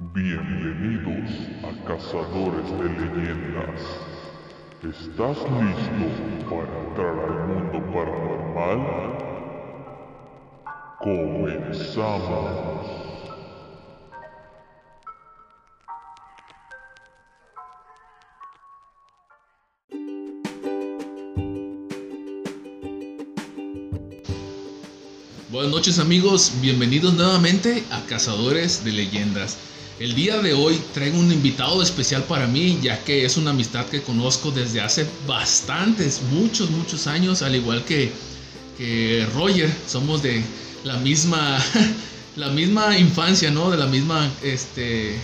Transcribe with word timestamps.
Bienvenidos 0.00 1.28
a 1.64 1.72
Cazadores 1.84 2.70
de 2.70 2.84
Leyendas. 2.84 3.80
¿Estás 4.84 5.38
listo 5.38 6.06
para 6.48 6.72
entrar 6.84 7.18
al 7.18 7.34
mundo 7.48 7.78
paranormal? 7.92 8.80
Comenzamos. 11.00 12.48
Buenas 25.50 25.72
noches 25.72 25.98
amigos, 25.98 26.52
bienvenidos 26.60 27.14
nuevamente 27.14 27.82
a 27.90 28.00
Cazadores 28.06 28.84
de 28.84 28.92
Leyendas. 28.92 29.67
El 30.00 30.14
día 30.14 30.38
de 30.38 30.54
hoy 30.54 30.80
traigo 30.94 31.18
un 31.18 31.32
invitado 31.32 31.82
especial 31.82 32.22
para 32.22 32.46
mí, 32.46 32.78
ya 32.80 33.02
que 33.02 33.24
es 33.24 33.36
una 33.36 33.50
amistad 33.50 33.84
que 33.86 34.00
conozco 34.00 34.52
desde 34.52 34.80
hace 34.80 35.04
bastantes, 35.26 36.20
muchos, 36.30 36.70
muchos 36.70 37.08
años, 37.08 37.42
al 37.42 37.56
igual 37.56 37.84
que, 37.84 38.12
que 38.76 39.26
Roger. 39.34 39.68
Somos 39.88 40.22
de 40.22 40.44
la 40.84 40.98
misma, 40.98 41.58
la 42.36 42.48
misma 42.50 42.96
infancia, 42.96 43.50
¿no? 43.50 43.72
De 43.72 43.76
la 43.76 43.86
misma, 43.86 44.30
este, 44.40 45.16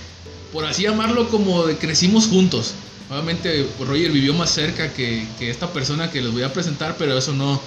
por 0.52 0.64
así 0.64 0.82
llamarlo, 0.82 1.28
como 1.28 1.66
de 1.66 1.76
crecimos 1.76 2.26
juntos. 2.26 2.74
Obviamente 3.08 3.68
Roger 3.78 4.10
vivió 4.10 4.34
más 4.34 4.50
cerca 4.50 4.92
que, 4.92 5.24
que 5.38 5.50
esta 5.50 5.72
persona 5.72 6.10
que 6.10 6.20
les 6.20 6.32
voy 6.32 6.42
a 6.42 6.52
presentar, 6.52 6.96
pero 6.98 7.16
eso 7.16 7.32
no, 7.32 7.60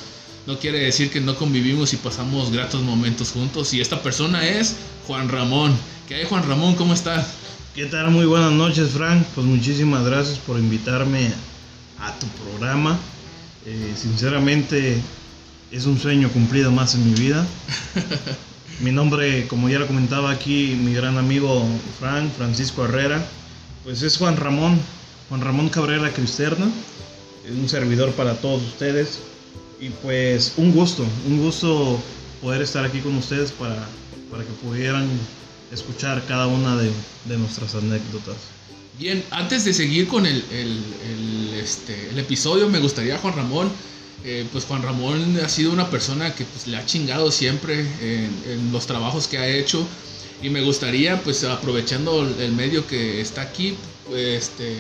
no 0.48 0.58
quiere 0.58 0.80
decir 0.80 1.12
que 1.12 1.20
no 1.20 1.36
convivimos 1.36 1.94
y 1.94 1.98
pasamos 1.98 2.52
gratos 2.52 2.82
momentos 2.82 3.32
juntos. 3.32 3.74
Y 3.74 3.82
esta 3.82 4.02
persona 4.02 4.48
es 4.48 4.78
Juan 5.06 5.28
Ramón. 5.28 5.78
¿Qué 6.08 6.16
hay, 6.16 6.26
Juan 6.26 6.48
Ramón? 6.48 6.76
¿Cómo 6.76 6.94
estás? 6.94 7.34
¿Qué 7.76 7.86
tal? 7.86 8.12
Muy 8.12 8.26
buenas 8.26 8.54
noches, 8.54 8.92
Frank. 8.92 9.26
Pues 9.36 9.46
muchísimas 9.46 10.06
gracias 10.06 10.38
por 10.40 10.58
invitarme 10.58 11.34
a 12.00 12.18
tu 12.18 12.28
programa. 12.28 12.98
Eh, 13.66 13.94
sinceramente, 14.02 15.02
es 15.70 15.86
un 15.86 16.00
sueño 16.00 16.30
cumplido 16.30 16.72
más 16.72 16.96
en 16.96 17.06
mi 17.06 17.20
vida. 17.20 17.46
mi 18.80 18.92
nombre, 18.94 19.48
como 19.50 19.68
ya 19.68 19.80
lo 19.80 19.88
comentaba 19.88 20.32
aquí, 20.32 20.80
mi 20.82 20.94
gran 20.94 21.18
amigo 21.18 21.68
Frank, 22.00 22.32
Francisco 22.38 22.86
Herrera, 22.86 23.22
pues 23.84 24.02
es 24.02 24.16
Juan 24.16 24.38
Ramón, 24.38 24.80
Juan 25.28 25.42
Ramón 25.42 25.68
Cabrera 25.68 26.14
Cristerna, 26.14 26.72
un 27.50 27.68
servidor 27.68 28.14
para 28.14 28.36
todos 28.36 28.64
ustedes. 28.64 29.20
Y 29.80 29.90
pues 29.90 30.54
un 30.58 30.72
gusto, 30.72 31.06
un 31.28 31.44
gusto 31.44 32.00
poder 32.42 32.62
estar 32.62 32.84
aquí 32.86 33.00
con 33.00 33.16
ustedes 33.16 33.52
para, 33.52 33.88
para 34.32 34.44
que 34.44 34.52
pudieran 34.64 35.08
escuchar 35.72 36.24
cada 36.28 36.48
una 36.48 36.76
de, 36.76 36.92
de 37.26 37.38
nuestras 37.38 37.76
anécdotas. 37.76 38.36
Bien, 38.98 39.24
antes 39.30 39.64
de 39.66 39.74
seguir 39.74 40.08
con 40.08 40.26
el, 40.26 40.44
el, 40.52 41.54
este, 41.54 42.10
el 42.10 42.18
episodio, 42.18 42.68
me 42.68 42.80
gustaría, 42.80 43.18
Juan 43.20 43.36
Ramón, 43.36 43.72
eh, 44.26 44.48
pues 44.52 44.66
Juan 44.66 44.82
Ramón 44.82 45.40
ha 45.44 45.50
sido 45.50 45.72
una 45.72 45.88
persona 45.92 46.34
que 46.34 46.46
pues, 46.46 46.66
le 46.66 46.78
ha 46.78 46.86
chingado 46.86 47.32
siempre 47.32 47.82
en, 47.82 48.36
en, 48.52 48.72
los 48.72 48.88
trabajos 48.88 49.28
que 49.28 49.38
ha 49.38 49.48
hecho. 49.48 49.86
Y 50.42 50.50
me 50.50 50.62
gustaría, 50.62 51.22
pues 51.22 51.44
aprovechando 51.44 52.28
el 52.40 52.52
medio 52.54 52.88
que 52.88 53.22
está 53.22 53.42
aquí, 53.44 53.76
pues, 54.08 54.50
este, 54.50 54.78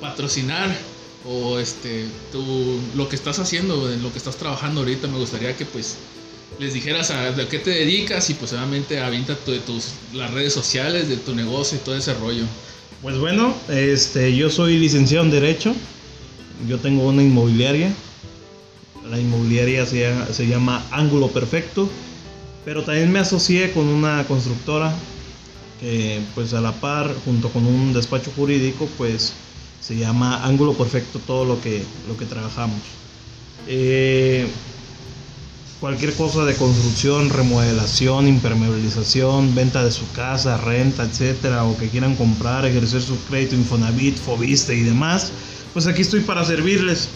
patrocinar 0.00 0.76
o 1.24 1.58
este 1.58 2.06
tú 2.32 2.80
lo 2.96 3.08
que 3.08 3.16
estás 3.16 3.38
haciendo, 3.38 3.92
en 3.92 4.02
lo 4.02 4.12
que 4.12 4.18
estás 4.18 4.36
trabajando 4.36 4.80
ahorita, 4.80 5.08
me 5.08 5.18
gustaría 5.18 5.56
que 5.56 5.64
pues 5.64 5.96
les 6.58 6.74
dijeras 6.74 7.10
a, 7.10 7.32
de 7.32 7.46
qué 7.46 7.58
te 7.58 7.70
dedicas 7.70 8.30
y 8.30 8.34
pues 8.34 8.52
obviamente 8.52 9.00
avienta 9.00 9.36
tu, 9.36 9.52
de 9.52 9.60
tus 9.60 9.92
las 10.12 10.32
redes 10.32 10.52
sociales 10.52 11.08
de 11.08 11.16
tu 11.16 11.34
negocio 11.34 11.78
y 11.78 11.84
todo 11.84 11.96
ese 11.96 12.14
rollo. 12.14 12.44
Pues 13.02 13.16
bueno, 13.18 13.54
este 13.68 14.34
yo 14.34 14.50
soy 14.50 14.78
licenciado 14.78 15.24
en 15.24 15.30
derecho. 15.30 15.74
Yo 16.68 16.78
tengo 16.78 17.06
una 17.06 17.22
inmobiliaria. 17.22 17.92
La 19.08 19.18
inmobiliaria 19.18 19.86
se, 19.86 20.12
se 20.32 20.46
llama 20.46 20.84
Ángulo 20.90 21.28
Perfecto, 21.28 21.88
pero 22.64 22.82
también 22.82 23.10
me 23.12 23.20
asocié 23.20 23.70
con 23.72 23.86
una 23.86 24.24
constructora 24.26 24.92
que 25.80 26.20
pues 26.34 26.52
a 26.54 26.60
la 26.60 26.72
par 26.72 27.14
junto 27.24 27.48
con 27.50 27.64
un 27.64 27.92
despacho 27.92 28.32
jurídico 28.34 28.88
pues 28.98 29.32
se 29.88 29.96
llama 29.96 30.44
ángulo 30.44 30.74
perfecto 30.74 31.18
todo 31.26 31.46
lo 31.46 31.62
que, 31.62 31.82
lo 32.06 32.14
que 32.18 32.26
trabajamos. 32.26 32.76
Eh, 33.66 34.46
cualquier 35.80 36.12
cosa 36.12 36.44
de 36.44 36.54
construcción, 36.56 37.30
remodelación, 37.30 38.28
impermeabilización, 38.28 39.54
venta 39.54 39.82
de 39.82 39.90
su 39.90 40.06
casa, 40.12 40.58
renta, 40.58 41.04
etcétera, 41.04 41.64
o 41.64 41.74
que 41.78 41.88
quieran 41.88 42.16
comprar, 42.16 42.66
ejercer 42.66 43.00
su 43.00 43.18
crédito 43.30 43.54
Infonavit, 43.54 44.18
Fobiste 44.18 44.76
y 44.76 44.82
demás, 44.82 45.32
pues 45.72 45.86
aquí 45.86 46.02
estoy 46.02 46.20
para 46.20 46.44
servirles. 46.44 47.08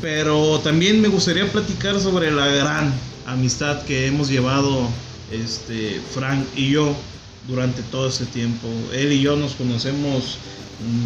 Pero 0.00 0.60
también 0.60 1.02
me 1.02 1.08
gustaría 1.08 1.52
platicar 1.52 2.00
sobre 2.00 2.30
la 2.30 2.46
gran 2.46 2.94
amistad 3.26 3.82
que 3.82 4.06
hemos 4.06 4.30
llevado 4.30 4.88
este, 5.30 6.00
Frank 6.14 6.46
y 6.56 6.70
yo 6.70 6.94
durante 7.46 7.82
todo 7.82 8.08
este 8.08 8.24
tiempo. 8.24 8.68
Él 8.94 9.12
y 9.12 9.20
yo 9.20 9.36
nos 9.36 9.52
conocemos 9.52 10.38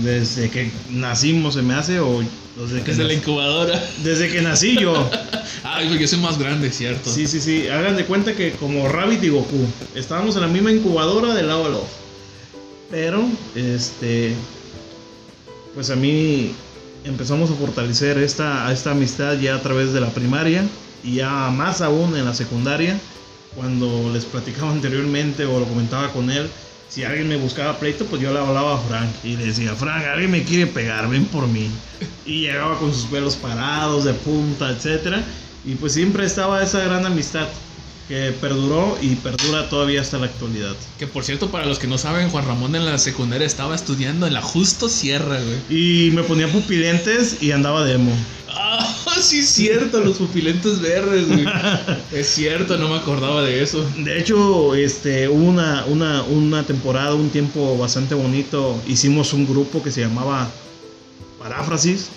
desde 0.03 0.51
que 0.51 0.71
nacimos, 0.91 1.55
se 1.55 1.63
me 1.63 1.75
hace, 1.75 2.01
o 2.01 2.23
desde 2.57 2.83
que 2.83 2.91
desde 2.91 3.05
la 3.05 3.15
incubadora. 3.15 3.83
Desde 4.03 4.29
que 4.31 4.43
nací 4.43 4.77
yo. 4.79 5.09
ah, 5.65 5.83
yo 5.83 6.09
soy 6.09 6.19
más 6.21 6.39
grande, 6.39 6.71
cierto. 6.71 7.11
Sí, 7.11 7.27
sí, 7.27 7.41
sí. 7.41 7.69
Hagan 7.69 7.97
de 7.97 8.05
cuenta 8.05 8.35
que 8.35 8.53
como 8.53 8.89
Rabbit 8.89 9.23
y 9.25 9.29
Goku, 9.29 9.67
estábamos 9.95 10.35
en 10.37 10.43
la 10.43 10.49
misma 10.49 10.73
incubadora 10.73 11.35
del 11.35 11.49
lado 11.49 11.67
a 11.67 11.69
lado. 11.69 11.87
Pero, 12.91 13.25
este, 13.55 14.35
pues 15.75 15.91
a 15.91 15.97
mí 15.97 16.55
empezamos 17.05 17.51
a 17.51 17.55
fortalecer 17.55 18.19
esta, 18.19 18.73
esta 18.73 18.93
amistad 18.93 19.39
ya 19.39 19.55
a 19.55 19.63
través 19.63 19.93
de 19.93 20.01
la 20.01 20.09
primaria 20.09 20.65
y 21.05 21.17
ya 21.17 21.51
más 21.51 21.81
aún 21.81 22.17
en 22.17 22.25
la 22.25 22.35
secundaria, 22.35 22.99
cuando 23.55 24.11
les 24.13 24.25
platicaba 24.25 24.73
anteriormente 24.73 25.45
o 25.45 25.61
lo 25.61 25.67
comentaba 25.67 26.13
con 26.13 26.31
él 26.31 26.49
si 26.89 27.05
alguien 27.05 27.29
me 27.29 27.37
buscaba 27.37 27.79
pleito, 27.79 28.07
pues 28.07 28.23
yo 28.23 28.33
le 28.33 28.39
hablaba 28.39 28.77
a 28.77 28.79
Frank 28.79 29.11
y 29.23 29.37
le 29.37 29.47
decía, 29.47 29.75
Frank, 29.75 30.05
alguien 30.05 30.31
me 30.31 30.43
quiere 30.43 30.67
pegar, 30.67 31.09
ven 31.09 31.27
por 31.27 31.47
mí. 31.47 31.71
Y 32.25 32.43
llegaba 32.43 32.79
con 32.79 32.93
sus 32.95 33.05
pelos 33.05 33.37
parados, 33.37 34.05
de 34.05 34.15
punta, 34.15 34.71
etc. 34.71 35.19
Y 35.65 35.75
pues 35.75 35.93
siempre 35.93 36.25
estaba 36.25 36.63
esa 36.63 36.81
gran 36.81 37.05
amistad 37.05 37.49
que 38.09 38.33
perduró 38.41 38.97
y 39.03 39.17
perdura 39.17 39.69
todavía 39.69 40.01
hasta 40.01 40.17
la 40.17 40.27
actualidad. 40.27 40.75
Que 40.99 41.07
por 41.07 41.25
cierto, 41.25 41.51
para 41.51 41.67
los 41.67 41.79
que 41.79 41.87
no 41.87 41.99
saben, 41.99 42.31
Juan 42.31 42.47
Ramón 42.47 42.75
en 42.75 42.87
la 42.87 42.97
secundaria 42.97 43.47
estaba 43.47 43.75
estudiando 43.75 44.27
en 44.27 44.33
la 44.33 44.41
Justo 44.41 44.89
Sierra, 44.89 45.39
güey. 45.39 45.59
Y 45.69 46.11
me 46.13 46.23
ponía 46.23 46.51
pupilentes 46.51 47.43
y 47.43 47.53
andaba 47.53 47.85
demo. 47.85 48.13
Ah, 48.51 49.19
sí 49.21 49.41
es 49.41 49.49
cierto, 49.49 50.01
los 50.01 50.17
pupilentes 50.17 50.81
verdes, 50.81 51.29
güey. 51.29 51.45
es 52.13 52.29
cierto, 52.29 52.77
no 52.77 52.89
me 52.89 52.97
acordaba 52.97 53.43
de 53.43 53.63
eso. 53.63 53.85
De 53.99 54.19
hecho, 54.19 54.75
este, 54.75 55.29
hubo 55.29 55.45
una, 55.45 55.85
una, 55.87 56.23
una 56.23 56.63
temporada, 56.65 57.15
un 57.15 57.31
tiempo 57.31 57.77
bastante 57.79 58.15
bonito. 58.15 58.81
Hicimos 58.87 59.33
un 59.33 59.47
grupo 59.47 59.83
que 59.83 59.91
se 59.91 60.01
llamaba 60.01 60.49
Paráfrasis. 61.39 62.11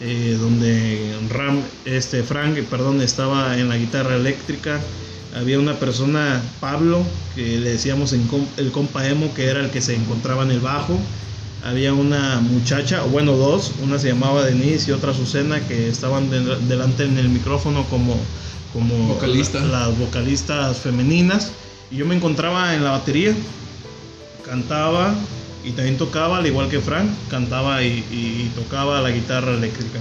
Eh, 0.00 0.36
donde 0.40 1.12
Ram, 1.28 1.60
este, 1.84 2.22
Frank, 2.22 2.56
perdón, 2.70 3.00
estaba 3.00 3.58
en 3.58 3.68
la 3.68 3.76
guitarra 3.76 4.14
eléctrica, 4.14 4.80
había 5.34 5.58
una 5.58 5.74
persona, 5.74 6.40
Pablo, 6.60 7.02
que 7.34 7.58
le 7.58 7.70
decíamos 7.70 8.12
en 8.12 8.28
el 8.58 8.70
compa 8.70 9.06
emo, 9.08 9.34
que 9.34 9.46
era 9.46 9.60
el 9.60 9.70
que 9.70 9.80
se 9.80 9.94
encontraba 9.94 10.44
en 10.44 10.52
el 10.52 10.60
bajo. 10.60 10.98
Había 11.64 11.92
una 11.92 12.40
muchacha, 12.40 13.04
o 13.04 13.08
bueno, 13.08 13.32
dos, 13.32 13.72
una 13.82 13.98
se 13.98 14.08
llamaba 14.08 14.44
Denise 14.44 14.90
y 14.90 14.94
otra 14.94 15.12
Susana, 15.12 15.60
que 15.66 15.88
estaban 15.88 16.30
de, 16.30 16.40
delante 16.68 17.04
en 17.04 17.18
el 17.18 17.28
micrófono 17.28 17.84
como, 17.84 18.16
como 18.72 19.14
Vocalista. 19.14 19.60
la, 19.60 19.88
las 19.88 19.98
vocalistas 19.98 20.78
femeninas. 20.78 21.50
Y 21.90 21.96
yo 21.96 22.06
me 22.06 22.14
encontraba 22.14 22.74
en 22.74 22.84
la 22.84 22.92
batería, 22.92 23.34
cantaba 24.44 25.14
y 25.64 25.72
también 25.72 25.96
tocaba, 25.96 26.38
al 26.38 26.46
igual 26.46 26.68
que 26.68 26.80
Frank, 26.80 27.08
cantaba 27.28 27.82
y, 27.82 28.04
y 28.10 28.52
tocaba 28.54 29.00
la 29.00 29.10
guitarra 29.10 29.54
eléctrica. 29.54 29.98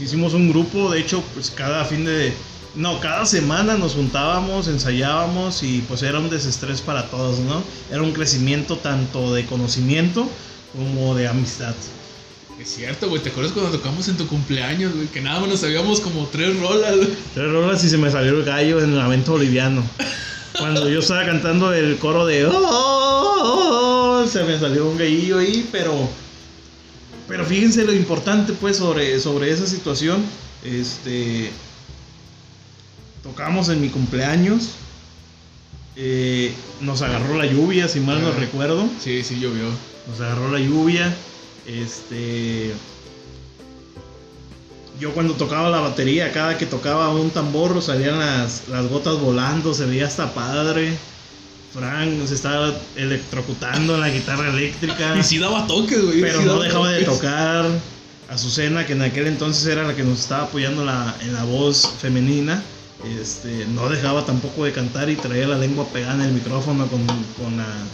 Hicimos 0.00 0.32
un 0.32 0.48
grupo, 0.48 0.90
de 0.90 1.00
hecho, 1.00 1.22
pues 1.34 1.50
cada 1.50 1.84
fin 1.84 2.04
de, 2.04 2.32
no, 2.74 3.00
cada 3.00 3.26
semana 3.26 3.76
nos 3.76 3.94
juntábamos, 3.94 4.68
ensayábamos 4.68 5.62
y 5.62 5.80
pues 5.88 6.02
era 6.02 6.18
un 6.18 6.30
desestrés 6.30 6.80
para 6.80 7.10
todos, 7.10 7.38
¿no? 7.40 7.62
Era 7.90 8.02
un 8.02 8.12
crecimiento 8.12 8.76
tanto 8.76 9.34
de 9.34 9.46
conocimiento 9.46 10.28
como 10.76 11.14
de 11.14 11.28
amistad. 11.28 11.74
Es 12.60 12.70
cierto, 12.70 13.08
güey, 13.08 13.22
¿te 13.22 13.30
acuerdas 13.30 13.52
cuando 13.52 13.70
tocamos 13.70 14.08
en 14.08 14.16
tu 14.16 14.26
cumpleaños, 14.26 14.92
güey? 14.94 15.06
Que 15.06 15.20
nada 15.20 15.40
más 15.40 15.48
nos 15.48 15.60
sabíamos 15.60 16.00
como 16.00 16.26
tres 16.26 16.58
rolas, 16.58 16.96
güey. 16.96 17.08
Tres 17.34 17.52
rolas 17.52 17.84
y 17.84 17.88
se 17.88 17.98
me 17.98 18.10
salió 18.10 18.32
el 18.32 18.44
gallo 18.44 18.82
en 18.82 18.90
el 18.90 18.98
lamento 18.98 19.32
boliviano. 19.32 19.82
Cuando 20.58 20.88
yo 20.88 20.98
estaba 20.98 21.24
cantando 21.24 21.72
el 21.72 21.96
coro 21.98 22.26
de 22.26 22.46
oh, 22.46 22.52
oh, 22.52 24.22
oh, 24.22 24.26
se 24.26 24.42
me 24.42 24.58
salió 24.58 24.88
un 24.88 24.98
gallillo 24.98 25.38
ahí, 25.38 25.68
pero 25.70 26.08
pero 27.28 27.44
fíjense 27.44 27.84
lo 27.84 27.92
importante 27.92 28.54
pues 28.54 28.78
sobre, 28.78 29.20
sobre 29.20 29.52
esa 29.52 29.66
situación. 29.66 30.24
Este 30.64 31.52
tocamos 33.28 33.68
en 33.68 33.80
mi 33.80 33.88
cumpleaños. 33.88 34.70
Eh, 35.96 36.52
nos 36.80 37.02
agarró 37.02 37.36
la 37.36 37.46
lluvia, 37.46 37.88
si 37.88 38.00
mal 38.00 38.22
no 38.22 38.32
recuerdo. 38.32 38.88
Sí, 39.02 39.22
sí, 39.24 39.38
llovió. 39.40 39.64
Nos 40.08 40.20
agarró 40.20 40.50
la 40.50 40.58
lluvia. 40.60 41.14
Este. 41.66 42.72
Yo 45.00 45.12
cuando 45.12 45.34
tocaba 45.34 45.68
la 45.70 45.80
batería, 45.80 46.32
cada 46.32 46.58
que 46.58 46.66
tocaba 46.66 47.10
un 47.10 47.30
tambor 47.30 47.80
salían 47.82 48.18
las, 48.18 48.68
las 48.68 48.86
gotas 48.88 49.18
volando, 49.20 49.74
se 49.74 49.86
veía 49.86 50.06
hasta 50.06 50.32
padre. 50.34 50.96
Frank 51.72 52.26
se 52.26 52.34
estaba 52.34 52.72
electrocutando 52.96 53.94
en 53.94 54.00
la 54.00 54.08
guitarra 54.08 54.48
eléctrica. 54.48 55.16
Y 55.20 55.22
sí 55.22 55.38
daba 55.38 55.66
toques, 55.66 56.02
güey. 56.02 56.20
pero 56.22 56.40
no 56.42 56.60
dejaba 56.60 56.90
de 56.92 57.04
tocar. 57.04 57.66
Azucena, 58.30 58.86
que 58.86 58.92
en 58.92 59.02
aquel 59.02 59.26
entonces 59.26 59.66
era 59.66 59.84
la 59.84 59.94
que 59.94 60.02
nos 60.02 60.20
estaba 60.20 60.44
apoyando 60.44 60.84
la- 60.84 61.14
en 61.22 61.32
la 61.32 61.44
voz 61.44 61.88
femenina, 62.00 62.62
este, 63.04 63.66
no 63.66 63.88
dejaba 63.88 64.24
tampoco 64.26 64.64
de 64.64 64.72
cantar 64.72 65.08
y 65.08 65.16
traía 65.16 65.46
la 65.46 65.58
lengua 65.58 65.86
pegada 65.92 66.14
en 66.14 66.22
el 66.22 66.32
micrófono 66.32 66.86
con, 66.86 67.06
con, 67.06 67.56
la- 67.56 67.86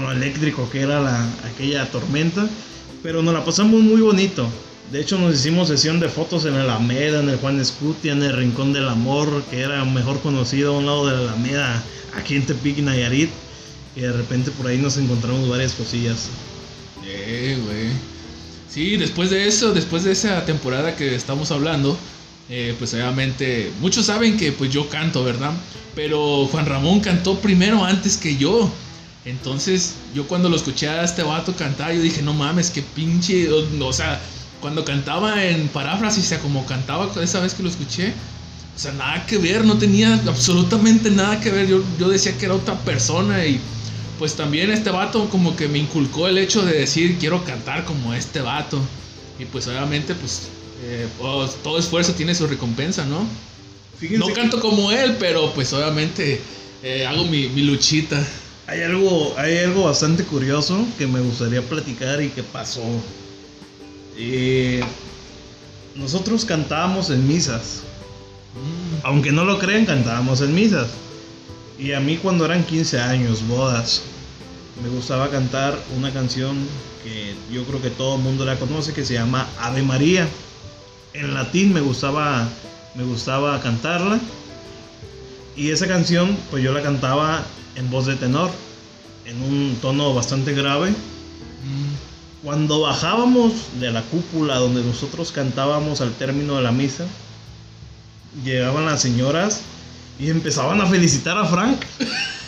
lo 0.00 0.12
eléctrico 0.12 0.68
que 0.70 0.82
era 0.82 1.00
la, 1.00 1.26
aquella 1.54 1.90
tormenta. 1.90 2.46
Pero 3.02 3.22
nos 3.22 3.32
la 3.34 3.44
pasamos 3.44 3.80
muy 3.80 4.00
bonito. 4.00 4.48
De 4.92 5.00
hecho, 5.00 5.18
nos 5.18 5.34
hicimos 5.34 5.68
sesión 5.68 6.00
de 6.00 6.08
fotos 6.08 6.44
en 6.46 6.54
la 6.54 6.62
Alameda, 6.62 7.20
en 7.20 7.28
el 7.28 7.36
Juan 7.38 7.60
Escutia, 7.60 8.12
en 8.12 8.22
el 8.22 8.34
Rincón 8.36 8.72
del 8.72 8.88
Amor, 8.88 9.42
que 9.50 9.60
era 9.60 9.84
mejor 9.84 10.20
conocido 10.20 10.74
a 10.74 10.78
un 10.78 10.86
lado 10.86 11.06
de 11.06 11.12
la 11.12 11.32
Alameda, 11.32 11.82
aquí 12.16 12.36
en 12.36 12.46
Tepic, 12.46 12.78
Nayarit. 12.78 13.30
Y 13.96 14.00
de 14.00 14.12
repente 14.12 14.50
por 14.50 14.66
ahí 14.66 14.78
nos 14.78 14.96
encontramos 14.96 15.48
varias 15.48 15.72
cosillas. 15.72 16.28
Eh. 17.04 17.90
Sí, 18.68 18.96
después 18.96 19.30
de 19.30 19.46
eso, 19.46 19.72
después 19.72 20.04
de 20.04 20.12
esa 20.12 20.44
temporada 20.44 20.94
que 20.96 21.14
estamos 21.14 21.50
hablando, 21.50 21.96
eh, 22.50 22.74
pues 22.78 22.94
obviamente 22.94 23.70
muchos 23.80 24.06
saben 24.06 24.36
que 24.36 24.52
pues 24.52 24.70
yo 24.72 24.88
canto, 24.88 25.22
¿verdad? 25.22 25.52
Pero 25.94 26.46
Juan 26.46 26.66
Ramón 26.66 27.00
cantó 27.00 27.38
primero 27.40 27.84
antes 27.84 28.16
que 28.16 28.36
yo. 28.36 28.70
Entonces 29.24 29.94
yo 30.14 30.26
cuando 30.26 30.48
lo 30.48 30.56
escuché 30.56 30.88
a 30.88 31.04
este 31.04 31.22
vato 31.22 31.54
cantar, 31.54 31.92
yo 31.92 32.00
dije, 32.00 32.22
no 32.22 32.32
mames, 32.32 32.70
qué 32.70 32.82
pinche... 32.82 33.48
O, 33.50 33.92
sea, 33.92 34.20
cuando 34.60 34.84
cantaba 34.84 35.44
en 35.44 35.68
paráfrasis, 35.68 36.24
o 36.24 36.28
sea, 36.28 36.38
como 36.38 36.64
cantaba 36.64 37.10
esa 37.22 37.40
vez 37.40 37.52
que 37.52 37.62
lo 37.62 37.68
escuché, 37.68 38.14
o 38.74 38.78
sea, 38.78 38.92
nada 38.92 39.26
que 39.26 39.36
ver, 39.36 39.64
no 39.64 39.76
tenía 39.76 40.14
absolutamente 40.26 41.10
nada 41.10 41.40
que 41.40 41.50
ver. 41.50 41.66
Yo, 41.66 41.82
yo 41.98 42.08
decía 42.08 42.38
que 42.38 42.46
era 42.46 42.54
otra 42.54 42.78
persona 42.78 43.44
y 43.44 43.60
pues 44.18 44.34
también 44.34 44.70
este 44.70 44.90
vato 44.90 45.28
como 45.28 45.54
que 45.54 45.68
me 45.68 45.78
inculcó 45.78 46.26
el 46.28 46.38
hecho 46.38 46.64
de 46.64 46.72
decir 46.72 47.18
quiero 47.18 47.44
cantar 47.44 47.84
como 47.84 48.14
este 48.14 48.40
vato. 48.40 48.80
Y 49.38 49.44
pues 49.44 49.66
obviamente 49.68 50.14
pues 50.14 50.48
eh, 50.82 51.06
pues, 51.18 51.56
todo 51.62 51.78
esfuerzo 51.78 52.12
tiene 52.14 52.34
su 52.34 52.46
recompensa, 52.46 53.04
¿no? 53.04 53.26
Fíjense 53.98 54.18
No 54.20 54.26
que- 54.26 54.34
canto 54.34 54.60
como 54.60 54.92
él, 54.92 55.16
pero 55.18 55.52
pues 55.52 55.72
obviamente 55.72 56.40
eh, 56.82 57.06
hago 57.06 57.24
mi, 57.24 57.48
mi 57.48 57.62
luchita. 57.62 58.24
Hay 58.66 58.82
algo, 58.82 59.34
hay 59.38 59.58
algo 59.58 59.84
bastante 59.84 60.24
curioso 60.24 60.84
que 60.98 61.06
me 61.06 61.20
gustaría 61.20 61.62
platicar 61.62 62.22
y 62.22 62.28
que 62.28 62.42
pasó. 62.42 62.82
Eh, 64.16 64.80
nosotros 65.96 66.44
cantábamos 66.44 67.10
en 67.10 67.26
misas. 67.26 67.82
Mm, 68.54 69.06
Aunque 69.06 69.32
no 69.32 69.44
lo 69.44 69.58
crean, 69.58 69.86
cantábamos 69.86 70.40
en 70.42 70.54
misas. 70.54 70.88
Y 71.78 71.92
a 71.92 72.00
mí 72.00 72.16
cuando 72.16 72.44
eran 72.44 72.64
15 72.64 73.00
años, 73.00 73.46
bodas, 73.46 74.02
me 74.82 74.88
gustaba 74.90 75.30
cantar 75.30 75.78
una 75.96 76.12
canción 76.12 76.56
que 77.02 77.34
yo 77.52 77.64
creo 77.64 77.80
que 77.80 77.90
todo 77.90 78.16
el 78.16 78.22
mundo 78.22 78.44
la 78.44 78.56
conoce, 78.56 78.92
que 78.92 79.04
se 79.04 79.14
llama 79.14 79.48
Ave 79.60 79.82
María. 79.82 80.28
En 81.14 81.34
latín 81.34 81.72
me 81.72 81.80
gustaba, 81.80 82.48
me 82.94 83.04
gustaba 83.04 83.60
cantarla. 83.60 84.20
Y 85.56 85.70
esa 85.70 85.88
canción, 85.88 86.36
pues 86.50 86.62
yo 86.62 86.72
la 86.72 86.82
cantaba 86.82 87.42
en 87.74 87.90
voz 87.90 88.06
de 88.06 88.16
tenor, 88.16 88.50
en 89.24 89.42
un 89.42 89.76
tono 89.80 90.14
bastante 90.14 90.52
grave. 90.52 90.90
mm. 90.90 92.44
Cuando 92.44 92.80
bajábamos 92.80 93.52
de 93.80 93.90
la 93.90 94.02
cúpula 94.02 94.56
donde 94.56 94.84
nosotros 94.84 95.32
cantábamos 95.32 96.00
al 96.00 96.12
término 96.12 96.54
de 96.56 96.62
la 96.62 96.70
misa, 96.70 97.04
llegaban 98.44 98.86
las 98.86 99.02
señoras 99.02 99.62
y 100.20 100.30
empezaban 100.30 100.80
a 100.80 100.86
felicitar 100.86 101.36
a 101.36 101.44
Frank. 101.44 101.80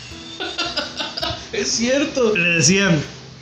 Es 1.51 1.69
cierto. 1.69 2.35
Le 2.35 2.49
decían, 2.55 2.97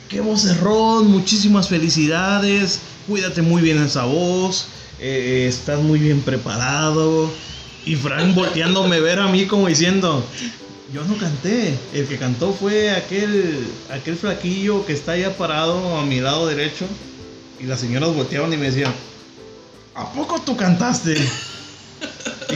qué 0.08 0.20
vocerrón, 0.20 1.06
muchísimas 1.10 1.68
felicidades, 1.68 2.80
cuídate 3.06 3.40
muy 3.40 3.62
bien 3.62 3.80
esa 3.82 4.04
voz, 4.04 4.66
eh, 5.00 5.46
estás 5.48 5.80
muy 5.80 5.98
bien 5.98 6.20
preparado. 6.20 7.30
Y 7.86 7.96
Frank 7.96 8.34
volteándome 8.34 8.96
a 8.96 9.00
ver 9.00 9.18
a 9.18 9.28
mí 9.28 9.46
como 9.46 9.66
diciendo, 9.66 10.22
yo 10.92 11.04
no 11.04 11.16
canté, 11.16 11.74
el 11.94 12.06
que 12.06 12.18
cantó 12.18 12.52
fue 12.52 12.90
aquel, 12.90 13.66
aquel 13.90 14.16
flaquillo 14.16 14.84
que 14.84 14.92
está 14.92 15.12
allá 15.12 15.36
parado 15.36 15.96
a 15.96 16.04
mi 16.04 16.20
lado 16.20 16.46
derecho. 16.46 16.86
Y 17.58 17.64
las 17.64 17.80
señoras 17.80 18.14
volteaban 18.14 18.52
y 18.52 18.56
me 18.56 18.66
decían, 18.66 18.92
¿a 19.94 20.12
poco 20.12 20.40
tú 20.40 20.56
cantaste? 20.56 21.16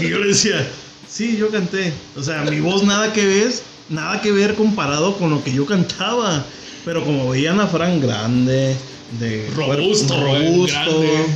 Y 0.00 0.08
yo 0.08 0.18
le 0.18 0.28
decía, 0.28 0.66
sí, 1.08 1.36
yo 1.36 1.50
canté. 1.50 1.92
O 2.16 2.22
sea, 2.22 2.42
mi 2.42 2.60
voz 2.60 2.82
nada 2.82 3.12
que 3.12 3.24
ver, 3.24 3.52
nada 3.88 4.20
que 4.20 4.32
ver 4.32 4.54
comparado 4.54 5.16
con 5.16 5.30
lo 5.30 5.44
que 5.44 5.52
yo 5.52 5.64
cantaba. 5.66 6.44
Pero 6.84 7.04
como 7.04 7.30
veían 7.30 7.60
a 7.60 7.66
Frank 7.66 8.02
grande, 8.02 8.76
de 9.18 9.50
Robusto, 9.54 10.14
cuerpo 10.14 10.36
eh, 10.36 10.46
robusto, 10.46 11.00
grande. 11.00 11.26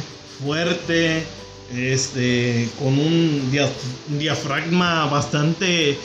Fuerte, 0.42 1.24
este, 1.74 2.68
con 2.78 2.98
un 2.98 3.50
dia- 3.50 3.68
un 4.10 4.18
diafragma 4.18 5.06
bastante 5.06 5.98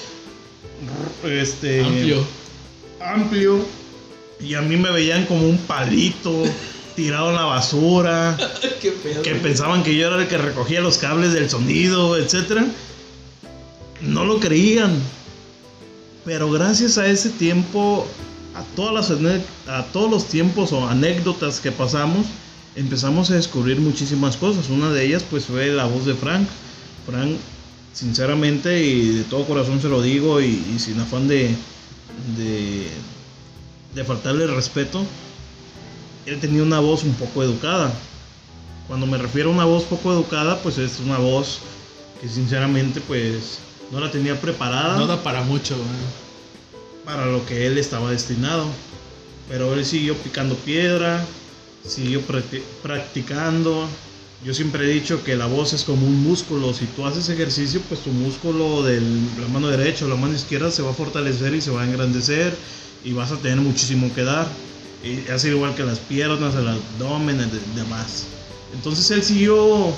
este, 1.24 1.82
Amplio. 1.84 2.26
amplio, 3.00 3.66
y 4.40 4.56
a 4.56 4.62
mí 4.62 4.76
me 4.76 4.92
veían 4.92 5.26
como 5.26 5.48
un 5.48 5.58
palito 5.60 6.44
tirado 6.96 7.30
en 7.30 7.36
la 7.36 7.44
basura 7.46 8.38
pedo. 9.04 9.22
que 9.22 9.36
pensaban 9.36 9.84
que 9.84 9.96
yo 9.96 10.08
era 10.08 10.22
el 10.22 10.28
que 10.28 10.38
recogía 10.38 10.82
los 10.82 10.98
cables 10.98 11.34
del 11.34 11.50
sonido, 11.50 12.18
etcétera, 12.18 12.66
no 14.02 14.26
lo 14.26 14.40
creían. 14.40 14.92
Pero 16.26 16.50
gracias 16.50 16.98
a 16.98 17.08
ese 17.08 17.30
tiempo, 17.30 18.08
a 18.56 18.64
todas 18.76 18.94
las 19.10 19.20
a 19.68 19.84
todos 19.92 20.10
los 20.10 20.26
tiempos 20.28 20.72
o 20.72 20.88
anécdotas 20.88 21.60
que 21.60 21.72
pasamos, 21.72 22.26
empezamos 22.76 23.32
a 23.32 23.36
descubrir 23.36 23.80
muchísimas 23.80 24.38
cosas. 24.38 24.70
Una 24.70 24.90
de 24.92 25.06
ellas 25.06 25.24
pues 25.30 25.46
fue 25.46 25.68
la 25.68 25.86
voz 25.86 26.06
de 26.06 26.14
Frank. 26.16 26.48
Frank, 27.06 27.36
sinceramente 27.94 28.84
y 28.84 29.10
de 29.10 29.24
todo 29.24 29.46
corazón 29.46 29.82
se 29.82 29.90
lo 29.90 30.02
digo 30.02 30.42
y, 30.42 30.64
y 30.76 30.80
sin 30.80 31.00
afán 31.00 31.28
de, 31.28 31.56
de 32.38 32.88
de 33.94 34.04
faltarle 34.04 34.46
el 34.46 34.56
respeto, 34.56 35.06
él 36.26 36.40
tenía 36.40 36.64
una 36.64 36.80
voz 36.80 37.04
un 37.04 37.14
poco 37.14 37.44
educada. 37.44 37.94
Cuando 38.88 39.06
me 39.06 39.18
refiero 39.18 39.50
a 39.50 39.54
una 39.54 39.66
voz 39.66 39.84
poco 39.84 40.12
educada, 40.12 40.60
pues 40.62 40.78
es 40.78 41.00
una 41.00 41.18
voz 41.18 41.60
que 42.22 42.28
sinceramente 42.28 43.02
pues 43.02 43.60
no 43.92 44.00
la 44.00 44.10
tenía 44.10 44.40
preparada 44.40 44.98
No 44.98 45.08
da 45.08 45.22
para 45.22 45.44
mucho, 45.44 45.76
güey. 45.76 45.88
para 47.06 47.28
lo 47.28 47.46
que 47.46 47.68
él 47.68 47.78
estaba 47.78 48.10
destinado. 48.12 48.66
Pero 49.50 49.74
él 49.74 49.86
siguió 49.86 50.16
picando 50.16 50.56
piedra, 50.56 51.24
siguió 51.88 52.22
practi- 52.22 52.62
practicando. 52.82 53.88
Yo 54.46 54.54
siempre 54.54 54.86
he 54.86 54.94
dicho 54.94 55.24
que 55.24 55.36
la 55.36 55.46
voz 55.46 55.74
es 55.74 55.84
como 55.84 56.06
un 56.06 56.22
músculo. 56.22 56.74
Si 56.74 56.86
tú 56.86 57.06
haces 57.06 57.30
ejercicio, 57.30 57.82
pues 57.88 58.02
tu 58.02 58.12
músculo 58.12 58.84
de 58.84 59.00
la 59.00 59.48
mano 59.48 59.70
derecha 59.70 60.06
o 60.06 60.10
la 60.10 60.16
mano 60.16 60.34
izquierda 60.34 60.70
se 60.72 60.82
va 60.82 60.92
a 60.92 60.96
fortalecer 60.96 61.54
y 61.54 61.62
se 61.62 61.72
va 61.72 61.82
a 61.84 61.86
engrandecer 61.86 62.54
y 63.04 63.14
vas 63.14 63.32
a 63.32 63.38
tener 63.38 63.58
muchísimo 63.60 64.14
que 64.14 64.24
dar. 64.24 64.48
Y 65.04 65.30
así 65.32 65.50
igual 65.50 65.76
que 65.76 65.84
las 65.84 66.00
piernas, 66.00 66.56
el 66.56 66.68
abdomen, 66.68 67.38
y 67.38 67.40
de- 67.46 67.82
demás. 67.82 68.26
Entonces 68.74 69.10
él 69.12 69.24
siguió 69.24 69.94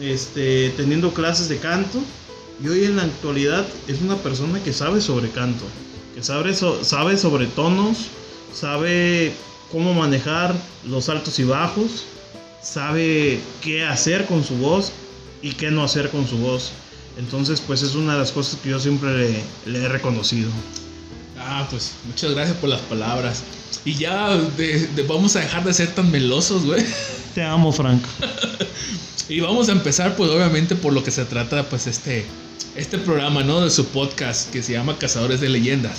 este, 0.00 0.70
teniendo 0.76 1.14
clases 1.14 1.48
de 1.48 1.58
canto 1.58 2.02
y 2.62 2.68
hoy 2.68 2.84
en 2.84 2.96
la 2.96 3.04
actualidad 3.04 3.66
es 3.86 4.00
una 4.00 4.16
persona 4.16 4.62
que 4.62 4.72
sabe 4.72 5.00
sobre 5.00 5.30
canto, 5.30 5.64
que 6.14 6.22
sabe, 6.22 6.54
so- 6.54 6.82
sabe 6.84 7.16
sobre 7.16 7.46
tonos, 7.46 7.98
sabe 8.52 9.32
cómo 9.74 9.92
manejar 9.92 10.54
los 10.88 11.08
altos 11.08 11.36
y 11.40 11.44
bajos, 11.44 12.04
sabe 12.62 13.40
qué 13.60 13.84
hacer 13.84 14.24
con 14.26 14.44
su 14.44 14.54
voz 14.56 14.92
y 15.42 15.50
qué 15.54 15.72
no 15.72 15.82
hacer 15.82 16.10
con 16.10 16.28
su 16.28 16.38
voz. 16.38 16.70
Entonces, 17.18 17.60
pues 17.60 17.82
es 17.82 17.96
una 17.96 18.12
de 18.12 18.20
las 18.20 18.30
cosas 18.30 18.60
que 18.62 18.70
yo 18.70 18.78
siempre 18.78 19.10
le, 19.18 19.42
le 19.66 19.84
he 19.84 19.88
reconocido. 19.88 20.48
Ah, 21.40 21.66
pues 21.68 21.90
muchas 22.06 22.30
gracias 22.34 22.56
por 22.58 22.70
las 22.70 22.82
palabras. 22.82 23.42
Y 23.84 23.94
ya 23.94 24.36
de- 24.36 24.86
de- 24.86 25.02
vamos 25.02 25.34
a 25.34 25.40
dejar 25.40 25.64
de 25.64 25.74
ser 25.74 25.88
tan 25.92 26.08
melosos, 26.08 26.64
güey. 26.64 26.84
Te 27.34 27.42
amo, 27.42 27.72
Frank. 27.72 28.00
Y 29.28 29.40
vamos 29.40 29.68
a 29.68 29.72
empezar, 29.72 30.14
pues 30.14 30.30
obviamente 30.30 30.76
por 30.76 30.92
lo 30.92 31.02
que 31.02 31.10
se 31.10 31.24
trata, 31.24 31.64
pues 31.68 31.88
este, 31.88 32.24
este 32.76 32.96
programa, 32.98 33.42
¿no? 33.42 33.60
De 33.60 33.70
su 33.70 33.86
podcast 33.86 34.52
que 34.52 34.62
se 34.62 34.72
llama 34.74 34.96
Cazadores 34.98 35.40
de 35.40 35.48
Leyendas. 35.48 35.98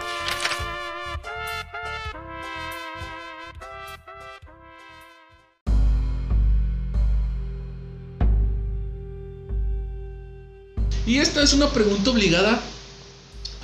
Y 11.05 11.17
esta 11.17 11.41
es 11.41 11.53
una 11.53 11.69
pregunta 11.69 12.11
obligada 12.11 12.61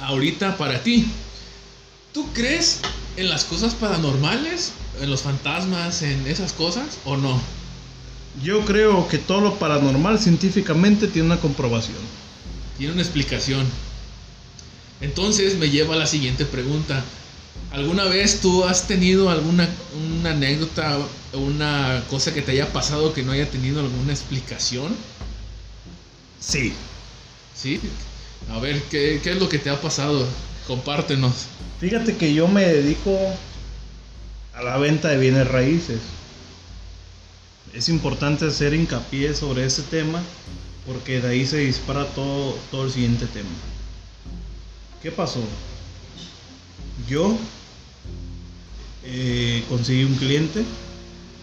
ahorita 0.01 0.57
para 0.57 0.81
ti. 0.81 1.07
¿Tú 2.13 2.27
crees 2.33 2.79
en 3.15 3.29
las 3.29 3.43
cosas 3.43 3.75
paranormales? 3.75 4.71
¿En 5.01 5.09
los 5.09 5.21
fantasmas? 5.21 6.01
¿En 6.01 6.25
esas 6.25 6.53
cosas? 6.53 6.97
¿O 7.05 7.15
no? 7.15 7.39
Yo 8.43 8.65
creo 8.65 9.07
que 9.07 9.17
todo 9.17 9.41
lo 9.41 9.55
paranormal 9.59 10.19
científicamente 10.19 11.07
tiene 11.07 11.27
una 11.27 11.39
comprobación. 11.39 11.97
Tiene 12.77 12.93
una 12.93 13.01
explicación. 13.01 13.65
Entonces 15.01 15.57
me 15.57 15.69
lleva 15.69 15.95
a 15.95 15.97
la 15.97 16.07
siguiente 16.07 16.45
pregunta. 16.45 17.03
¿Alguna 17.71 18.05
vez 18.05 18.39
tú 18.41 18.63
has 18.63 18.87
tenido 18.87 19.29
alguna 19.29 19.67
una 20.17 20.31
anécdota, 20.31 20.97
una 21.33 22.03
cosa 22.09 22.33
que 22.33 22.41
te 22.41 22.53
haya 22.53 22.71
pasado 22.71 23.13
que 23.13 23.23
no 23.23 23.31
haya 23.31 23.49
tenido 23.49 23.79
alguna 23.79 24.11
explicación? 24.11 24.95
Sí. 26.39 26.73
¿Sí? 27.57 27.79
A 28.51 28.59
ver, 28.59 28.81
¿qué, 28.83 29.19
qué 29.23 29.31
es 29.31 29.39
lo 29.39 29.49
que 29.49 29.57
te 29.57 29.69
ha 29.69 29.81
pasado? 29.81 30.25
Compártenos. 30.67 31.47
Fíjate 31.79 32.15
que 32.15 32.33
yo 32.33 32.47
me 32.47 32.65
dedico 32.65 33.17
a 34.53 34.61
la 34.61 34.77
venta 34.77 35.09
de 35.09 35.17
bienes 35.17 35.47
raíces. 35.47 35.99
Es 37.73 37.89
importante 37.89 38.45
hacer 38.45 38.73
hincapié 38.73 39.33
sobre 39.33 39.65
ese 39.65 39.81
tema 39.83 40.21
porque 40.85 41.19
de 41.19 41.29
ahí 41.29 41.45
se 41.45 41.57
dispara 41.57 42.05
todo, 42.05 42.57
todo 42.71 42.85
el 42.85 42.91
siguiente 42.91 43.25
tema. 43.27 43.49
¿Qué 45.01 45.11
pasó? 45.11 45.41
Yo 47.09 47.37
eh, 49.03 49.63
conseguí 49.67 50.03
un 50.03 50.15
cliente. 50.15 50.63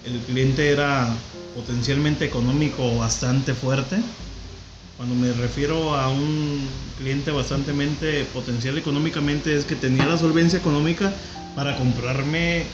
El 0.04 0.18
cliente 0.20 0.70
era 0.70 1.14
potencialmente 1.54 2.24
económico 2.24 2.96
bastante 2.96 3.54
fuerte. 3.54 3.96
Cuando 4.96 5.14
me 5.16 5.32
refiero 5.32 5.94
a 5.96 6.08
un 6.08 6.68
cliente 6.98 7.30
bastante 7.32 7.72
potencial 8.32 8.78
económicamente 8.78 9.56
es 9.56 9.64
que 9.64 9.74
tenía 9.74 10.06
la 10.06 10.16
solvencia 10.16 10.58
económica 10.58 11.12
para 11.56 11.76
comprarme 11.76 12.64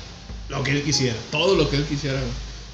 lo 0.50 0.62
que 0.62 0.72
él 0.72 0.82
quisiera. 0.82 1.16
Todo 1.30 1.54
lo 1.56 1.70
que 1.70 1.76
él 1.76 1.84
quisiera. 1.84 2.20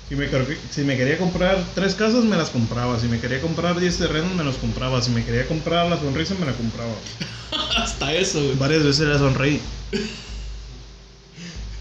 Si 0.08 0.14
me, 0.16 0.30
quer- 0.30 0.56
si 0.70 0.82
me 0.82 0.96
quería 0.96 1.18
comprar 1.18 1.64
tres 1.74 1.94
casas, 1.94 2.24
me 2.24 2.36
las 2.36 2.50
compraba. 2.50 2.98
Si 2.98 3.06
me 3.06 3.20
quería 3.20 3.40
comprar 3.40 3.78
10 3.78 3.98
terrenos, 3.98 4.34
me 4.34 4.44
los 4.44 4.56
compraba. 4.56 5.00
Si 5.02 5.10
me 5.10 5.24
quería 5.24 5.46
comprar 5.46 5.88
la 5.88 5.98
sonrisa, 5.98 6.34
me 6.38 6.46
la 6.46 6.52
compraba. 6.52 6.92
Hasta 7.76 8.12
eso, 8.14 8.42
güey. 8.42 8.54
Varias 8.56 8.82
veces 8.84 9.06
le 9.08 9.18
sonreí. 9.18 9.60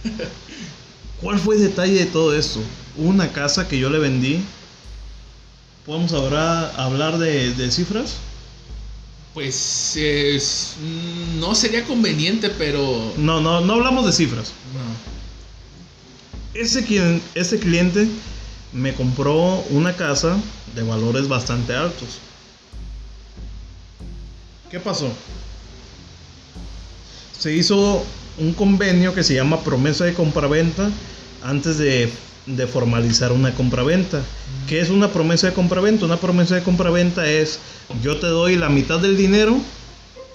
¿Cuál 1.21 1.39
fue 1.39 1.55
el 1.55 1.61
detalle 1.63 1.93
de 1.99 2.05
todo 2.05 2.35
esto? 2.35 2.61
Una 2.97 3.31
casa 3.31 3.67
que 3.67 3.79
yo 3.79 3.89
le 3.89 3.99
vendí. 3.99 4.41
¿Podemos 5.85 6.13
ahora 6.13 6.69
hablar 6.83 7.17
de, 7.17 7.53
de 7.53 7.71
cifras? 7.71 8.15
Pues 9.33 9.95
es- 9.95 10.73
mm, 10.81 11.39
no 11.39 11.53
sería 11.55 11.83
conveniente, 11.83 12.49
pero... 12.49 13.13
No, 13.17 13.39
no, 13.41 13.61
no 13.61 13.73
hablamos 13.73 14.05
de 14.05 14.13
cifras. 14.13 14.51
No. 14.73 16.59
Ese, 16.59 16.85
quien, 16.85 17.21
ese 17.35 17.59
cliente 17.59 18.07
me 18.71 18.93
compró 18.93 19.63
una 19.69 19.95
casa 19.95 20.37
de 20.73 20.83
valores 20.83 21.27
bastante 21.27 21.75
altos. 21.75 22.07
¿Qué 24.71 24.79
pasó? 24.79 25.09
Se 27.37 27.53
hizo 27.53 28.03
un 28.37 28.53
convenio 28.53 29.13
que 29.13 29.23
se 29.23 29.35
llama 29.35 29.61
promesa 29.61 30.05
de 30.05 30.13
compraventa 30.13 30.89
antes 31.43 31.77
de, 31.77 32.11
de 32.45 32.67
formalizar 32.67 33.31
una 33.31 33.53
compraventa. 33.53 34.21
¿Qué 34.67 34.79
es 34.79 34.89
una 34.89 35.11
promesa 35.11 35.47
de 35.47 35.53
compraventa? 35.53 36.05
Una 36.05 36.17
promesa 36.17 36.55
de 36.55 36.63
compraventa 36.63 37.27
es 37.29 37.59
yo 38.03 38.17
te 38.17 38.27
doy 38.27 38.55
la 38.55 38.69
mitad 38.69 38.99
del 38.99 39.17
dinero 39.17 39.57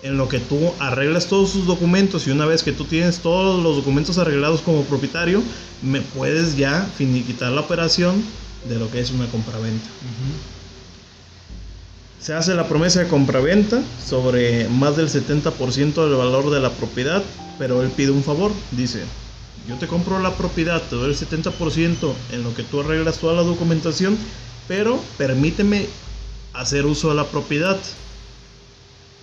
en 0.02 0.16
lo 0.16 0.28
que 0.28 0.38
tú 0.38 0.72
arreglas 0.78 1.26
todos 1.26 1.50
sus 1.50 1.66
documentos 1.66 2.26
y 2.26 2.30
una 2.30 2.46
vez 2.46 2.62
que 2.62 2.72
tú 2.72 2.84
tienes 2.84 3.18
todos 3.18 3.62
los 3.62 3.76
documentos 3.76 4.18
arreglados 4.18 4.62
como 4.62 4.82
propietario, 4.84 5.42
me 5.82 6.00
puedes 6.00 6.56
ya 6.56 6.88
finiquitar 6.96 7.52
la 7.52 7.60
operación 7.60 8.22
de 8.68 8.78
lo 8.78 8.90
que 8.90 9.00
es 9.00 9.10
una 9.10 9.26
compraventa. 9.26 9.88
Se 12.20 12.34
hace 12.34 12.54
la 12.54 12.68
promesa 12.68 13.00
de 13.00 13.08
compraventa 13.08 13.82
sobre 14.04 14.68
más 14.68 14.96
del 14.96 15.08
70% 15.08 15.94
del 16.04 16.14
valor 16.14 16.50
de 16.50 16.60
la 16.60 16.70
propiedad, 16.70 17.22
pero 17.58 17.82
él 17.82 17.90
pide 17.90 18.10
un 18.10 18.22
favor, 18.22 18.52
dice, 18.72 19.02
yo 19.70 19.76
te 19.76 19.86
compro 19.86 20.18
la 20.18 20.34
propiedad, 20.36 20.82
te 20.82 20.96
doy 20.96 21.10
el 21.10 21.16
70% 21.16 22.12
en 22.32 22.42
lo 22.42 22.52
que 22.54 22.64
tú 22.64 22.80
arreglas 22.80 23.18
toda 23.18 23.34
la 23.34 23.42
documentación, 23.42 24.18
pero 24.66 25.00
permíteme 25.16 25.86
hacer 26.52 26.86
uso 26.86 27.10
de 27.10 27.14
la 27.14 27.24
propiedad. 27.26 27.78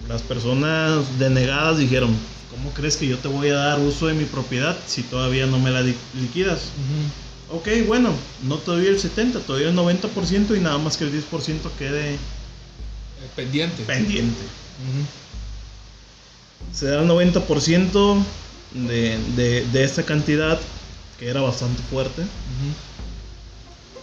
Las 0.08 0.22
personas 0.22 1.20
denegadas 1.20 1.78
dijeron, 1.78 2.16
¿cómo 2.50 2.72
crees 2.72 2.96
que 2.96 3.08
yo 3.08 3.18
te 3.18 3.28
voy 3.28 3.50
a 3.50 3.56
dar 3.56 3.80
uso 3.82 4.08
de 4.08 4.14
mi 4.14 4.24
propiedad 4.24 4.78
si 4.88 5.02
todavía 5.04 5.46
no 5.48 5.60
me 5.60 5.70
la 5.70 5.82
li- 5.82 5.96
liquidas? 6.22 6.62
Ok, 7.52 7.68
bueno, 7.86 8.12
no 8.44 8.56
te 8.58 8.72
doy 8.72 8.88
el 8.88 9.00
70, 9.00 9.40
te 9.40 9.52
doy 9.52 9.64
el 9.64 9.76
90% 9.76 10.56
y 10.56 10.60
nada 10.62 10.78
más 10.78 10.96
que 10.98 11.04
el 11.04 11.12
10% 11.12 11.70
quede 11.78 12.14
Eh, 12.14 12.18
Pendiente. 13.36 13.84
pendiente. 13.84 14.42
Ujú. 14.44 15.06
Se 16.78 16.86
da 16.88 17.02
el 17.02 17.08
90% 17.08 18.18
de, 18.74 19.18
de, 19.36 19.66
de 19.72 19.84
esta 19.84 20.04
cantidad, 20.04 20.60
que 21.20 21.28
era 21.30 21.42
bastante 21.42 21.82
fuerte, 21.90 22.24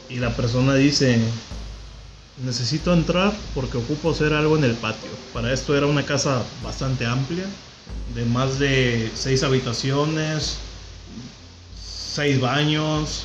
y 0.09 0.16
la 0.16 0.30
persona 0.35 0.75
dice, 0.75 1.18
necesito 2.44 2.92
entrar 2.92 3.33
porque 3.54 3.78
ocupo 3.78 4.11
hacer 4.11 4.33
algo 4.33 4.56
en 4.56 4.64
el 4.64 4.75
patio. 4.75 5.11
Para 5.33 5.52
esto 5.52 5.76
era 5.76 5.87
una 5.87 6.04
casa 6.04 6.42
bastante 6.62 7.06
amplia, 7.06 7.44
de 8.14 8.25
más 8.25 8.59
de 8.59 9.11
6 9.14 9.42
habitaciones, 9.42 10.56
6 12.14 12.40
baños, 12.40 13.25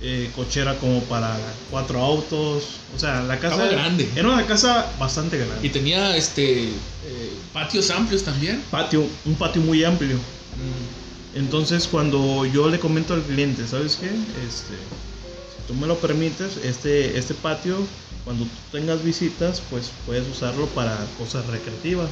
eh, 0.00 0.30
cochera 0.34 0.76
como 0.76 1.00
para 1.04 1.36
4 1.70 2.00
autos. 2.00 2.64
O 2.94 2.98
sea, 2.98 3.22
la 3.22 3.38
casa 3.38 3.54
Estaba 3.64 3.70
grande. 3.72 4.10
era 4.14 4.28
una 4.28 4.46
casa 4.46 4.86
bastante 4.98 5.38
grande. 5.38 5.66
Y 5.66 5.70
tenía 5.70 6.16
este 6.16 6.64
eh, 6.64 7.32
patios 7.52 7.90
amplios 7.90 8.22
también. 8.22 8.62
patio, 8.70 9.06
un 9.24 9.34
patio 9.34 9.62
muy 9.62 9.84
amplio. 9.84 10.16
Mm. 10.56 11.38
Entonces 11.38 11.88
cuando 11.88 12.46
yo 12.46 12.68
le 12.68 12.78
comento 12.78 13.14
al 13.14 13.22
cliente, 13.22 13.66
¿sabes 13.66 13.96
qué? 13.96 14.06
Este, 14.46 14.74
si 14.74 15.66
tú 15.66 15.74
me 15.74 15.86
lo 15.86 15.96
permites, 15.96 16.58
este, 16.58 17.18
este 17.18 17.34
patio, 17.34 17.76
cuando 18.24 18.44
tú 18.44 18.50
tengas 18.70 19.02
visitas, 19.02 19.60
pues 19.70 19.90
puedes 20.06 20.28
usarlo 20.28 20.66
para 20.66 20.96
cosas 21.18 21.46
recreativas. 21.46 22.10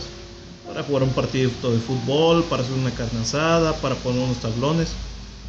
Para 0.66 0.84
jugar 0.84 1.02
un 1.02 1.10
partido 1.10 1.50
de 1.50 1.80
fútbol, 1.80 2.44
para 2.44 2.62
hacer 2.62 2.74
una 2.74 2.90
carne 2.90 3.20
asada, 3.20 3.74
para 3.74 3.94
poner 3.96 4.22
unos 4.22 4.38
tablones. 4.38 4.88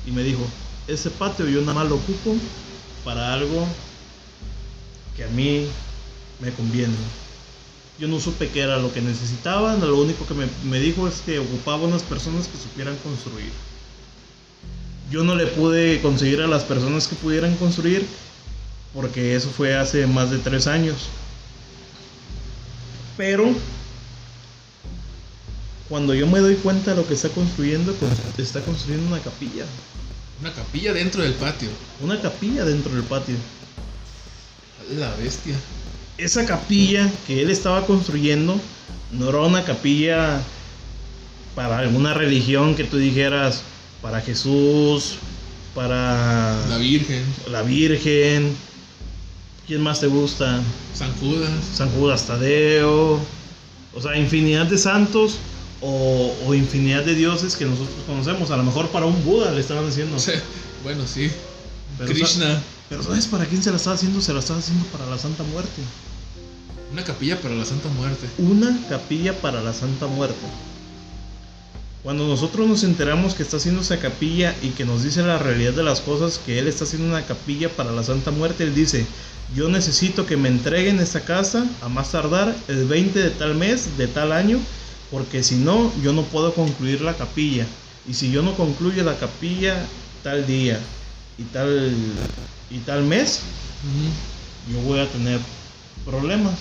Y 0.05 0.11
me 0.11 0.23
dijo, 0.23 0.41
ese 0.87 1.09
patio 1.09 1.47
yo 1.47 1.61
nada 1.61 1.73
más 1.75 1.87
lo 1.87 1.95
ocupo 1.95 2.35
para 3.05 3.33
algo 3.33 3.65
que 5.15 5.23
a 5.23 5.27
mí 5.29 5.67
me 6.39 6.51
conviene. 6.51 6.93
Yo 7.99 8.07
no 8.07 8.19
supe 8.19 8.49
qué 8.49 8.61
era 8.61 8.79
lo 8.79 8.91
que 8.93 9.01
necesitaban, 9.01 9.79
lo 9.79 10.01
único 10.01 10.25
que 10.25 10.33
me, 10.33 10.47
me 10.65 10.79
dijo 10.79 11.07
es 11.07 11.21
que 11.21 11.39
ocupaba 11.39 11.83
unas 11.83 12.03
personas 12.03 12.47
que 12.47 12.57
supieran 12.57 12.95
construir. 12.97 13.51
Yo 15.11 15.23
no 15.23 15.35
le 15.35 15.45
pude 15.45 16.01
conseguir 16.01 16.41
a 16.41 16.47
las 16.47 16.63
personas 16.63 17.07
que 17.07 17.15
pudieran 17.15 17.55
construir 17.57 18.05
porque 18.93 19.35
eso 19.35 19.49
fue 19.49 19.75
hace 19.75 20.05
más 20.07 20.29
de 20.29 20.37
tres 20.37 20.67
años. 20.67 20.95
Pero 23.17 23.53
cuando 25.89 26.13
yo 26.13 26.27
me 26.27 26.39
doy 26.39 26.55
cuenta 26.55 26.91
de 26.91 26.97
lo 26.97 27.07
que 27.07 27.15
está 27.15 27.29
construyendo, 27.29 27.93
pues 27.93 28.11
está 28.37 28.61
construyendo 28.61 29.07
una 29.07 29.19
capilla. 29.19 29.65
Una 30.41 30.53
capilla 30.53 30.93
dentro 30.93 31.23
del 31.23 31.33
patio. 31.33 31.69
Una 32.01 32.21
capilla 32.21 32.65
dentro 32.65 32.93
del 32.93 33.03
patio. 33.03 33.35
La 34.97 35.13
bestia. 35.15 35.55
Esa 36.17 36.45
capilla 36.45 37.09
que 37.27 37.41
él 37.41 37.49
estaba 37.49 37.85
construyendo 37.85 38.59
no 39.11 39.29
era 39.29 39.39
una 39.39 39.63
capilla 39.63 40.41
para 41.55 41.79
alguna 41.79 42.13
religión 42.13 42.75
que 42.75 42.83
tú 42.83 42.97
dijeras 42.97 43.61
para 44.01 44.21
Jesús, 44.21 45.15
para 45.75 46.57
La 46.67 46.77
Virgen. 46.77 47.23
la 47.49 47.61
Virgen. 47.61 48.55
¿Quién 49.67 49.81
más 49.81 50.01
te 50.01 50.07
gusta? 50.07 50.61
San 50.93 51.13
Judas. 51.15 51.51
San 51.73 51.89
Judas 51.91 52.27
Tadeo. 52.27 53.19
O 53.95 54.01
sea, 54.01 54.17
infinidad 54.17 54.65
de 54.65 54.77
santos 54.77 55.37
o, 55.81 56.35
o 56.45 56.53
infinidad 56.53 57.03
de 57.03 57.15
dioses 57.15 57.55
que 57.55 57.65
nosotros 57.65 57.95
conocemos. 58.05 58.51
A 58.51 58.57
lo 58.57 58.63
mejor 58.63 58.89
para 58.89 59.05
un 59.05 59.23
Buda 59.23 59.51
le 59.51 59.61
estaban 59.61 59.87
haciendo. 59.87 60.17
O 60.17 60.19
sea, 60.19 60.41
bueno, 60.83 61.05
sí. 61.07 61.31
Pero, 61.97 62.11
Krishna. 62.11 62.61
Pero 62.89 63.03
¿sabes 63.03 63.27
para 63.27 63.45
quién 63.45 63.63
se 63.63 63.71
la 63.71 63.77
estaba 63.77 63.95
haciendo? 63.95 64.21
Se 64.21 64.33
la 64.33 64.39
estaba 64.39 64.59
haciendo 64.59 64.85
para 64.87 65.05
la 65.05 65.17
Santa 65.17 65.43
Muerte. 65.43 65.81
Una 66.91 67.03
capilla 67.03 67.39
para 67.41 67.55
la 67.55 67.65
Santa 67.65 67.89
Muerte. 67.89 68.27
Una 68.37 68.79
capilla 68.87 69.33
para 69.39 69.61
la 69.61 69.73
Santa 69.73 70.07
Muerte. 70.07 70.45
Cuando 72.03 72.27
nosotros 72.27 72.67
nos 72.67 72.83
enteramos 72.83 73.33
que 73.33 73.43
está 73.43 73.57
haciendo 73.57 73.81
esa 73.81 73.97
capilla 73.97 74.53
y 74.61 74.69
que 74.69 74.83
nos 74.83 75.03
dice 75.03 75.23
la 75.23 75.39
realidad 75.39 75.71
de 75.71 75.83
las 75.83 76.01
cosas, 76.01 76.37
que 76.37 76.59
él 76.59 76.67
está 76.67 76.83
haciendo 76.83 77.07
una 77.07 77.25
capilla 77.25 77.69
para 77.69 77.93
la 77.93 78.03
Santa 78.03 78.29
Muerte, 78.29 78.65
él 78.65 78.75
dice, 78.75 79.05
yo 79.55 79.69
necesito 79.69 80.25
que 80.25 80.35
me 80.35 80.49
entreguen 80.49 80.99
esta 80.99 81.21
casa 81.21 81.65
a 81.81 81.87
más 81.87 82.11
tardar 82.11 82.53
el 82.67 82.85
20 82.85 83.19
de 83.19 83.29
tal 83.29 83.55
mes, 83.55 83.97
de 83.97 84.07
tal 84.07 84.33
año, 84.33 84.59
porque 85.11 85.43
si 85.43 85.55
no, 85.55 85.93
yo 86.01 86.11
no 86.11 86.23
puedo 86.23 86.53
concluir 86.53 87.01
la 87.01 87.13
capilla. 87.13 87.65
Y 88.07 88.15
si 88.15 88.31
yo 88.31 88.41
no 88.41 88.55
concluyo 88.55 89.03
la 89.03 89.17
capilla 89.17 89.85
tal 90.23 90.45
día 90.45 90.79
y 91.37 91.43
tal, 91.43 91.95
y 92.73 92.79
tal 92.79 93.03
mes, 93.03 93.39
Ujú. 93.83 94.73
yo 94.73 94.79
voy 94.87 94.99
a 94.99 95.07
tener 95.07 95.39
problemas. 96.05 96.53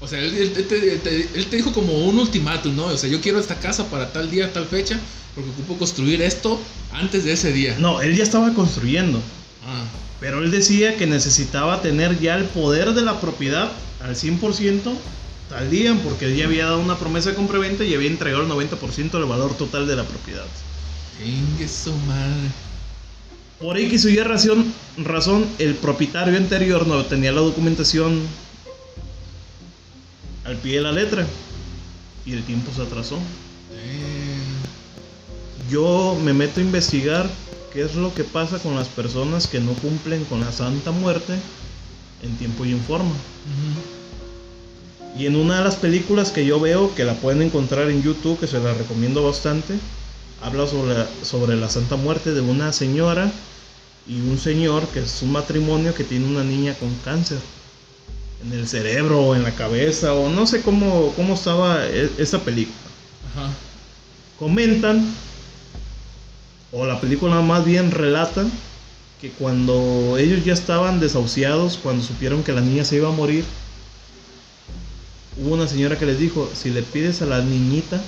O 0.00 0.08
sea, 0.08 0.18
él, 0.18 0.34
él 0.34 0.52
te, 0.66 0.92
él 0.94 1.00
te- 1.00 1.28
él 1.34 1.46
te 1.46 1.56
dijo 1.56 1.72
como 1.72 1.92
un 2.06 2.18
ultimátum, 2.18 2.74
¿no? 2.74 2.86
O 2.86 2.96
sea, 2.96 3.08
yo 3.08 3.20
quiero 3.20 3.38
esta 3.38 3.54
casa 3.56 3.86
para 3.88 4.12
tal 4.12 4.30
día, 4.30 4.52
tal 4.52 4.66
fecha, 4.66 4.98
porque 5.34 5.50
ocupo 5.50 5.78
construir 5.78 6.20
esto 6.22 6.60
antes 6.92 7.24
de 7.24 7.32
ese 7.32 7.52
día. 7.52 7.76
No, 7.78 8.00
él 8.02 8.16
ya 8.16 8.24
estaba 8.24 8.52
construyendo. 8.52 9.20
Ah, 9.64 9.84
Pero 10.18 10.42
él 10.42 10.50
decía 10.50 10.96
que 10.96 11.06
necesitaba 11.06 11.80
tener 11.82 12.18
ya 12.20 12.34
el 12.36 12.44
poder 12.46 12.94
de 12.94 13.02
la 13.02 13.20
propiedad 13.20 13.70
al 14.02 14.16
100% 14.16 14.92
tal 15.48 15.70
día, 15.70 15.96
porque 16.02 16.24
él 16.26 16.36
ya 16.36 16.46
había 16.46 16.64
dado 16.64 16.80
una 16.80 16.98
promesa 16.98 17.30
de 17.30 17.36
compraventa 17.36 17.84
y 17.84 17.94
había 17.94 18.08
entregado 18.08 18.42
el 18.42 18.48
90% 18.48 19.18
del 19.18 19.26
valor 19.28 19.56
total 19.56 19.86
de 19.86 19.94
la 19.96 20.04
propiedad. 20.04 20.46
chingue 21.16 21.68
su 21.68 21.92
madre. 22.08 22.50
Por 23.62 23.78
X 23.78 24.06
o 24.06 24.08
Y 24.08 24.16
razón, 24.16 24.74
razón, 24.98 25.46
el 25.60 25.76
propietario 25.76 26.36
anterior 26.36 26.84
no 26.84 27.04
tenía 27.04 27.30
la 27.30 27.42
documentación 27.42 28.20
al 30.44 30.56
pie 30.56 30.78
de 30.78 30.80
la 30.82 30.90
letra 30.90 31.24
y 32.26 32.32
el 32.32 32.42
tiempo 32.42 32.72
se 32.74 32.82
atrasó. 32.82 33.20
Yo 35.70 36.18
me 36.24 36.32
meto 36.32 36.58
a 36.58 36.64
investigar 36.64 37.30
qué 37.72 37.82
es 37.82 37.94
lo 37.94 38.12
que 38.12 38.24
pasa 38.24 38.58
con 38.58 38.74
las 38.74 38.88
personas 38.88 39.46
que 39.46 39.60
no 39.60 39.74
cumplen 39.74 40.24
con 40.24 40.40
la 40.40 40.50
Santa 40.50 40.90
Muerte 40.90 41.34
en 42.24 42.36
tiempo 42.38 42.64
y 42.64 42.72
en 42.72 42.80
forma. 42.80 43.14
Y 45.16 45.26
en 45.26 45.36
una 45.36 45.58
de 45.58 45.64
las 45.64 45.76
películas 45.76 46.32
que 46.32 46.44
yo 46.44 46.58
veo, 46.58 46.92
que 46.96 47.04
la 47.04 47.14
pueden 47.14 47.42
encontrar 47.42 47.90
en 47.90 48.02
YouTube, 48.02 48.40
que 48.40 48.48
se 48.48 48.58
la 48.58 48.74
recomiendo 48.74 49.22
bastante, 49.22 49.74
habla 50.42 50.66
sobre, 50.66 50.96
sobre 51.22 51.54
la 51.54 51.68
Santa 51.68 51.94
Muerte 51.94 52.32
de 52.32 52.40
una 52.40 52.72
señora 52.72 53.30
y 54.06 54.20
un 54.20 54.38
señor, 54.38 54.86
que 54.88 55.00
es 55.00 55.22
un 55.22 55.32
matrimonio 55.32 55.94
que 55.94 56.04
tiene 56.04 56.26
una 56.26 56.42
niña 56.44 56.74
con 56.74 56.94
cáncer. 57.04 57.38
En 58.44 58.52
el 58.52 58.66
cerebro 58.66 59.20
o 59.20 59.34
en 59.36 59.44
la 59.44 59.52
cabeza, 59.52 60.14
o 60.14 60.28
no 60.28 60.46
sé 60.48 60.62
cómo, 60.62 61.12
cómo 61.14 61.34
estaba 61.34 61.86
e- 61.86 62.10
esa 62.18 62.40
película. 62.40 62.76
Ajá. 63.36 63.50
Comentan, 64.38 65.06
o 66.72 66.84
la 66.86 67.00
película 67.00 67.40
más 67.40 67.64
bien 67.64 67.92
relata, 67.92 68.44
que 69.20 69.30
cuando 69.30 70.16
ellos 70.18 70.44
ya 70.44 70.52
estaban 70.54 70.98
desahuciados, 70.98 71.78
cuando 71.80 72.02
supieron 72.04 72.42
que 72.42 72.50
la 72.52 72.60
niña 72.60 72.84
se 72.84 72.96
iba 72.96 73.08
a 73.08 73.12
morir, 73.12 73.44
hubo 75.36 75.54
una 75.54 75.68
señora 75.68 75.96
que 75.96 76.06
les 76.06 76.18
dijo, 76.18 76.50
si 76.60 76.70
le 76.70 76.82
pides 76.82 77.22
a 77.22 77.26
la 77.26 77.40
niñita, 77.42 78.02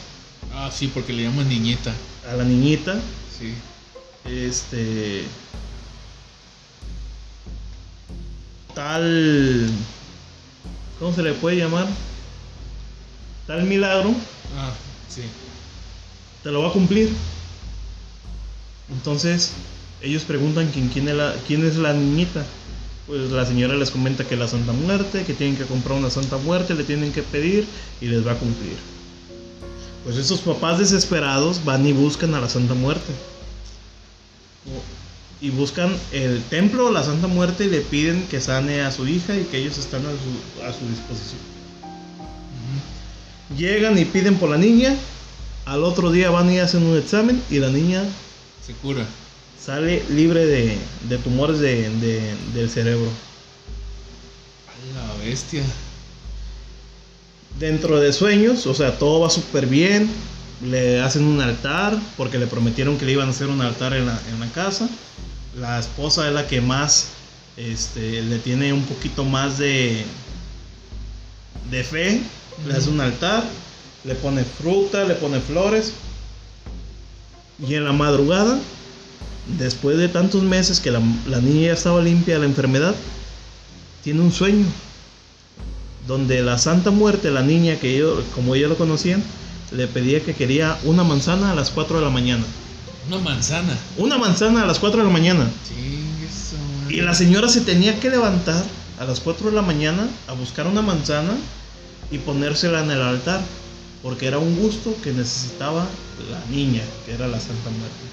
Ah, 0.53 0.71
sí, 0.73 0.89
porque 0.93 1.13
le 1.13 1.23
llaman 1.25 1.49
niñita. 1.49 1.93
a 2.29 2.35
la 2.35 2.43
niñita, 2.45 2.95
Sí. 3.39 3.55
este 4.25 5.23
tal 8.75 9.69
¿cómo 10.99 11.15
se 11.15 11.23
le 11.23 11.33
puede 11.35 11.57
llamar? 11.57 11.87
tal 13.47 13.65
milagro 13.65 14.15
Ah, 14.57 14.71
sí. 15.09 15.23
te 16.43 16.51
lo 16.51 16.63
va 16.63 16.69
a 16.69 16.73
cumplir 16.73 17.13
entonces 18.93 19.53
ellos 20.03 20.25
preguntan 20.25 20.71
quién, 20.73 20.89
quién, 20.89 21.09
es 21.09 21.15
la, 21.15 21.35
quién 21.47 21.65
es 21.65 21.77
la 21.77 21.93
niñita 21.93 22.45
pues 23.07 23.31
la 23.31 23.45
señora 23.45 23.75
les 23.75 23.91
comenta 23.91 24.25
que 24.27 24.37
la 24.37 24.49
Santa 24.49 24.73
Muerte, 24.73 25.25
que 25.25 25.35
tienen 25.35 25.57
que 25.57 25.65
comprar 25.65 25.99
una 25.99 26.09
Santa 26.09 26.39
Muerte, 26.39 26.75
le 26.75 26.85
tienen 26.85 27.13
que 27.13 27.23
pedir 27.23 27.67
y 28.01 28.07
les 28.07 28.27
va 28.27 28.33
a 28.33 28.37
cumplir. 28.37 28.77
Pues 30.05 30.17
esos 30.17 30.41
papás 30.41 30.79
desesperados 30.79 31.63
van 31.65 31.87
y 31.87 31.93
buscan 31.93 32.35
a 32.35 32.41
la 32.41 32.49
Santa 32.49 32.73
Muerte. 32.73 33.13
Y 35.45 35.51
buscan 35.51 35.95
el 36.13 36.43
templo 36.45 36.91
la 36.91 37.03
Santa 37.03 37.27
Muerte 37.27 37.65
y 37.67 37.69
le 37.69 37.83
piden 37.83 38.27
que 38.31 38.41
sane 38.41 38.81
a 38.81 38.91
su 38.91 39.07
hija 39.07 39.37
y 39.37 39.43
que 39.45 39.59
ellos 39.59 39.77
están 39.77 40.01
a 40.07 40.09
su, 40.11 40.63
a 40.65 40.73
su 40.73 40.89
disposición. 40.89 41.41
Llegan 43.59 43.99
y 43.99 44.07
piden 44.07 44.37
por 44.37 44.49
la 44.49 44.57
niña. 44.57 44.95
Al 45.67 45.85
otro 45.85 46.11
día 46.11 46.31
van 46.31 46.51
y 46.51 46.61
hacen 46.61 46.83
un 46.83 46.97
examen 46.97 47.43
y 47.51 47.59
la 47.59 47.69
niña 47.69 48.03
Se 48.67 48.73
cura. 48.73 49.05
sale 49.63 50.03
libre 50.11 50.47
de, 50.47 50.79
de 51.11 51.19
tumores 51.19 51.59
de- 51.59 51.91
de- 51.91 52.35
del 52.55 52.71
cerebro. 52.71 53.09
A 54.97 55.09
la 55.19 55.25
bestia. 55.25 55.63
Dentro 57.61 58.01
de 58.01 58.15
sueños, 58.15 58.67
o 58.67 58.73
sea, 58.75 58.99
todo 58.99 59.21
va 59.21 59.29
súper 59.31 59.67
bien. 59.67 60.09
Le 60.63 61.03
hacen 61.03 61.25
un 61.25 61.43
altar 61.43 61.99
porque 62.17 62.39
le 62.39 62.47
prometieron 62.47 62.97
que 62.97 63.05
le 63.05 63.13
iban 63.13 63.29
a 63.29 63.31
hacer 63.33 63.49
un 63.49 63.61
altar 63.61 63.93
en 63.93 64.07
la, 64.07 64.19
en 64.33 64.41
la 64.41 64.49
casa. 64.49 64.89
La 65.59 65.79
esposa 65.79 66.27
es 66.27 66.35
la 66.35 66.47
que 66.47 66.61
más 66.61 67.09
este, 67.57 68.23
le 68.23 68.39
tiene 68.39 68.73
un 68.73 68.85
poquito 68.85 69.25
más 69.25 69.59
de, 69.59 70.05
de 71.71 71.85
fe. 71.85 72.21
Le 72.67 72.75
hace 72.75 72.91
un 72.91 73.01
altar, 73.01 73.45
le 74.05 74.15
pone 74.15 74.45
fruta, 74.45 75.05
le 75.05 75.15
pone 75.15 75.41
flores. 75.41 75.93
Y 77.67 77.75
en 77.75 77.85
la 77.85 77.93
madrugada, 77.93 78.59
después 79.59 79.97
de 79.97 80.09
tantos 80.09 80.43
meses 80.43 80.81
que 80.81 80.91
la, 80.91 81.01
la 81.29 81.41
niña 81.41 81.69
ya 81.69 81.73
estaba 81.75 82.03
limpia 82.03 82.35
de 82.35 82.41
la 82.41 82.47
enfermedad, 82.47 82.95
tiene 84.03 84.21
un 84.21 84.33
sueño 84.33 84.67
donde 86.07 86.43
la 86.43 86.59
Santa 86.59 86.91
Muerte, 86.91 87.31
la 87.31 87.43
niña 87.43 87.77
que 87.77 87.97
yo, 87.97 88.23
como 88.35 88.55
ella 88.55 88.69
lo 88.69 88.77
conocían, 88.77 89.23
le 89.71 89.87
pedía 89.87 90.21
que 90.21 90.35
quería 90.35 90.79
una 90.85 91.05
manzana 91.05 91.53
a 91.53 91.55
las 91.55 91.71
4 91.71 91.99
de 91.99 92.05
la 92.05 92.11
mañana. 92.11 92.45
Una 93.09 93.19
manzana. 93.19 93.77
Una 93.99 94.19
manzana 94.19 94.63
a 94.63 94.67
las 94.67 94.79
4 94.79 95.01
de 95.01 95.07
la 95.07 95.13
mañana. 95.13 95.51
Y 96.89 97.01
la 97.01 97.15
señora 97.15 97.49
se 97.49 97.61
tenía 97.61 97.99
que 98.01 98.11
levantar 98.11 98.65
a 98.99 99.05
las 99.05 99.21
4 99.21 99.51
de 99.51 99.57
la 99.57 99.63
mañana 99.63 100.09
a 100.29 100.33
buscar 100.33 100.67
una 100.67 100.83
manzana 100.83 101.33
y 102.11 102.19
ponérsela 102.19 102.83
en 102.83 102.91
el 102.91 103.03
altar, 103.03 103.41
porque 104.03 104.27
era 104.27 104.39
un 104.39 104.57
gusto 104.57 104.97
que 105.03 105.13
necesitaba 105.13 105.87
la 106.31 106.55
niña, 106.55 106.83
que 107.05 107.15
era 107.15 107.27
la 107.27 107.41
Santa 107.41 107.71
Muerte. 107.71 108.05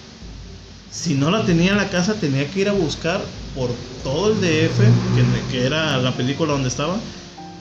Si 0.92 1.14
no 1.14 1.30
la 1.32 1.46
tenía 1.46 1.72
en 1.72 1.78
la 1.78 1.90
casa, 1.90 2.16
tenía 2.16 2.50
que 2.50 2.62
ir 2.62 2.70
a 2.70 2.74
buscar 2.74 3.22
por 3.56 3.70
todo 4.04 4.32
el 4.32 4.42
DF, 4.42 4.78
que, 4.78 5.52
que 5.52 5.66
era 5.66 5.98
la 5.98 6.12
película 6.12 6.54
donde 6.54 6.70
estaba, 6.70 6.98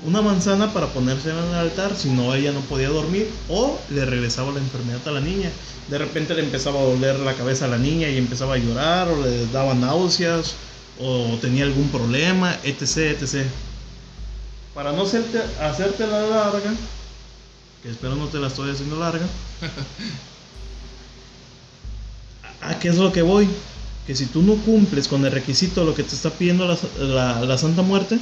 una 0.06 0.22
manzana 0.22 0.72
para 0.72 0.86
ponérsela 0.86 1.40
en 1.40 1.48
el 1.50 1.54
altar, 1.54 1.94
si 1.96 2.10
no 2.10 2.34
ella 2.34 2.52
no 2.52 2.60
podía 2.60 2.88
dormir, 2.88 3.28
o 3.48 3.78
le 3.90 4.04
regresaba 4.04 4.52
la 4.52 4.60
enfermedad 4.60 5.06
a 5.06 5.12
la 5.12 5.20
niña. 5.20 5.50
De 5.88 5.98
repente 5.98 6.34
le 6.34 6.42
empezaba 6.42 6.80
a 6.80 6.84
doler 6.84 7.18
la 7.20 7.34
cabeza 7.34 7.66
a 7.66 7.68
la 7.68 7.78
niña 7.78 8.08
y 8.08 8.16
empezaba 8.16 8.54
a 8.54 8.58
llorar, 8.58 9.08
o 9.08 9.22
le 9.22 9.46
daba 9.48 9.74
náuseas, 9.74 10.54
o 10.98 11.36
tenía 11.40 11.64
algún 11.64 11.88
problema, 11.88 12.56
etc, 12.62 13.20
etc. 13.20 13.46
Para 14.74 14.92
no 14.92 15.02
hacerte, 15.02 15.40
hacerte 15.60 16.06
la 16.06 16.22
larga, 16.22 16.72
que 17.82 17.90
espero 17.90 18.14
no 18.14 18.28
te 18.28 18.38
la 18.38 18.46
estoy 18.46 18.70
haciendo 18.70 18.98
larga, 18.98 19.26
¿a 22.62 22.78
qué 22.78 22.88
es 22.88 22.96
lo 22.96 23.12
que 23.12 23.22
voy? 23.22 23.48
Que 24.06 24.14
si 24.16 24.26
tú 24.26 24.42
no 24.42 24.54
cumples 24.54 25.06
con 25.08 25.24
el 25.24 25.30
requisito 25.32 25.80
de 25.80 25.86
lo 25.86 25.94
que 25.94 26.02
te 26.02 26.14
está 26.14 26.30
pidiendo 26.30 26.66
la, 26.66 26.76
la- 26.98 27.40
la 27.42 27.58
Santa 27.58 27.82
Muerte, 27.82 28.18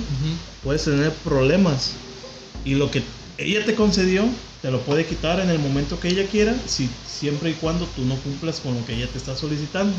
puedes 0.63 0.85
tener 0.85 1.13
problemas. 1.25 1.93
Y 2.65 2.75
lo 2.75 2.91
que 2.91 3.03
ella 3.39 3.65
te 3.65 3.75
concedió, 3.75 4.25
te 4.61 4.71
lo 4.71 4.81
puede 4.83 5.07
quitar 5.07 5.41
en 5.41 5.49
el 5.51 5.59
momento 5.61 5.99
que 6.01 6.09
ella 6.09 6.27
quiera, 6.27 6.55
si, 6.67 6.89
siempre 7.09 7.51
y 7.51 7.55
cuando 7.55 7.87
tú 7.87 8.05
no 8.05 8.17
cumplas 8.17 8.61
con 8.61 8.75
lo 8.75 8.85
que 8.85 8.95
ella 8.97 9.07
te 9.07 9.17
está 9.19 9.37
solicitando. 9.37 9.95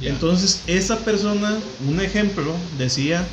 Entonces, 0.00 0.60
esa 0.66 0.98
persona, 0.98 1.56
un 1.86 2.00
ejemplo, 2.00 2.52
decía 2.78 3.24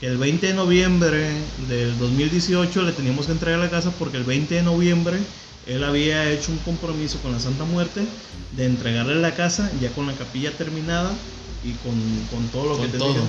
que 0.00 0.06
el 0.06 0.16
20 0.18 0.46
de 0.48 0.54
noviembre 0.54 1.28
del 1.68 1.96
2018 1.98 2.82
le 2.82 2.92
teníamos 2.92 3.26
que 3.26 3.32
entregar 3.32 3.60
la 3.60 3.70
casa 3.70 3.90
porque 3.98 4.16
el 4.16 4.24
20 4.24 4.54
de 4.54 4.62
noviembre 4.62 5.18
él 5.66 5.84
había 5.84 6.30
hecho 6.30 6.52
un 6.52 6.58
compromiso 6.58 7.18
con 7.20 7.32
la 7.32 7.40
Santa 7.40 7.64
Muerte 7.64 8.02
de 8.56 8.66
entregarle 8.66 9.16
la 9.16 9.34
casa 9.34 9.70
ya 9.80 9.90
con 9.90 10.06
la 10.06 10.14
capilla 10.14 10.50
terminada 10.52 11.10
y 11.64 11.72
con, 11.84 11.94
con 12.30 12.48
todo 12.48 12.64
lo 12.70 12.76
Con 12.76 12.86
que 12.86 12.92
te 12.92 12.98
todo. 12.98 13.08
dije. 13.08 13.20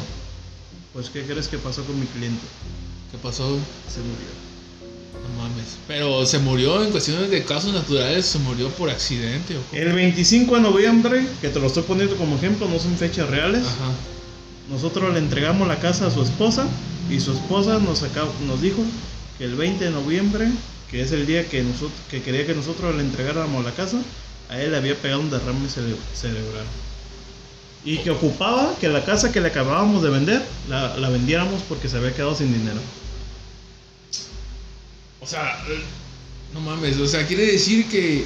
Pues, 0.94 1.10
¿qué 1.10 1.24
crees 1.24 1.48
que 1.48 1.58
pasó 1.58 1.84
con 1.84 2.00
mi 2.00 2.06
cliente? 2.08 2.42
¿Qué 3.12 3.18
pasó? 3.18 3.58
Se 3.90 4.00
murió. 4.00 4.32
No 5.14 5.42
mames. 5.44 5.78
Pero 5.88 6.26
se 6.26 6.40
murió 6.40 6.84
en 6.84 6.92
cuestiones 6.92 7.30
de 7.30 7.44
casos 7.44 7.74
naturales, 7.74 8.26
se 8.26 8.40
murió 8.40 8.70
por 8.70 8.90
accidente 8.90 9.56
o? 9.58 9.76
El 9.76 9.92
25 9.94 10.56
de 10.56 10.62
noviembre, 10.62 11.26
que 11.42 11.50
te 11.50 11.60
lo 11.60 11.68
estoy 11.68 11.84
poniendo 11.84 12.16
como 12.16 12.36
ejemplo, 12.38 12.68
no 12.68 12.80
son 12.80 12.98
fechas 12.98 13.30
reales. 13.30 13.62
Ajá. 13.66 13.92
Nosotros 14.70 15.14
le 15.14 15.20
entregamos 15.20 15.68
la 15.68 15.80
casa 15.80 16.08
a 16.08 16.12
su 16.12 16.22
esposa 16.24 16.66
y 17.10 17.20
su 17.20 17.34
esposa 17.34 17.80
nos, 17.80 18.02
nos 18.48 18.62
dijo 18.62 18.82
que 19.38 19.46
el 19.46 19.56
20 19.56 19.84
de 19.86 19.92
noviembre, 19.92 20.48
que 20.92 21.02
es 21.02 21.12
el 21.14 21.26
día 21.26 21.48
que, 21.50 21.64
nosotros, 21.64 21.94
que 22.10 22.22
quería 22.22 22.46
que 22.46 22.54
nosotros 22.56 22.96
le 22.96 23.02
entregáramos 23.04 23.64
la 23.66 23.74
casa, 23.74 24.02
a 24.50 24.62
él 24.62 24.72
le 24.72 24.78
había 24.78 24.96
pegado 25.02 25.22
un 25.22 25.30
derrame 25.32 25.70
cere- 25.70 25.98
cerebral. 26.14 26.68
Y 27.84 28.00
que 28.00 28.12
ocupaba 28.12 28.78
que 28.80 28.90
la 28.90 29.04
casa 29.06 29.32
que 29.32 29.42
le 29.42 29.48
acabábamos 29.48 30.04
de 30.04 30.10
vender, 30.12 30.44
la, 30.70 30.98
la 30.98 31.10
vendiéramos 31.10 31.64
porque 31.64 31.90
se 31.90 31.98
había 31.98 32.14
quedado 32.14 32.36
sin 32.36 32.54
dinero. 32.54 32.82
O 35.20 35.28
sea, 35.28 35.64
eh, 35.70 35.82
no 36.54 36.62
mames, 36.62 36.98
o 36.98 37.08
sea, 37.08 37.28
quiere 37.28 37.46
decir 37.46 37.88
que 37.90 38.26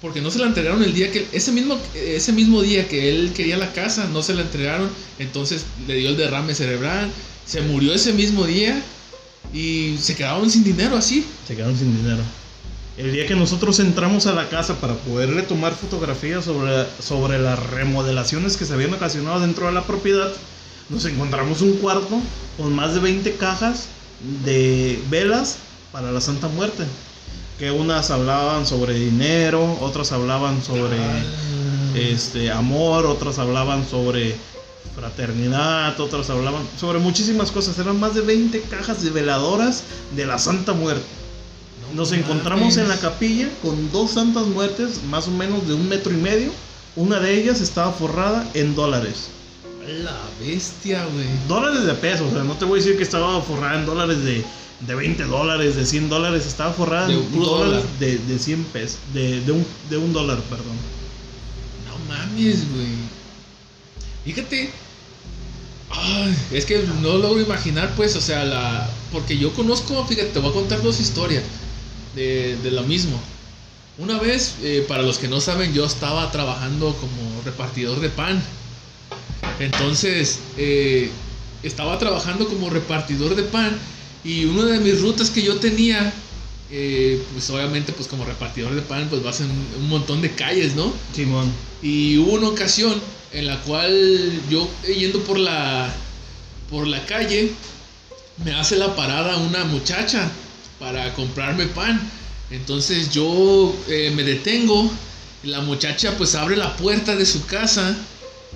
porque 0.00 0.22
no 0.22 0.30
se 0.30 0.38
la 0.38 0.46
entregaron 0.46 0.82
el 0.82 0.94
día 0.94 1.12
que 1.12 1.28
ese 1.32 1.52
mismo 1.52 1.78
ese 1.94 2.32
mismo 2.32 2.62
día 2.62 2.88
que 2.88 3.10
él 3.10 3.32
quería 3.34 3.58
la 3.58 3.72
casa, 3.72 4.08
no 4.08 4.22
se 4.22 4.34
la 4.34 4.42
entregaron, 4.42 4.90
entonces 5.18 5.66
le 5.86 5.94
dio 5.96 6.08
el 6.10 6.16
derrame 6.16 6.54
cerebral, 6.54 7.10
se 7.44 7.60
murió 7.62 7.92
ese 7.92 8.12
mismo 8.14 8.46
día 8.46 8.82
y 9.52 9.96
se 9.98 10.14
quedaron 10.14 10.50
sin 10.50 10.64
dinero 10.64 10.96
así. 10.96 11.26
Se 11.46 11.56
quedaron 11.56 11.76
sin 11.76 11.96
dinero. 11.96 12.22
El 12.96 13.12
día 13.12 13.26
que 13.26 13.34
nosotros 13.34 13.78
entramos 13.80 14.26
a 14.26 14.34
la 14.34 14.48
casa 14.48 14.74
para 14.76 14.94
poderle 14.94 15.42
tomar 15.42 15.74
fotografías 15.74 16.44
sobre, 16.44 16.86
sobre 17.00 17.38
las 17.38 17.58
remodelaciones 17.70 18.56
que 18.56 18.66
se 18.66 18.74
habían 18.74 18.92
ocasionado 18.92 19.40
dentro 19.40 19.66
de 19.66 19.72
la 19.72 19.84
propiedad, 19.84 20.30
nos 20.90 21.04
encontramos 21.06 21.62
un 21.62 21.74
cuarto 21.74 22.20
con 22.58 22.74
más 22.74 22.94
de 22.94 23.00
20 23.00 23.36
cajas 23.36 23.86
de 24.44 25.00
velas 25.08 25.56
para 25.92 26.12
la 26.12 26.20
Santa 26.20 26.48
Muerte. 26.48 26.84
Que 27.58 27.70
unas 27.70 28.10
hablaban 28.10 28.66
sobre 28.66 28.94
dinero, 28.94 29.78
otras 29.80 30.12
hablaban 30.12 30.62
sobre 30.62 30.96
este, 31.94 32.50
amor, 32.50 33.06
otras 33.06 33.38
hablaban 33.38 33.86
sobre 33.88 34.34
fraternidad, 34.94 35.98
otras 36.00 36.30
hablaban 36.30 36.62
sobre 36.78 36.98
muchísimas 36.98 37.50
cosas. 37.50 37.78
Eran 37.78 37.98
más 38.00 38.14
de 38.14 38.20
20 38.22 38.60
cajas 38.62 39.02
de 39.02 39.10
veladoras 39.10 39.82
de 40.16 40.26
la 40.26 40.38
Santa 40.38 40.72
Muerte. 40.72 41.04
No 41.90 41.96
Nos 41.96 42.12
encontramos 42.12 42.76
en 42.76 42.88
la 42.88 42.96
capilla 42.98 43.48
con 43.62 43.90
dos 43.90 44.12
santas 44.12 44.46
muertes, 44.46 45.02
más 45.10 45.26
o 45.28 45.30
menos 45.32 45.66
de 45.66 45.74
un 45.74 45.88
metro 45.88 46.12
y 46.12 46.16
medio. 46.16 46.52
Una 46.96 47.18
de 47.20 47.40
ellas 47.40 47.60
estaba 47.60 47.92
forrada 47.92 48.48
en 48.54 48.74
dólares. 48.74 49.28
La 50.04 50.16
bestia, 50.40 51.04
güey. 51.06 51.26
Dólares 51.48 51.84
de 51.84 51.94
pesos, 51.94 52.28
o 52.30 52.34
sea, 52.34 52.44
no 52.44 52.54
te 52.54 52.64
voy 52.64 52.78
a 52.78 52.82
decir 52.82 52.96
que 52.96 53.02
estaba 53.02 53.40
forrada 53.42 53.78
en 53.80 53.86
dólares 53.86 54.22
de, 54.22 54.44
de 54.86 54.94
20 54.94 55.24
dólares, 55.24 55.74
de 55.76 55.86
100 55.86 56.08
dólares, 56.08 56.46
estaba 56.46 56.72
forrada 56.72 57.06
De 57.08 57.14
en 57.14 57.32
dólares 57.32 57.82
dólar. 57.82 57.98
de, 57.98 58.18
de 58.18 58.38
100 58.38 58.64
pesos, 58.64 58.98
de, 59.14 59.40
de, 59.40 59.52
un, 59.52 59.66
de 59.88 59.96
un 59.96 60.12
dólar, 60.12 60.38
perdón. 60.42 60.76
No 61.86 62.14
mames, 62.14 62.70
güey. 62.72 62.88
Fíjate. 64.32 64.70
Ay, 65.90 66.36
es 66.52 66.64
que 66.64 66.78
no 67.02 67.18
logro 67.18 67.40
imaginar, 67.40 67.92
pues, 67.96 68.14
o 68.14 68.20
sea, 68.20 68.44
la. 68.44 68.88
Porque 69.10 69.36
yo 69.36 69.52
conozco, 69.54 70.06
fíjate, 70.06 70.28
te 70.28 70.38
voy 70.38 70.50
a 70.50 70.54
contar 70.54 70.80
dos 70.82 71.00
historias 71.00 71.42
de, 72.14 72.56
de 72.62 72.70
lo 72.70 72.84
mismo. 72.84 73.20
Una 73.98 74.18
vez, 74.20 74.54
eh, 74.62 74.84
para 74.86 75.02
los 75.02 75.18
que 75.18 75.26
no 75.26 75.40
saben, 75.40 75.74
yo 75.74 75.84
estaba 75.84 76.30
trabajando 76.30 76.94
como 76.94 77.42
repartidor 77.44 77.98
de 77.98 78.08
pan. 78.08 78.40
Entonces, 79.58 80.38
eh, 80.56 81.10
estaba 81.64 81.98
trabajando 81.98 82.46
como 82.46 82.70
repartidor 82.70 83.34
de 83.34 83.42
pan 83.42 83.76
y 84.22 84.44
una 84.44 84.64
de 84.66 84.78
mis 84.78 85.00
rutas 85.00 85.28
que 85.28 85.42
yo 85.42 85.56
tenía, 85.56 86.12
eh, 86.70 87.20
pues 87.32 87.50
obviamente, 87.50 87.92
pues 87.92 88.06
como 88.06 88.24
repartidor 88.24 88.76
de 88.76 88.82
pan, 88.82 89.08
pues 89.10 89.24
vas 89.24 89.40
en 89.40 89.50
un 89.50 89.88
montón 89.88 90.22
de 90.22 90.30
calles, 90.30 90.76
¿no? 90.76 90.92
Simón. 91.14 91.50
Y 91.82 92.16
hubo 92.18 92.34
una 92.34 92.48
ocasión 92.48 92.94
en 93.32 93.46
la 93.46 93.60
cual 93.62 94.42
yo 94.48 94.68
yendo 94.86 95.24
por 95.24 95.38
la 95.38 95.94
por 96.68 96.86
la 96.86 97.04
calle 97.06 97.58
me 98.44 98.52
hace 98.54 98.76
la 98.76 98.94
parada 98.96 99.36
una 99.38 99.64
muchacha 99.64 100.30
para 100.78 101.12
comprarme 101.14 101.66
pan. 101.66 102.12
Entonces 102.50 103.10
yo 103.10 103.74
eh, 103.88 104.12
me 104.14 104.24
detengo 104.24 104.90
la 105.42 105.60
muchacha 105.62 106.16
pues 106.16 106.34
abre 106.34 106.56
la 106.56 106.76
puerta 106.76 107.16
de 107.16 107.26
su 107.26 107.46
casa. 107.46 107.96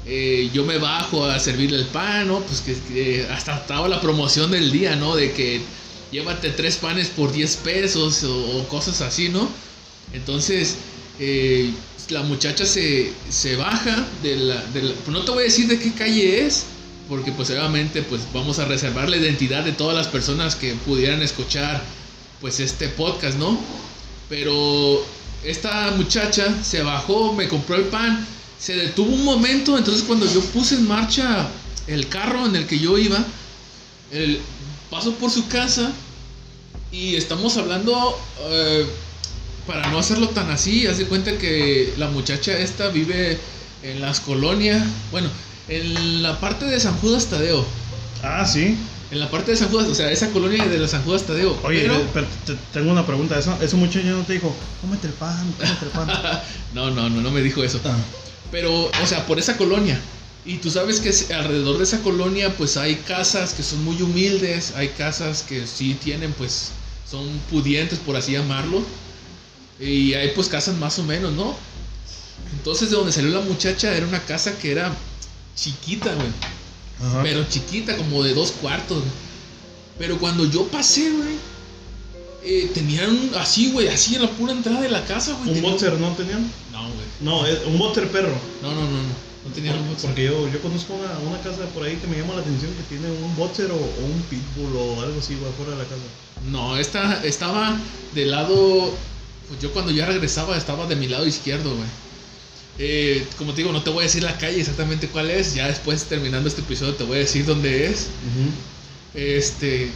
eh, 0.05 0.51
yo 0.53 0.65
me 0.65 0.79
bajo 0.79 1.25
a 1.27 1.39
servirle 1.41 1.79
el 1.79 1.87
pan, 1.89 2.29
¿no? 2.29 2.41
Pues 2.43 2.61
que, 2.63 3.27
hasta 3.31 3.57
estaba 3.59 3.89
la 3.89 4.01
promoción 4.01 4.51
del 4.51 4.71
día, 4.73 4.97
¿no? 4.97 5.17
De 5.17 5.33
que 5.33 5.69
llévate 6.11 6.51
tres 6.51 6.77
panes 6.79 7.09
por 7.11 7.33
10 7.33 7.57
pesos 7.59 8.23
o, 8.25 8.59
o 8.61 8.69
cosas 8.69 9.01
así, 9.01 9.29
¿no? 9.31 9.57
Entonces, 10.13 10.79
eh, 11.19 11.75
la 12.11 12.23
muchacha 12.23 12.67
se, 12.67 13.13
se 13.29 13.57
baja 13.57 14.07
de 14.23 14.37
la, 14.37 14.63
de 14.67 14.81
pues, 14.81 15.09
No 15.09 15.25
te 15.25 15.31
voy 15.31 15.41
a 15.43 15.45
decir 15.45 15.67
de 15.69 15.79
qué 15.79 15.93
calle 15.93 16.47
es, 16.47 16.65
porque 17.09 17.33
pues 17.33 17.51
obviamente 17.51 18.03
pues 18.03 18.23
vamos 18.33 18.59
a 18.59 18.65
reservar 18.65 19.09
la 19.09 19.17
identidad 19.17 19.65
de 19.65 19.73
todas 19.73 19.97
las 19.97 20.09
personas 20.09 20.57
que 20.57 20.75
pudieran 20.75 21.23
escuchar 21.23 21.83
pues 22.41 22.61
este 22.61 22.89
podcast, 22.89 23.39
¿no? 23.39 23.59
Pero 24.29 25.05
esta 25.45 25.93
muchacha 25.97 26.63
se 26.63 26.83
bajó, 26.83 27.33
me 27.33 27.49
compró 27.49 27.77
el 27.77 27.85
pan, 27.85 28.27
se 28.59 28.77
detuvo 28.77 29.13
un 29.15 29.25
momento, 29.25 29.77
entonces 29.77 30.03
cuando 30.05 30.27
yo 30.33 30.41
puse 30.41 30.77
en 30.77 30.89
marcha 30.89 31.49
el 31.87 32.09
carro 32.09 32.47
en 32.47 32.57
el 32.57 32.67
que 32.67 32.79
yo 32.79 32.97
iba, 32.97 33.23
el, 34.11 34.41
paso 34.95 35.13
por 35.15 35.31
su 35.31 35.49
casa 35.49 35.91
y 36.93 37.17
estamos 37.17 37.57
hablando, 37.57 38.17
eh, 38.49 38.87
para 39.67 39.89
no 39.91 39.99
hacerlo 39.99 40.29
tan 40.29 40.51
así, 40.51 40.87
haz 40.87 40.99
de 40.99 41.07
cuenta 41.07 41.37
que 41.39 41.95
la 41.97 42.09
muchacha 42.09 42.57
esta 42.59 42.89
vive 42.89 43.39
en 43.83 44.01
las 44.01 44.21
colonias, 44.21 44.83
bueno, 45.11 45.29
en 45.69 46.23
la 46.23 46.39
parte 46.41 46.67
de 46.67 46.79
San 46.81 46.95
Judas 46.99 47.27
Tadeo. 47.27 47.65
Ah, 48.23 48.47
sí. 48.47 48.77
En 49.11 49.21
la 49.21 49.31
parte 49.31 49.53
de 49.53 49.57
San 49.57 49.69
Judas, 49.69 49.87
o 49.89 49.95
sea, 49.95 50.11
esa 50.11 50.31
colonia 50.31 50.67
de 50.67 50.79
la 50.79 50.89
San 50.89 51.03
Judas 51.05 51.23
Tadeo. 51.25 51.59
Oye, 51.63 51.83
pero- 51.83 52.03
pero 52.13 52.27
te- 52.47 52.57
tengo 52.73 52.91
una 52.91 53.07
pregunta. 53.07 53.39
¿Eso, 53.39 53.57
eso 53.63 53.77
muchacho 53.77 54.07
no 54.09 54.23
te 54.23 54.35
dijo, 54.35 54.55
cómete 54.81 55.07
el 55.07 55.13
pan, 55.13 55.53
cómete 55.59 55.85
el 55.85 55.91
pan? 55.91 56.41
no, 56.75 56.91
no, 56.91 57.09
no, 57.09 57.21
no 57.21 57.31
me 57.31 57.41
dijo 57.43 57.63
eso. 57.63 57.81
Ah, 57.85 57.97
Pero, 58.51 58.85
o 58.87 59.07
sea, 59.07 59.27
por 59.27 59.39
esa 59.39 59.57
colonia. 59.57 60.01
Y 60.47 60.57
tú 60.59 60.71
sabes 60.71 61.01
que 61.01 61.11
alrededor 61.35 61.79
de 61.79 61.85
esa 61.85 62.01
colonia, 62.01 62.51
pues 62.57 62.77
hay 62.77 62.97
casas 62.97 63.55
que 63.55 63.63
son 63.63 63.83
muy 63.85 64.01
humildes, 64.03 64.73
hay 64.77 64.89
casas 64.89 65.43
que 65.43 65.67
sí 65.67 65.95
tienen, 66.03 66.33
pues, 66.33 66.71
son 67.11 67.27
pudientes, 67.51 67.99
por 67.99 68.17
así 68.17 68.33
llamarlo. 68.33 68.83
Y 69.81 70.15
hay, 70.15 70.31
pues, 70.35 70.49
casas 70.49 70.77
más 70.77 70.99
o 70.99 71.03
menos, 71.03 71.33
¿no? 71.33 71.55
Entonces, 72.53 72.91
de 72.91 72.97
donde 72.97 73.13
salió 73.13 73.31
la 73.31 73.45
muchacha 73.45 73.95
era 73.95 74.07
una 74.07 74.21
casa 74.21 74.57
que 74.59 74.73
era 74.73 74.93
chiquita, 75.57 76.15
güey. 76.15 76.29
ajá. 77.09 77.23
Pero 77.23 77.45
chiquita, 77.49 77.97
como 77.97 78.23
de 78.23 78.35
dos 78.35 78.53
cuartos. 78.53 78.99
güey. 78.99 79.11
Pero 79.99 80.19
cuando 80.19 80.45
yo 80.45 80.67
pasé, 80.69 81.11
güey, 81.11 81.37
eh, 82.45 82.71
tenían 82.75 83.31
así, 83.39 83.73
güey, 83.73 83.89
así 83.89 84.17
en 84.17 84.23
la 84.23 84.31
pura 84.31 84.53
entrada 84.53 84.81
de 84.81 84.91
la 84.91 85.05
casa, 85.05 85.33
güey. 85.43 85.57
¿Un 85.57 85.63
boxer 85.63 85.99
no 85.99 86.11
tenían? 86.13 86.51
No, 86.73 86.83
güey. 86.83 87.07
No, 87.21 87.47
es 87.47 87.59
un 87.67 87.79
boxer 87.79 88.09
perro. 88.11 88.35
No, 88.63 88.71
no, 88.73 88.81
no, 88.83 88.91
no. 88.91 89.25
No 89.47 89.53
tenían 89.55 89.79
un 89.79 89.89
boxer. 89.89 90.11
Porque 90.11 90.25
yo, 90.25 90.49
yo 90.49 90.61
conozco 90.61 90.95
una, 90.95 91.19
una 91.19 91.39
casa 91.43 91.65
por 91.75 91.85
ahí 91.85 91.97
que 91.97 92.07
me 92.07 92.19
llama 92.19 92.35
la 92.35 92.41
atención 92.41 92.73
que 92.75 92.83
tiene 92.85 93.11
un 93.11 93.37
boxer 93.37 93.71
o, 93.71 93.77
o 93.77 94.05
un 94.05 94.23
pitbull 94.31 94.77
o 94.77 95.03
algo 95.03 95.19
así, 95.19 95.35
güey, 95.37 95.53
fuera 95.53 95.73
de 95.73 95.79
la 95.79 95.85
casa. 95.85 96.03
No, 96.51 96.77
esta 96.77 97.25
estaba 97.25 97.79
del 98.15 98.31
lado. 98.31 98.93
Pues 99.49 99.61
yo 99.61 99.73
cuando 99.73 99.93
ya 99.93 100.07
regresaba 100.07 100.57
estaba 100.57 100.87
de 100.87 100.97
mi 100.97 101.09
lado 101.09 101.27
izquierdo, 101.27 101.75
güey. 101.75 101.89
Eh, 102.79 103.27
como 103.39 103.53
te 103.53 103.59
digo, 103.59 103.73
no 103.73 103.83
te 103.83 103.91
voy 103.91 104.01
a 104.01 104.03
decir 104.05 104.23
la 104.23 104.37
calle 104.39 104.61
exactamente 104.61 105.09
cuál 105.09 105.31
es. 105.31 105.55
Ya 105.55 105.69
después, 105.69 106.05
terminando 106.05 106.49
este 106.49 106.63
episodio, 106.63 106.95
te 106.95 107.05
voy 107.05 107.17
a 107.17 107.21
decir 107.21 107.45
dónde 107.45 107.87
es. 107.87 108.09
Este. 109.15 109.91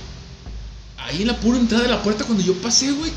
Ahí 0.96 1.22
en 1.22 1.28
la 1.28 1.40
pura 1.40 1.58
entrada 1.58 1.84
de 1.84 1.90
la 1.90 2.02
puerta, 2.02 2.24
cuando 2.24 2.44
yo 2.44 2.54
pasé, 2.54 2.92
güey. 2.92 3.10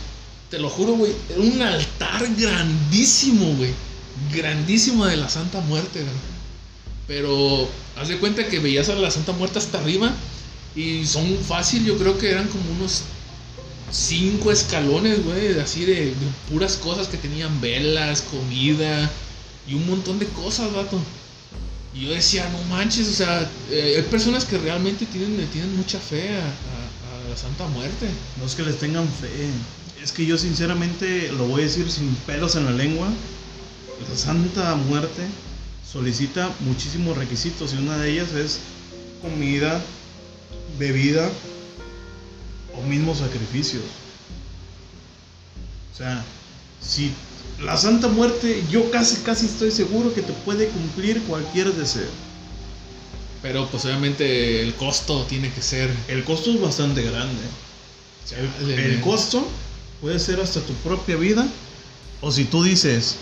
Te 0.50 0.60
lo 0.60 0.70
juro, 0.70 0.94
güey. 0.94 1.14
Era 1.30 1.42
un 1.42 1.62
altar 1.62 2.28
grandísimo, 2.38 3.54
güey. 3.56 3.72
Grandísimo 4.34 5.06
de 5.06 5.18
la 5.18 5.30
Santa 5.30 5.62
Muerte, 5.62 6.02
güey. 6.02 6.16
Pero 7.08 7.70
haz 7.98 8.08
de 8.08 8.18
cuenta 8.18 8.48
que 8.48 8.60
veías 8.60 8.90
a 8.90 8.96
la 8.96 9.12
Santa 9.12 9.32
Muerte 9.34 9.60
hasta 9.60 9.80
arriba. 9.80 10.14
Y 10.76 11.06
son 11.06 11.38
fácil, 11.38 11.86
yo 11.86 11.98
creo 11.98 12.18
que 12.18 12.32
eran 12.32 12.48
como 12.48 12.72
unos 12.72 13.04
cinco 13.92 14.52
escalones, 14.52 15.24
güey, 15.24 15.60
así 15.60 15.86
de, 15.86 16.14
puras 16.50 16.78
cosas 16.78 17.08
que 17.08 17.18
tenían 17.18 17.60
velas, 17.62 18.22
comida 18.22 19.10
y 19.68 19.74
un 19.74 19.88
montón 19.88 20.20
de 20.20 20.28
cosas, 20.28 20.74
vato. 20.74 21.00
Y 21.94 22.06
yo 22.06 22.12
decía, 22.12 22.48
no 22.50 22.64
manches, 22.76 23.08
o 23.10 23.14
sea, 23.14 23.50
eh, 23.70 23.96
hay 23.98 24.04
personas 24.04 24.46
que 24.46 24.58
realmente 24.58 25.06
tienen, 25.06 25.46
tienen 25.48 25.76
mucha 25.76 26.00
fe 26.00 26.30
a, 26.30 26.40
a- 26.40 27.26
a 27.26 27.30
la 27.30 27.36
Santa 27.38 27.68
Muerte. 27.68 28.08
No 28.40 28.46
es 28.46 28.56
que 28.56 28.64
les 28.64 28.80
tengan 28.80 29.06
fe. 29.08 29.28
Es 30.02 30.12
que 30.12 30.26
yo 30.26 30.38
sinceramente 30.38 31.32
lo 31.34 31.46
voy 31.48 31.62
a 31.62 31.66
decir 31.66 31.92
sin 31.92 32.16
pelos 32.26 32.56
en 32.56 32.66
la 32.66 32.72
lengua. 32.72 33.08
La 34.10 34.18
Santa 34.18 34.76
Muerte 34.76 35.22
solicita 35.92 36.50
muchísimos 36.62 37.18
requisitos 37.18 37.74
y 37.74 37.78
una 37.78 37.98
de 37.98 38.12
ellas 38.14 38.32
es 38.34 38.60
comida, 39.22 39.80
bebida 40.80 41.30
o 42.78 42.82
mismos 42.84 43.20
sacrificios. 43.20 43.84
O 45.94 45.98
sea, 45.98 46.24
si 46.82 47.12
la 47.64 47.78
Santa 47.78 48.08
Muerte, 48.08 48.64
yo 48.72 48.90
casi, 48.92 49.18
casi 49.18 49.46
estoy 49.46 49.72
seguro 49.72 50.14
que 50.14 50.22
te 50.22 50.34
puede 50.34 50.68
cumplir 50.68 51.22
cualquier 51.24 51.74
deseo. 51.74 52.10
Pero 53.42 53.68
pues 53.70 53.86
obviamente 53.86 54.62
el 54.62 54.74
costo 54.76 55.26
tiene 55.28 55.52
que 55.52 55.62
ser... 55.62 55.90
El 56.08 56.24
costo 56.24 56.52
es 56.52 56.62
bastante 56.62 57.02
grande. 57.02 57.42
El, 58.62 58.72
el 58.80 59.02
costo 59.02 59.46
puede 60.00 60.20
ser 60.20 60.40
hasta 60.40 60.62
tu 60.62 60.74
propia 60.76 61.16
vida. 61.18 61.48
O 62.22 62.32
si 62.32 62.46
tú 62.46 62.64
dices, 62.64 63.16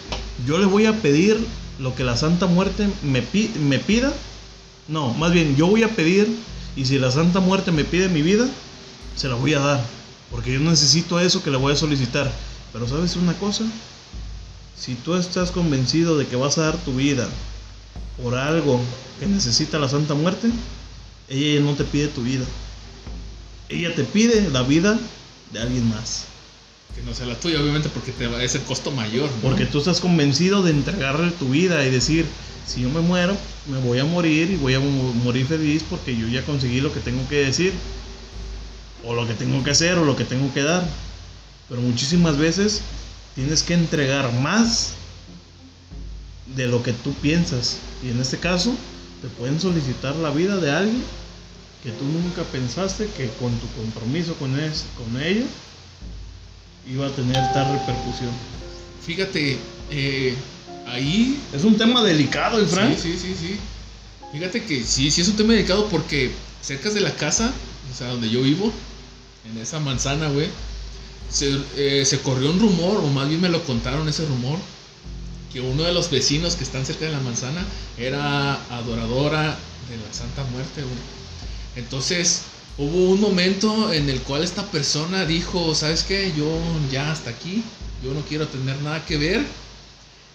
yo 0.45 0.57
le 0.57 0.65
voy 0.65 0.85
a 0.85 0.93
pedir 0.93 1.37
lo 1.79 1.95
que 1.95 2.03
la 2.03 2.17
Santa 2.17 2.47
Muerte 2.47 2.89
me, 3.01 3.21
pi- 3.21 3.51
me 3.61 3.79
pida. 3.79 4.13
No, 4.89 5.13
más 5.13 5.31
bien, 5.31 5.55
yo 5.55 5.67
voy 5.67 5.83
a 5.83 5.89
pedir 5.95 6.27
y 6.75 6.85
si 6.85 6.99
la 6.99 7.11
Santa 7.11 7.39
Muerte 7.39 7.71
me 7.71 7.85
pide 7.85 8.09
mi 8.09 8.21
vida, 8.21 8.45
se 9.19 9.27
la 9.27 9.35
voy 9.35 9.53
a 9.53 9.59
dar. 9.59 9.85
Porque 10.31 10.53
yo 10.53 10.59
necesito 10.59 11.19
eso 11.19 11.43
que 11.43 11.51
le 11.51 11.57
voy 11.57 11.73
a 11.73 11.75
solicitar. 11.75 12.31
Pero 12.71 12.87
sabes 12.87 13.15
una 13.15 13.33
cosa, 13.33 13.65
si 14.79 14.95
tú 14.95 15.15
estás 15.15 15.51
convencido 15.51 16.17
de 16.17 16.25
que 16.27 16.35
vas 16.35 16.57
a 16.57 16.63
dar 16.63 16.77
tu 16.77 16.95
vida 16.95 17.27
por 18.21 18.35
algo 18.35 18.79
que 19.19 19.25
necesita 19.25 19.77
la 19.79 19.89
Santa 19.89 20.13
Muerte, 20.13 20.49
ella 21.29 21.61
no 21.61 21.73
te 21.73 21.83
pide 21.83 22.07
tu 22.07 22.21
vida. 22.23 22.45
Ella 23.69 23.93
te 23.93 24.03
pide 24.03 24.49
la 24.51 24.61
vida 24.63 24.97
de 25.51 25.59
alguien 25.59 25.87
más. 25.89 26.25
Que 26.95 27.01
no 27.03 27.13
sea 27.13 27.25
la 27.27 27.35
tuya, 27.39 27.61
obviamente, 27.61 27.89
porque 27.89 28.11
te 28.11 28.27
va, 28.27 28.43
es 28.43 28.55
el 28.55 28.61
costo 28.63 28.91
mayor. 28.91 29.29
¿no? 29.29 29.41
Porque 29.41 29.65
tú 29.65 29.79
estás 29.79 29.99
convencido 29.99 30.63
de 30.63 30.71
entregarle 30.71 31.31
tu 31.31 31.49
vida 31.49 31.85
y 31.85 31.91
decir, 31.91 32.25
si 32.67 32.81
yo 32.81 32.89
me 32.89 33.01
muero, 33.01 33.35
me 33.67 33.77
voy 33.79 33.99
a 33.99 34.05
morir 34.05 34.49
y 34.51 34.55
voy 34.55 34.73
a 34.73 34.79
mo- 34.79 35.13
morir 35.13 35.45
feliz 35.45 35.83
porque 35.89 36.15
yo 36.15 36.27
ya 36.27 36.43
conseguí 36.45 36.81
lo 36.81 36.91
que 36.93 36.99
tengo 36.99 37.27
que 37.27 37.35
decir. 37.45 37.73
O 39.05 39.13
lo 39.13 39.27
que 39.27 39.33
tengo 39.33 39.63
que 39.63 39.71
hacer 39.71 39.97
o 39.97 40.05
lo 40.05 40.15
que 40.15 40.25
tengo 40.25 40.53
que 40.53 40.63
dar. 40.63 40.87
Pero 41.69 41.81
muchísimas 41.81 42.37
veces 42.37 42.81
tienes 43.35 43.63
que 43.63 43.73
entregar 43.73 44.31
más 44.33 44.93
de 46.55 46.67
lo 46.67 46.83
que 46.83 46.93
tú 46.93 47.13
piensas. 47.13 47.77
Y 48.03 48.09
en 48.09 48.19
este 48.19 48.37
caso, 48.37 48.73
te 49.21 49.27
pueden 49.27 49.59
solicitar 49.59 50.15
la 50.15 50.31
vida 50.31 50.57
de 50.57 50.71
alguien 50.71 51.03
que 51.83 51.91
tú 51.91 52.05
nunca 52.05 52.43
pensaste 52.51 53.07
que 53.15 53.29
con 53.39 53.57
tu 53.59 53.67
compromiso 53.69 54.33
con, 54.35 54.59
es, 54.59 54.85
con 54.97 55.21
ella 55.21 55.45
iba 56.91 57.07
a 57.07 57.09
tener 57.11 57.35
tal 57.53 57.71
repercusión. 57.71 58.31
Fíjate, 59.05 59.57
eh, 59.91 60.35
ahí 60.87 61.39
Es 61.53 61.63
un 61.63 61.77
tema 61.77 62.03
delicado, 62.03 62.59
el 62.59 62.67
Frank. 62.67 62.97
Sí, 62.97 63.13
sí, 63.13 63.19
sí, 63.19 63.35
sí. 63.39 63.59
Fíjate 64.31 64.63
que 64.63 64.83
sí, 64.83 65.09
sí 65.09 65.21
es 65.21 65.27
un 65.27 65.35
tema 65.35 65.53
delicado 65.53 65.87
porque 65.87 66.31
cerca 66.61 66.89
de 66.89 66.99
la 66.99 67.11
casa, 67.11 67.51
o 67.91 67.97
sea, 67.97 68.09
donde 68.09 68.29
yo 68.29 68.41
vivo, 68.41 68.71
en 69.45 69.57
esa 69.57 69.79
manzana, 69.79 70.29
güey, 70.29 70.47
se, 71.29 71.57
eh, 71.75 72.05
se 72.05 72.19
corrió 72.19 72.51
un 72.51 72.59
rumor, 72.59 72.97
o 72.97 73.07
más 73.07 73.27
bien 73.27 73.41
me 73.41 73.49
lo 73.49 73.63
contaron 73.63 74.07
ese 74.09 74.25
rumor, 74.25 74.57
que 75.51 75.61
uno 75.61 75.83
de 75.83 75.93
los 75.93 76.09
vecinos 76.09 76.55
que 76.55 76.63
están 76.63 76.85
cerca 76.85 77.05
de 77.05 77.11
la 77.11 77.19
manzana 77.19 77.65
era 77.97 78.53
adoradora 78.69 79.57
de 79.89 79.97
la 79.97 80.13
Santa 80.13 80.43
Muerte. 80.51 80.83
Entonces, 81.75 82.43
hubo 82.77 83.11
un 83.11 83.19
momento 83.19 83.91
en 83.91 84.09
el 84.09 84.21
cual 84.21 84.43
esta 84.43 84.63
persona 84.65 85.25
dijo, 85.25 85.73
¿sabes 85.73 86.03
qué? 86.03 86.31
Yo 86.37 86.47
ya 86.91 87.11
hasta 87.11 87.31
aquí, 87.31 87.63
yo 88.03 88.13
no 88.13 88.21
quiero 88.21 88.47
tener 88.47 88.79
nada 88.81 89.05
que 89.05 89.17
ver. 89.17 89.45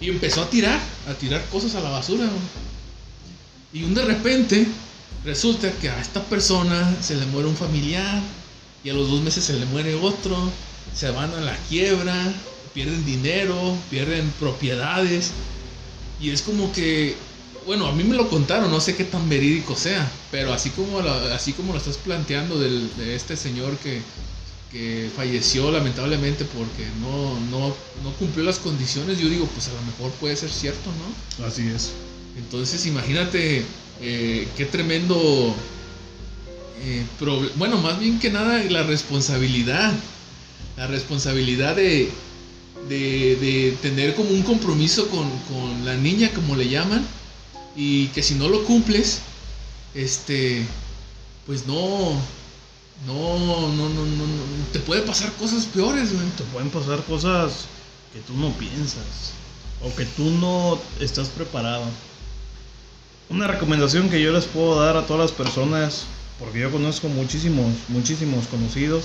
Y 0.01 0.11
empezó 0.11 0.43
a 0.43 0.51
tirar, 0.51 0.81
a 1.09 1.15
tirar 1.15 1.45
cosas 1.47 1.75
a 1.77 1.81
la 1.81 1.91
basura. 1.91 2.29
Y 3.73 3.85
un 3.85 3.95
de 3.95 4.05
repente 4.05 4.67
resulta 5.25 5.71
que 5.73 5.89
a 5.89 6.01
esta 6.01 6.23
persona 6.25 6.97
se 7.01 7.15
le 7.15 7.27
muere 7.27 7.49
un 7.49 7.57
familiar 7.57 8.21
y 8.85 8.91
a 8.91 8.95
los 8.95 9.11
dos 9.11 9.23
meses 9.23 9.45
se 9.45 9.55
le 9.55 9.65
muere 9.67 9.95
otro, 9.95 10.37
se 10.95 11.11
van 11.11 11.33
a 11.33 11.41
la 11.41 11.57
quiebra, 11.69 12.33
pierden 12.75 13.05
dinero, 13.07 13.77
pierden 13.91 14.31
propiedades. 14.39 15.31
Y 16.21 16.31
es 16.31 16.43
como 16.43 16.71
que, 16.73 17.17
bueno, 17.67 17.87
a 17.87 17.93
mí 17.93 18.05
me 18.05 18.15
lo 18.15 18.29
contaron, 18.29 18.71
no 18.71 18.81
sé 18.81 18.95
qué 18.95 19.05
tan 19.05 19.29
verídico 19.29 19.75
sea, 19.75 20.09
pero 20.31 20.53
así 20.53 20.69
como, 20.71 21.01
la- 21.01 21.35
así 21.35 21.53
como 21.55 21.73
lo 21.73 21.79
estás 21.79 21.97
planteando 21.97 22.59
del- 22.61 22.95
de 22.97 23.15
este 23.17 23.37
señor 23.37 23.77
que, 23.79 24.03
que 24.71 25.09
falleció 25.17 25.71
lamentablemente 25.71 26.45
porque 26.45 26.85
no, 27.01 27.39
no, 27.51 27.75
no 28.03 28.13
cumplió 28.19 28.45
las 28.45 28.59
condiciones, 28.59 29.19
yo 29.19 29.29
digo, 29.29 29.47
pues 29.47 29.69
a 29.69 29.73
lo 29.73 29.83
mejor 29.83 30.11
puede 30.21 30.37
ser 30.37 30.51
cierto, 30.51 30.91
¿no? 31.39 31.47
Así 31.47 31.67
es. 31.69 31.93
Entonces 32.37 32.85
imagínate 32.87 33.65
eh, 34.03 34.47
qué 34.57 34.67
tremendo... 34.67 35.55
eh, 36.85 37.07
bueno, 37.57 37.79
más 37.79 37.99
bien 37.99 38.19
que 38.19 38.31
nada 38.31 38.63
la 38.65 38.83
responsabilidad. 38.83 39.93
La 40.77 40.87
responsabilidad 40.87 41.77
de, 41.77 42.11
de, 42.89 43.77
tener 43.81 44.15
como 44.15 44.31
un 44.31 44.43
compromiso 44.43 45.09
con, 45.09 45.31
con 45.49 45.85
la 45.85 45.95
niña, 45.95 46.31
como 46.35 46.57
le 46.57 46.69
llaman. 46.69 47.07
Y 47.77 48.09
que 48.09 48.23
si 48.23 48.35
no 48.35 48.49
lo 48.49 48.65
cumples, 48.65 49.21
este, 49.95 50.67
pues 51.47 51.67
no, 51.67 52.13
no, 53.07 53.39
no, 53.39 53.69
no, 53.69 53.89
no, 53.89 54.05
no, 54.05 54.67
te 54.73 54.79
puede 54.81 55.03
pasar 55.03 55.33
cosas 55.33 55.67
peores, 55.67 56.13
güey. 56.13 56.27
Te 56.37 56.45
pueden 56.45 56.71
pasar 56.71 57.03
cosas 57.05 57.67
que 58.13 58.21
tú 58.21 58.35
no 58.35 58.51
piensas 58.53 59.33
o 59.83 59.95
que 59.95 60.05
tú 60.05 60.31
no 60.31 60.79
estás 61.01 61.29
preparado. 61.29 61.85
Una 63.31 63.47
recomendación 63.47 64.11
que 64.11 64.21
yo 64.21 64.33
les 64.33 64.45
puedo 64.45 64.81
dar 64.81 64.97
a 64.97 65.07
todas 65.07 65.31
las 65.31 65.33
personas, 65.33 66.05
porque 66.39 66.61
yo 66.61 66.71
conozco 66.71 67.09
muchísimos, 67.09 67.73
muchísimos 67.89 68.47
conocidos 68.49 69.05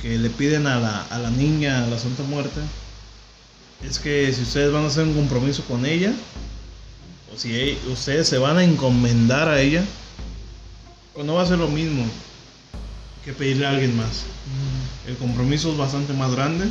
que 0.00 0.18
le 0.18 0.30
piden 0.30 0.66
a 0.66 0.78
la, 0.78 1.02
a 1.02 1.18
la 1.18 1.30
niña, 1.30 1.84
a 1.84 1.86
la 1.86 1.98
Santa 1.98 2.22
Muerte, 2.22 2.60
es 3.84 3.98
que 3.98 4.32
si 4.32 4.42
ustedes 4.42 4.72
van 4.72 4.84
a 4.84 4.88
hacer 4.88 5.04
un 5.04 5.14
compromiso 5.14 5.62
con 5.64 5.84
ella, 5.86 6.12
o 7.34 7.38
si 7.38 7.54
e- 7.54 7.78
ustedes 7.90 8.28
se 8.28 8.38
van 8.38 8.58
a 8.58 8.64
encomendar 8.64 9.48
a 9.48 9.60
ella, 9.60 9.84
pues 11.14 11.26
no 11.26 11.34
va 11.34 11.42
a 11.42 11.46
ser 11.46 11.58
lo 11.58 11.68
mismo 11.68 12.04
que 13.24 13.32
pedirle 13.32 13.66
a 13.66 13.70
alguien 13.70 13.96
más. 13.96 14.24
El 15.08 15.16
compromiso 15.16 15.72
es 15.72 15.78
bastante 15.78 16.12
más 16.12 16.30
grande. 16.32 16.66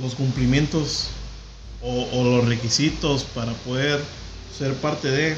Los 0.00 0.14
cumplimientos 0.14 1.08
o, 1.82 2.08
o 2.12 2.24
los 2.24 2.46
requisitos 2.46 3.24
para 3.24 3.52
poder 3.52 4.00
ser 4.56 4.74
parte 4.74 5.08
de 5.10 5.36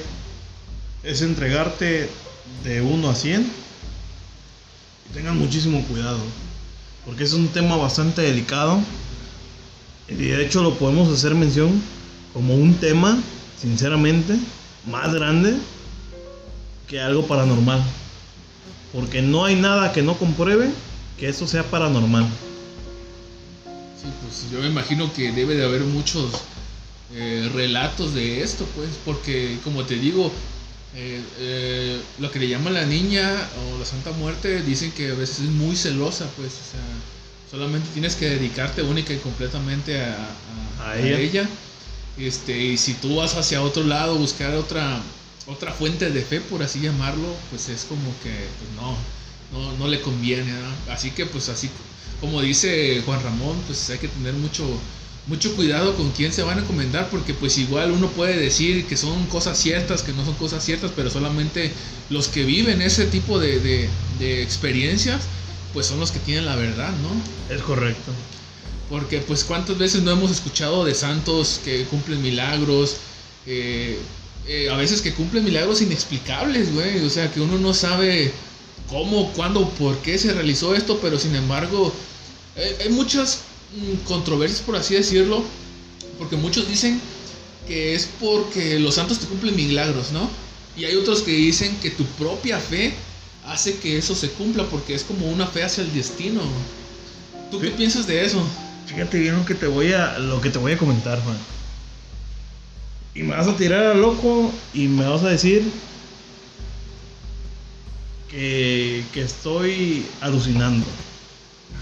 es 1.03 1.23
entregarte 1.23 2.09
de 2.65 2.81
1 2.81 3.11
a 3.11 3.15
100. 3.15 3.41
Y 5.11 5.15
tengan 5.15 5.39
muchísimo 5.39 5.83
cuidado. 5.85 6.19
Porque 7.05 7.25
es 7.25 7.33
un 7.33 7.49
tema 7.49 7.77
bastante 7.77 8.23
delicado. 8.23 8.81
Y 10.09 10.15
de 10.15 10.45
hecho 10.45 10.63
lo 10.63 10.75
podemos 10.75 11.09
hacer 11.13 11.35
mención 11.35 11.83
como 12.33 12.55
un 12.55 12.75
tema, 12.75 13.19
sinceramente, 13.61 14.37
más 14.87 15.13
grande 15.13 15.57
que 16.89 17.01
algo 17.01 17.27
paranormal. 17.27 17.83
Porque 18.93 19.23
no 19.23 19.45
hay 19.45 19.57
nada 19.57 19.93
que 19.93 20.03
no 20.03 20.17
compruebe 20.19 20.71
que 21.19 21.29
esto 21.29 21.47
sea 21.47 21.63
paranormal. 21.65 22.29
Pues 24.23 24.51
yo 24.51 24.61
me 24.61 24.67
imagino 24.67 25.13
que 25.13 25.33
debe 25.33 25.55
de 25.55 25.65
haber 25.65 25.83
muchos 25.83 26.33
eh, 27.15 27.51
relatos 27.55 28.15
de 28.15 28.43
esto, 28.43 28.67
pues, 28.75 28.89
porque 29.05 29.59
como 29.63 29.85
te 29.85 29.97
digo, 29.97 30.33
eh, 30.95 31.23
eh, 31.39 32.01
lo 32.19 32.31
que 32.31 32.39
le 32.39 32.49
llaman 32.49 32.75
la 32.75 32.85
niña 32.87 33.49
o 33.75 33.79
la 33.79 33.85
Santa 33.85 34.13
Muerte 34.13 34.63
dicen 34.63 34.93
que 34.93 35.11
a 35.11 35.15
veces 35.15 35.41
es 35.41 35.51
muy 35.51 35.77
celosa, 35.77 36.27
pues, 36.37 36.53
o 36.53 36.71
sea, 36.73 36.81
solamente 37.51 37.89
tienes 37.93 38.15
que 38.17 38.29
dedicarte 38.31 38.83
única 38.83 39.13
y 39.13 39.19
completamente 39.19 40.01
a, 40.01 40.13
a- 40.15 40.91
A 40.91 40.91
a 40.93 40.99
ella. 41.19 41.49
Este, 42.17 42.57
y 42.59 42.77
si 42.79 42.95
tú 42.95 43.17
vas 43.17 43.37
hacia 43.37 43.63
otro 43.63 43.85
lado, 43.85 44.17
buscar 44.17 44.55
otra 44.55 45.01
otra 45.47 45.73
fuente 45.73 46.11
de 46.11 46.23
fe, 46.23 46.41
por 46.41 46.63
así 46.63 46.81
llamarlo, 46.81 47.37
pues 47.51 47.69
es 47.69 47.85
como 47.85 48.15
que 48.23 48.31
pues 48.31 48.71
no, 48.77 48.97
no, 49.51 49.77
no 49.77 49.89
le 49.89 50.01
conviene. 50.01 50.53
Así 50.89 51.11
que 51.11 51.27
pues 51.27 51.49
así 51.49 51.69
como 52.21 52.41
dice 52.41 53.03
Juan 53.05 53.23
Ramón, 53.23 53.61
pues 53.67 53.91
hay 53.91 53.99
que 53.99 54.09
tener 54.09 54.35
mucho, 54.35 54.65
mucho 55.27 55.55
cuidado 55.55 55.95
con 55.97 56.11
quién 56.11 56.33
se 56.33 56.43
van 56.43 56.59
a 56.59 56.63
encomendar, 56.63 57.09
porque 57.11 57.33
pues 57.33 57.57
igual 57.59 57.93
uno 57.93 58.09
puede 58.09 58.37
decir 58.37 58.87
que 58.87 58.97
son 58.97 59.27
cosas 59.27 59.57
ciertas, 59.59 60.03
que 60.03 60.13
no 60.13 60.25
son 60.25 60.35
cosas 60.35 60.65
ciertas, 60.65 60.91
pero 60.97 61.11
solamente 61.11 61.71
los 62.11 62.27
que 62.29 62.45
viven 62.45 62.83
ese 62.83 63.07
tipo 63.07 63.39
de, 63.39 63.61
de- 63.61 63.89
de 64.19 64.43
experiencias, 64.43 65.21
pues 65.73 65.87
son 65.87 66.01
los 66.01 66.11
que 66.11 66.19
tienen 66.19 66.45
la 66.45 66.57
verdad, 66.57 66.91
¿no? 67.03 67.55
Es 67.55 67.63
correcto. 67.63 68.13
Porque 68.91 69.19
pues 69.19 69.45
cuántas 69.45 69.79
veces 69.79 70.03
no 70.03 70.11
hemos 70.11 70.31
escuchado 70.31 70.85
de 70.85 70.95
santos 70.95 71.61
que 71.65 71.85
cumplen 71.85 72.21
milagros, 72.21 72.97
eh, 73.47 73.99
eh, 74.49 74.69
a 74.71 74.77
veces 74.77 75.01
que 75.01 75.15
cumplen 75.15 75.45
milagros 75.45 75.81
inexplicables, 75.83 76.75
güey. 76.75 76.99
O 77.07 77.09
sea, 77.11 77.31
que 77.33 77.41
uno 77.41 77.59
no 77.59 77.73
sabe 77.75 78.33
cómo, 78.91 79.33
cuándo, 79.33 79.69
por 79.71 79.97
qué 79.99 80.19
se 80.19 80.33
realizó 80.35 80.75
esto, 80.75 80.99
pero 81.01 81.19
sin 81.19 81.35
embargo 81.37 81.95
eh, 82.57 82.77
hay 82.83 82.89
muchas 82.91 83.39
controversias, 84.07 84.61
por 84.61 84.77
así 84.77 84.95
decirlo, 84.95 85.43
porque 86.19 86.37
muchos 86.37 86.69
dicen 86.69 87.01
que 87.67 87.95
es 87.95 88.09
porque 88.21 88.79
los 88.79 88.97
santos 88.97 89.19
te 89.19 89.27
cumplen 89.27 89.57
milagros, 89.57 90.13
¿no? 90.13 90.29
Y 90.77 90.85
hay 90.85 90.97
otros 90.97 91.23
que 91.23 91.33
dicen 91.33 91.77
que 91.81 91.91
tu 91.91 92.05
propia 92.05 92.59
fe 92.59 92.95
hace 93.47 93.77
que 93.79 93.99
eso 93.99 94.15
se 94.15 94.31
cumpla 94.31 94.65
porque 94.65 94.95
es 94.95 95.05
como 95.05 95.27
una 95.27 95.47
fe 95.47 95.65
hacia 95.65 95.83
el 95.83 95.93
destino. 95.93 96.41
¿Tú 97.51 97.61
qué 97.61 97.71
piensas 97.71 98.07
de 98.07 98.25
eso? 98.25 98.43
Fíjate 98.87 99.19
bien 99.19 99.37
lo 99.37 99.45
que 99.45 99.55
te 99.55 99.67
voy 99.67 99.93
a, 99.93 100.19
lo 100.19 100.41
que 100.41 100.51
te 100.51 100.59
voy 100.59 100.73
a 100.73 100.79
comentar, 100.79 101.23
Juan. 101.23 101.37
Y 103.15 103.23
me 103.23 103.37
vas 103.37 103.47
a 103.47 103.57
tirar 103.57 103.85
a 103.85 103.95
loco 103.95 104.51
y 104.73 104.89
me 104.89 105.07
vas 105.07 105.23
a 105.23 105.29
decir 105.29 105.63
que, 108.31 109.05
que 109.13 109.23
estoy 109.23 110.07
alucinando. 110.21 110.87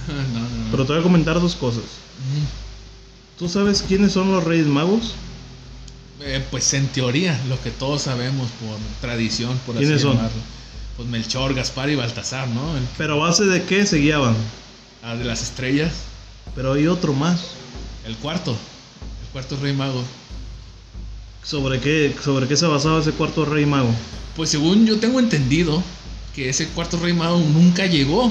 no, 0.09 0.41
no, 0.41 0.49
no. 0.49 0.71
Pero 0.71 0.85
te 0.87 0.93
voy 0.93 1.01
a 1.01 1.03
comentar 1.05 1.41
dos 1.41 1.55
cosas. 1.55 1.85
¿Tú 3.39 3.49
sabes 3.49 3.83
quiénes 3.87 4.13
son 4.13 4.31
los 4.33 4.45
Reyes 4.45 4.67
Magos? 4.67 5.15
Eh, 6.23 6.45
pues 6.51 6.75
en 6.75 6.87
teoría, 6.89 7.41
lo 7.49 7.61
que 7.63 7.71
todos 7.71 8.03
sabemos 8.03 8.49
por 8.61 8.77
tradición, 9.01 9.59
por 9.65 9.77
así 9.77 9.85
¿Quiénes 9.87 10.03
son? 10.03 10.17
llamarlo. 10.17 10.41
Pues 10.97 11.09
Melchor, 11.09 11.55
Gaspar 11.55 11.89
y 11.89 11.95
Baltasar, 11.95 12.47
¿no? 12.49 12.77
El, 12.77 12.83
Pero 12.99 13.15
a 13.15 13.29
base 13.29 13.45
de 13.47 13.63
qué 13.65 13.87
se 13.87 13.99
guiaban. 13.99 14.37
ah, 15.03 15.15
de 15.17 15.25
las 15.25 15.43
estrellas. 15.43 15.93
Pero 16.55 16.75
hay 16.75 16.87
otro 16.89 17.15
más. 17.15 17.41
El 18.07 18.17
cuarto. 18.17 18.51
El 18.53 19.29
cuarto 19.33 19.57
rey 19.63 19.73
mago. 19.73 20.05
¿Sobre 21.43 21.81
qué, 21.81 22.15
sobre 22.23 22.47
qué 22.47 22.57
se 22.57 22.67
basaba 22.67 23.01
ese 23.01 23.13
cuarto 23.13 23.47
Rey 23.47 23.65
Mago? 23.65 23.89
Pues 24.37 24.51
según 24.51 24.87
yo 24.87 24.99
tengo 24.99 25.19
entendido, 25.21 25.83
que 26.35 26.51
ese 26.51 26.69
cuarto 26.69 26.99
rey 26.99 27.15
mago 27.15 27.39
nunca 27.39 27.87
llegó. 27.87 28.31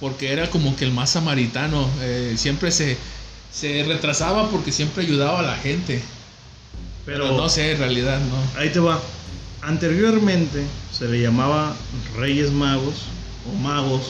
Porque 0.00 0.32
era 0.32 0.50
como 0.50 0.76
que 0.76 0.84
el 0.84 0.92
más 0.92 1.10
samaritano. 1.10 1.88
eh, 2.00 2.34
siempre 2.36 2.70
se, 2.70 2.96
se 3.52 3.84
retrasaba 3.84 4.50
porque 4.50 4.72
siempre 4.72 5.04
ayudaba 5.04 5.40
a 5.40 5.42
la 5.42 5.56
gente. 5.56 6.02
Pero, 7.06 7.36
no 7.36 7.48
sé, 7.48 7.72
en 7.72 7.78
realidad 7.78 8.18
no. 8.20 8.60
Ahí 8.60 8.70
te 8.70 8.80
va. 8.80 9.00
Anteriormente 9.62 10.64
se 10.92 11.06
le 11.08 11.20
llamaba 11.22 11.74
Reyes 12.16 12.50
Magos 12.52 12.94
o 13.50 13.56
Magos 13.60 14.02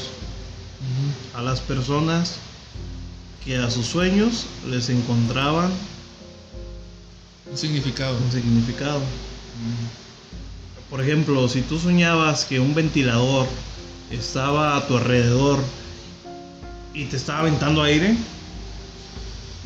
a 1.34 1.42
las 1.42 1.60
personas 1.60 2.36
que 3.44 3.56
a 3.56 3.70
sus 3.70 3.86
sueños 3.86 4.46
les 4.68 4.88
encontraban 4.88 5.70
Un 7.50 7.56
significado. 7.56 8.16
un 8.18 8.32
significado. 8.32 9.00
Por 10.90 11.00
ejemplo, 11.00 11.48
si 11.48 11.62
tú 11.62 11.78
soñabas 11.78 12.44
que 12.44 12.60
un 12.60 12.74
ventilador 12.74 13.46
estaba 14.10 14.76
a 14.76 14.86
tu 14.86 14.96
alrededor 14.96 15.58
y 16.94 17.04
te 17.04 17.16
estaba 17.16 17.40
aventando 17.40 17.82
aire, 17.82 18.16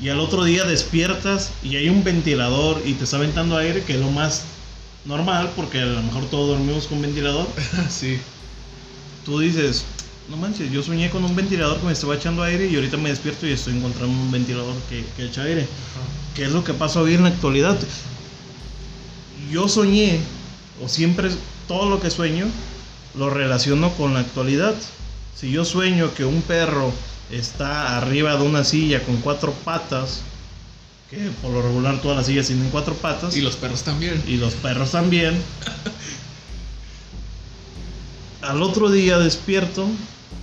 y 0.03 0.09
al 0.09 0.19
otro 0.19 0.45
día 0.45 0.65
despiertas 0.65 1.51
y 1.63 1.77
hay 1.77 1.89
un 1.91 2.03
ventilador 2.03 2.83
y 2.87 2.95
te 2.95 3.05
está 3.05 3.19
aventando 3.19 3.57
aire, 3.59 3.83
que 3.83 3.95
es 3.95 4.01
lo 4.01 4.11
más 4.11 4.45
normal, 5.05 5.51
porque 5.55 5.81
a 5.81 5.87
lo 5.87 6.03
mejor 6.03 6.25
todos 6.27 6.57
dormimos 6.57 6.87
con 6.87 7.03
ventilador, 7.03 7.47
sí. 7.91 8.19
tú 9.27 9.39
dices, 9.41 9.85
no 10.31 10.37
manches, 10.37 10.73
yo 10.73 10.83
soñé 10.83 11.11
con 11.11 11.25
un 11.25 11.37
ventilador 11.37 11.79
que 11.79 11.87
me 11.87 11.93
estaba 11.93 12.17
echando 12.17 12.43
aire 12.43 12.67
y 12.67 12.77
ahorita 12.77 12.97
me 12.97 13.11
despierto 13.11 13.47
y 13.47 13.53
estoy 13.53 13.77
encontrando 13.77 14.19
un 14.19 14.31
ventilador 14.31 14.75
que, 14.89 15.05
que 15.17 15.27
echa 15.27 15.43
aire. 15.43 15.67
¿Qué 16.35 16.45
es 16.45 16.53
lo 16.53 16.65
que 16.65 16.73
pasa 16.73 17.01
hoy 17.01 17.15
en 17.15 17.25
la 17.25 17.29
actualidad? 17.29 17.79
Yo 19.53 19.69
soñé, 19.69 20.21
o 20.83 20.89
siempre 20.89 21.31
todo 21.69 21.91
lo 21.91 22.01
que 22.01 22.11
sueño, 22.11 22.47
lo 23.15 23.31
relaciono 23.31 23.91
con 23.95 24.15
la 24.15 24.21
actualidad. 24.21 24.75
Si 25.37 25.51
yo 25.51 25.65
sueño 25.65 26.15
que 26.15 26.25
un 26.25 26.43
perro 26.43 26.93
está 27.31 27.97
arriba 27.97 28.37
de 28.37 28.43
una 28.43 28.65
silla 28.65 29.03
con 29.03 29.17
cuatro 29.19 29.53
patas, 29.65 30.21
que 31.11 31.31
por 31.43 31.51
lo 31.53 31.63
regular 31.63 32.01
todas 32.01 32.19
las 32.19 32.27
sillas 32.27 32.47
tienen 32.47 32.71
cuatro 32.71 32.95
patas, 32.95 33.37
Y 33.37 33.41
los 33.41 33.57
perros 33.57 33.83
también. 33.83 34.23
y 34.27 34.37
los 34.37 34.55
perros 34.55 34.93
también. 34.93 35.41
Al 38.43 38.63
otro 38.63 38.91
día 38.91 39.19
despierto 39.19 39.87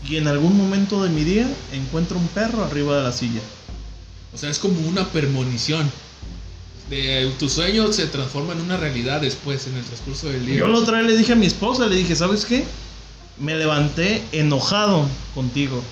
y 0.07 0.17
en 0.17 0.27
algún 0.27 0.55
momento 0.55 1.03
de 1.03 1.09
mi 1.09 1.23
día 1.23 1.47
encuentro 1.73 2.17
un 2.17 2.27
perro 2.27 2.63
arriba 2.63 2.97
de 2.97 3.03
la 3.03 3.11
silla. 3.11 3.41
O 4.33 4.37
sea, 4.37 4.49
es 4.49 4.59
como 4.59 4.79
una 4.87 5.05
premonición. 5.07 5.89
De, 6.89 7.31
tu 7.37 7.49
sueño 7.49 7.91
se 7.91 8.07
transforma 8.07 8.53
en 8.53 8.61
una 8.61 8.77
realidad 8.77 9.21
después, 9.21 9.67
en 9.67 9.75
el 9.75 9.83
transcurso 9.83 10.29
del 10.29 10.45
día. 10.45 10.59
Yo 10.59 10.67
la 10.67 10.77
otra 10.77 10.99
vez 10.99 11.07
le 11.07 11.17
dije 11.17 11.33
a 11.33 11.35
mi 11.35 11.45
esposa, 11.45 11.85
le 11.87 11.95
dije, 11.95 12.15
¿sabes 12.15 12.45
qué? 12.45 12.63
Me 13.39 13.55
levanté 13.55 14.23
enojado 14.31 15.05
contigo. 15.35 15.83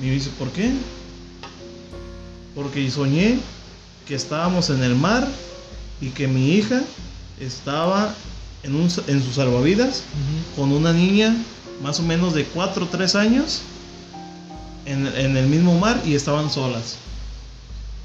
Me 0.00 0.10
dice, 0.10 0.30
¿por 0.38 0.50
qué? 0.50 0.72
Porque 2.54 2.90
soñé 2.90 3.38
que 4.06 4.14
estábamos 4.14 4.70
en 4.70 4.82
el 4.82 4.94
mar 4.96 5.28
y 6.00 6.08
que 6.10 6.26
mi 6.26 6.54
hija 6.54 6.82
estaba 7.40 8.14
en, 8.62 8.74
un, 8.74 8.90
en 9.06 9.22
sus 9.22 9.34
salvavidas 9.36 10.02
con 10.56 10.72
una 10.72 10.92
niña 10.92 11.36
más 11.82 12.00
o 12.00 12.02
menos 12.02 12.34
de 12.34 12.44
4 12.44 12.84
o 12.84 12.88
3 12.88 13.14
años 13.14 13.60
en, 14.86 15.06
en 15.06 15.36
el 15.36 15.46
mismo 15.46 15.78
mar 15.78 16.02
y 16.04 16.14
estaban 16.14 16.50
solas. 16.50 16.96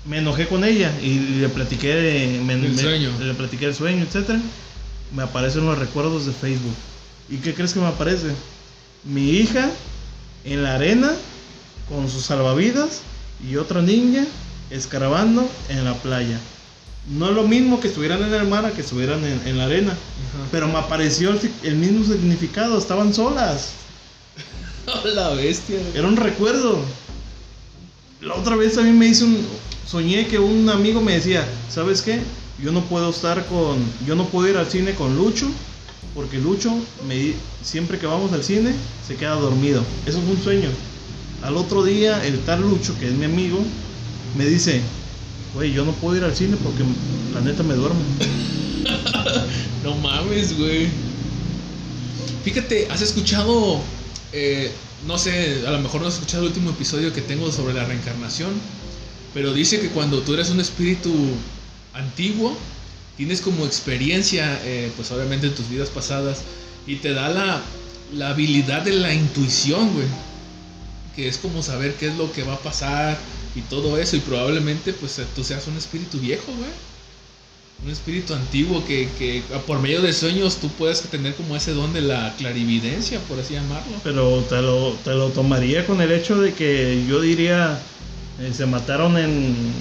Me 0.06 0.20
enojé 0.20 0.48
con 0.48 0.64
ella 0.64 0.92
y 1.02 1.20
le 1.20 1.50
platiqué, 1.50 2.40
me- 2.44 2.54
El 2.54 2.74
me- 2.74 2.82
sueño. 2.82 3.12
le 3.20 3.34
platiqué 3.34 3.66
el 3.66 3.76
sueño, 3.76 4.04
etc. 4.06 4.32
Me 5.14 5.24
aparecen 5.24 5.66
los 5.66 5.78
recuerdos 5.78 6.26
de 6.26 6.32
Facebook. 6.32 6.76
¿Y 7.30 7.38
qué 7.38 7.54
crees 7.54 7.74
que 7.74 7.80
me 7.80 7.88
aparece? 7.88 8.28
Mi 9.04 9.30
hija 9.32 9.70
en 10.46 10.64
la 10.64 10.76
arena 10.76 11.12
con 11.90 12.10
sus 12.10 12.24
salvavidas 12.24 13.02
y 13.48 13.56
otra 13.58 13.82
niña 13.82 14.26
escarbando 14.70 15.48
en 15.70 15.84
la 15.84 15.94
playa. 15.96 16.40
No 17.10 17.30
es 17.30 17.36
lo 17.36 17.48
mismo 17.48 17.80
que 17.80 17.88
estuvieran 17.88 18.24
en 18.24 18.34
el 18.34 18.48
mar 18.48 18.66
a 18.66 18.72
que 18.72 18.82
estuvieran 18.82 19.24
en, 19.26 19.42
en 19.48 19.58
la 19.58 19.66
arena. 19.66 19.92
Ajá. 19.92 20.48
Pero 20.52 20.68
me 20.68 20.78
apareció 20.78 21.38
el, 21.64 21.76
mismo 21.76 22.04
significado, 22.06 22.78
estaban 22.78 23.14
solas. 23.14 23.72
la 25.16 25.30
bestia. 25.30 25.80
Era 25.94 26.08
un 26.08 26.18
recuerdo. 26.18 26.80
La 28.22 28.36
otra 28.36 28.56
vez 28.56 28.76
también 28.76 28.98
me 28.98 29.08
hice 29.08 29.24
un. 29.24 29.38
Soñé 29.90 30.28
que 30.28 30.38
un 30.38 30.70
amigo 30.70 31.02
me 31.02 31.14
decía: 31.14 31.48
¿Sabes 31.70 32.02
qué? 32.04 32.20
Yo 32.64 32.72
no 32.72 32.84
puedo 32.84 33.10
estar 33.10 33.46
con. 33.48 33.78
Yo 34.06 34.16
no 34.16 34.26
puedo 34.26 34.48
ir 34.48 34.58
al 34.58 34.70
cine 34.70 34.94
con 34.94 35.16
Lucho. 35.18 35.48
Porque 36.14 36.38
Lucho, 36.38 36.74
me, 37.08 37.34
siempre 37.64 37.98
que 37.98 38.06
vamos 38.06 38.32
al 38.34 38.44
cine, 38.44 38.74
se 39.08 39.16
queda 39.16 39.36
dormido. 39.36 39.84
Eso 40.06 40.20
fue 40.22 40.32
un 40.36 40.44
sueño. 40.44 40.70
Al 41.42 41.56
otro 41.56 41.84
día, 41.84 42.24
el 42.26 42.40
tal 42.40 42.62
Lucho, 42.62 42.98
que 43.00 43.08
es 43.08 43.14
mi 43.14 43.26
amigo, 43.26 43.60
me 44.38 44.46
dice: 44.46 44.82
Güey, 45.56 45.72
yo 45.72 45.86
no 45.86 45.92
puedo 45.94 46.18
ir 46.18 46.24
al 46.24 46.36
cine 46.36 46.56
porque 46.64 46.84
la 47.34 47.42
neta 47.42 47.64
me 47.64 47.74
duermo. 47.74 48.00
No 49.84 49.96
mames, 49.96 50.58
güey. 50.58 50.90
Fíjate, 52.44 52.88
¿has 52.92 53.02
escuchado? 53.02 53.82
eh, 54.34 54.72
no 55.08 55.18
sé, 55.18 55.64
a 55.66 55.72
lo 55.72 55.80
mejor 55.80 56.02
no 56.02 56.08
has 56.08 56.16
escuchado 56.16 56.44
el 56.44 56.50
último 56.50 56.72
episodio 56.72 57.14
que 57.14 57.22
tengo 57.22 57.52
sobre 57.52 57.74
la 57.74 57.86
reencarnación. 57.86 58.52
Pero 59.34 59.54
dice 59.54 59.80
que 59.80 59.90
cuando 59.90 60.22
tú 60.22 60.34
eres 60.34 60.50
un 60.50 60.60
espíritu 60.60 61.14
antiguo, 61.94 62.58
tienes 63.18 63.42
como 63.42 63.66
experiencia, 63.66 64.60
eh, 64.64 64.92
pues 64.96 65.12
obviamente 65.12 65.48
en 65.48 65.56
tus 65.56 65.70
vidas 65.70 65.90
pasadas, 65.90 66.42
y 66.88 66.96
te 66.98 67.14
da 67.14 67.30
la, 67.30 67.62
la 68.14 68.30
habilidad 68.30 68.82
de 68.82 68.94
la 68.94 69.14
intuición, 69.14 69.94
güey. 69.94 70.08
Que 71.16 71.28
es 71.28 71.38
como 71.38 71.62
saber 71.62 71.96
qué 71.96 72.08
es 72.08 72.16
lo 72.16 72.32
que 72.32 72.44
va 72.44 72.54
a 72.54 72.60
pasar 72.60 73.18
y 73.56 73.62
todo 73.62 73.98
eso. 73.98 74.16
Y 74.16 74.20
probablemente, 74.20 74.94
pues 74.94 75.20
tú 75.36 75.44
seas 75.44 75.68
un 75.68 75.78
espíritu 75.78 76.20
viejo, 76.20 76.52
güey 76.58 76.72
un 77.84 77.90
espíritu 77.90 78.34
antiguo 78.34 78.86
que, 78.86 79.08
que 79.18 79.42
por 79.66 79.80
medio 79.80 80.02
de 80.02 80.12
sueños 80.12 80.58
tú 80.58 80.68
puedes 80.70 81.02
tener 81.04 81.34
como 81.36 81.56
ese 81.56 81.74
don 81.74 81.94
de 81.94 82.02
la 82.02 82.34
clarividencia, 82.38 83.20
por 83.22 83.40
así 83.40 83.54
llamarlo. 83.54 83.98
Pero 84.04 84.40
te 84.50 84.62
lo, 84.62 84.92
te 85.04 85.12
lo 85.12 85.30
tomaría 85.30 85.86
con 85.86 86.02
el 86.02 86.12
hecho 86.12 86.42
de 86.42 86.54
que 86.54 87.06
yo 87.08 87.22
diría, 87.22 87.80
eh, 88.40 88.54
se 88.54 88.66
mataron 88.66 89.18
en... 89.18 89.74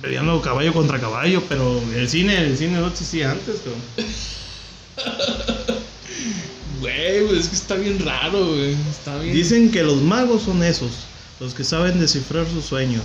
peleando 0.00 0.40
caballo 0.40 0.72
contra 0.72 0.98
caballo, 1.00 1.42
pero 1.48 1.82
el 1.94 2.08
cine, 2.08 2.46
el 2.46 2.56
cine 2.56 2.78
no 2.78 2.88
existía 2.88 3.32
antes, 3.32 3.60
cabrón. 3.60 3.82
Güey, 6.80 7.26
pues 7.26 7.40
es 7.40 7.48
que 7.48 7.56
está 7.56 7.74
bien 7.74 7.98
raro, 7.98 8.46
güey. 8.46 8.74
Está 8.90 9.18
bien. 9.18 9.34
Dicen 9.34 9.70
que 9.70 9.82
los 9.82 10.00
magos 10.00 10.42
son 10.42 10.62
esos, 10.62 10.90
los 11.38 11.52
que 11.52 11.62
saben 11.62 12.00
descifrar 12.00 12.46
sus 12.48 12.64
sueños. 12.64 13.02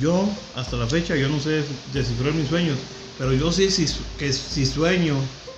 Yo, 0.00 0.26
hasta 0.56 0.76
la 0.76 0.86
fecha, 0.86 1.14
yo 1.16 1.28
no 1.28 1.38
sé 1.38 1.62
descifrar 1.92 2.32
mis 2.32 2.48
sueños, 2.48 2.78
pero 3.18 3.34
yo 3.34 3.52
si, 3.52 3.68
que 4.18 4.32
si 4.32 4.64
sueño 4.64 5.16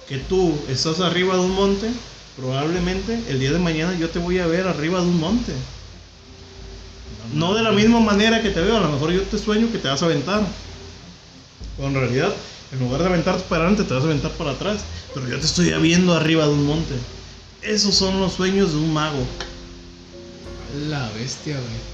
que 0.08 0.18
tú 0.18 0.58
estás 0.68 0.98
arriba 1.00 1.34
de 1.34 1.42
un 1.42 1.52
monte, 1.52 1.88
probablemente 2.36 3.20
el 3.28 3.38
día 3.38 3.52
de 3.52 3.60
mañana 3.60 3.96
yo 3.96 4.10
te 4.10 4.18
voy 4.18 4.40
a 4.40 4.46
ver 4.48 4.66
arriba 4.66 5.00
de 5.00 5.06
un 5.06 5.20
monte. 5.20 5.52
No 7.34 7.54
de 7.54 7.62
la 7.62 7.72
misma 7.72 8.00
manera 8.00 8.42
que 8.42 8.50
te 8.50 8.60
veo, 8.60 8.76
a 8.76 8.80
lo 8.80 8.90
mejor 8.90 9.12
yo 9.12 9.22
te 9.22 9.38
sueño 9.38 9.70
que 9.72 9.78
te 9.78 9.88
vas 9.88 10.02
a 10.02 10.06
aventar. 10.06 10.42
Pero 11.76 11.88
en 11.88 11.94
realidad, 11.94 12.32
en 12.72 12.78
lugar 12.80 13.00
de 13.00 13.08
aventarte 13.08 13.44
para 13.48 13.62
adelante, 13.64 13.84
te 13.84 13.94
vas 13.94 14.02
a 14.02 14.06
aventar 14.06 14.32
para 14.32 14.50
atrás. 14.50 14.80
Pero 15.14 15.28
yo 15.28 15.38
te 15.38 15.46
estoy 15.46 15.72
viendo 15.80 16.14
arriba 16.14 16.46
de 16.46 16.52
un 16.52 16.66
monte. 16.66 16.94
Esos 17.62 17.94
son 17.94 18.20
los 18.20 18.34
sueños 18.34 18.72
de 18.72 18.78
un 18.78 18.92
mago. 18.92 19.24
La 20.88 21.10
bestia, 21.12 21.54
güey. 21.54 21.92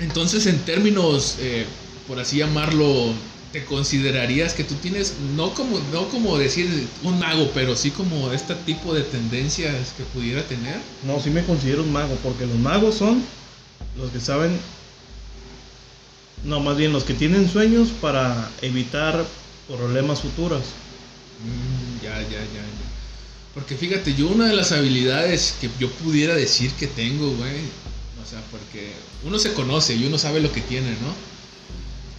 Entonces, 0.00 0.46
en 0.46 0.58
términos, 0.60 1.36
eh, 1.40 1.66
por 2.08 2.18
así 2.18 2.38
llamarlo, 2.38 3.12
te 3.52 3.64
considerarías 3.64 4.54
que 4.54 4.64
tú 4.64 4.74
tienes, 4.76 5.14
no 5.34 5.52
como, 5.54 5.80
no 5.92 6.08
como 6.08 6.38
decir 6.38 6.88
un 7.02 7.18
mago, 7.18 7.50
pero 7.52 7.74
sí 7.74 7.90
como 7.90 8.32
este 8.32 8.54
tipo 8.54 8.94
de 8.94 9.02
tendencias 9.02 9.92
que 9.96 10.04
pudiera 10.04 10.42
tener? 10.44 10.76
No, 11.04 11.20
sí 11.20 11.30
me 11.30 11.44
considero 11.44 11.82
un 11.82 11.92
mago, 11.92 12.16
porque 12.22 12.46
los 12.46 12.56
magos 12.56 12.94
son 12.96 13.22
los 13.98 14.10
que 14.12 14.20
saben, 14.20 14.56
no, 16.44 16.60
más 16.60 16.76
bien 16.76 16.92
los 16.92 17.04
que 17.04 17.14
tienen 17.14 17.50
sueños 17.50 17.88
para 18.00 18.50
evitar 18.62 19.24
problemas 19.66 20.20
futuros. 20.20 20.62
Mm, 21.44 22.04
ya, 22.04 22.20
ya, 22.22 22.28
ya, 22.28 22.38
ya. 22.38 22.90
Porque 23.54 23.76
fíjate, 23.76 24.14
yo 24.14 24.28
una 24.28 24.46
de 24.46 24.54
las 24.54 24.70
habilidades 24.70 25.56
que 25.60 25.68
yo 25.80 25.90
pudiera 25.90 26.36
decir 26.36 26.70
que 26.72 26.86
tengo, 26.86 27.30
güey, 27.32 27.58
o 28.22 28.28
sea, 28.28 28.40
porque 28.52 28.92
uno 29.24 29.40
se 29.40 29.52
conoce 29.54 29.96
y 29.96 30.04
uno 30.04 30.18
sabe 30.18 30.40
lo 30.40 30.52
que 30.52 30.60
tiene, 30.60 30.90
¿no? 30.90 31.39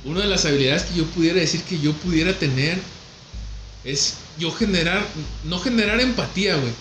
Una 0.04 0.22
de 0.22 0.28
las 0.28 0.46
habilidades 0.46 0.84
que 0.84 0.96
yo 0.96 1.06
pudiera 1.06 1.40
decir 1.40 1.62
que 1.64 1.80
yo 1.80 1.94
pudiera 1.94 2.38
tener 2.38 2.80
es 3.84 4.16
yo 4.40 4.52
generar, 4.52 5.06
no 5.44 5.60
generar 5.60 6.00
empatía, 6.00 6.56
güey, 6.56 6.72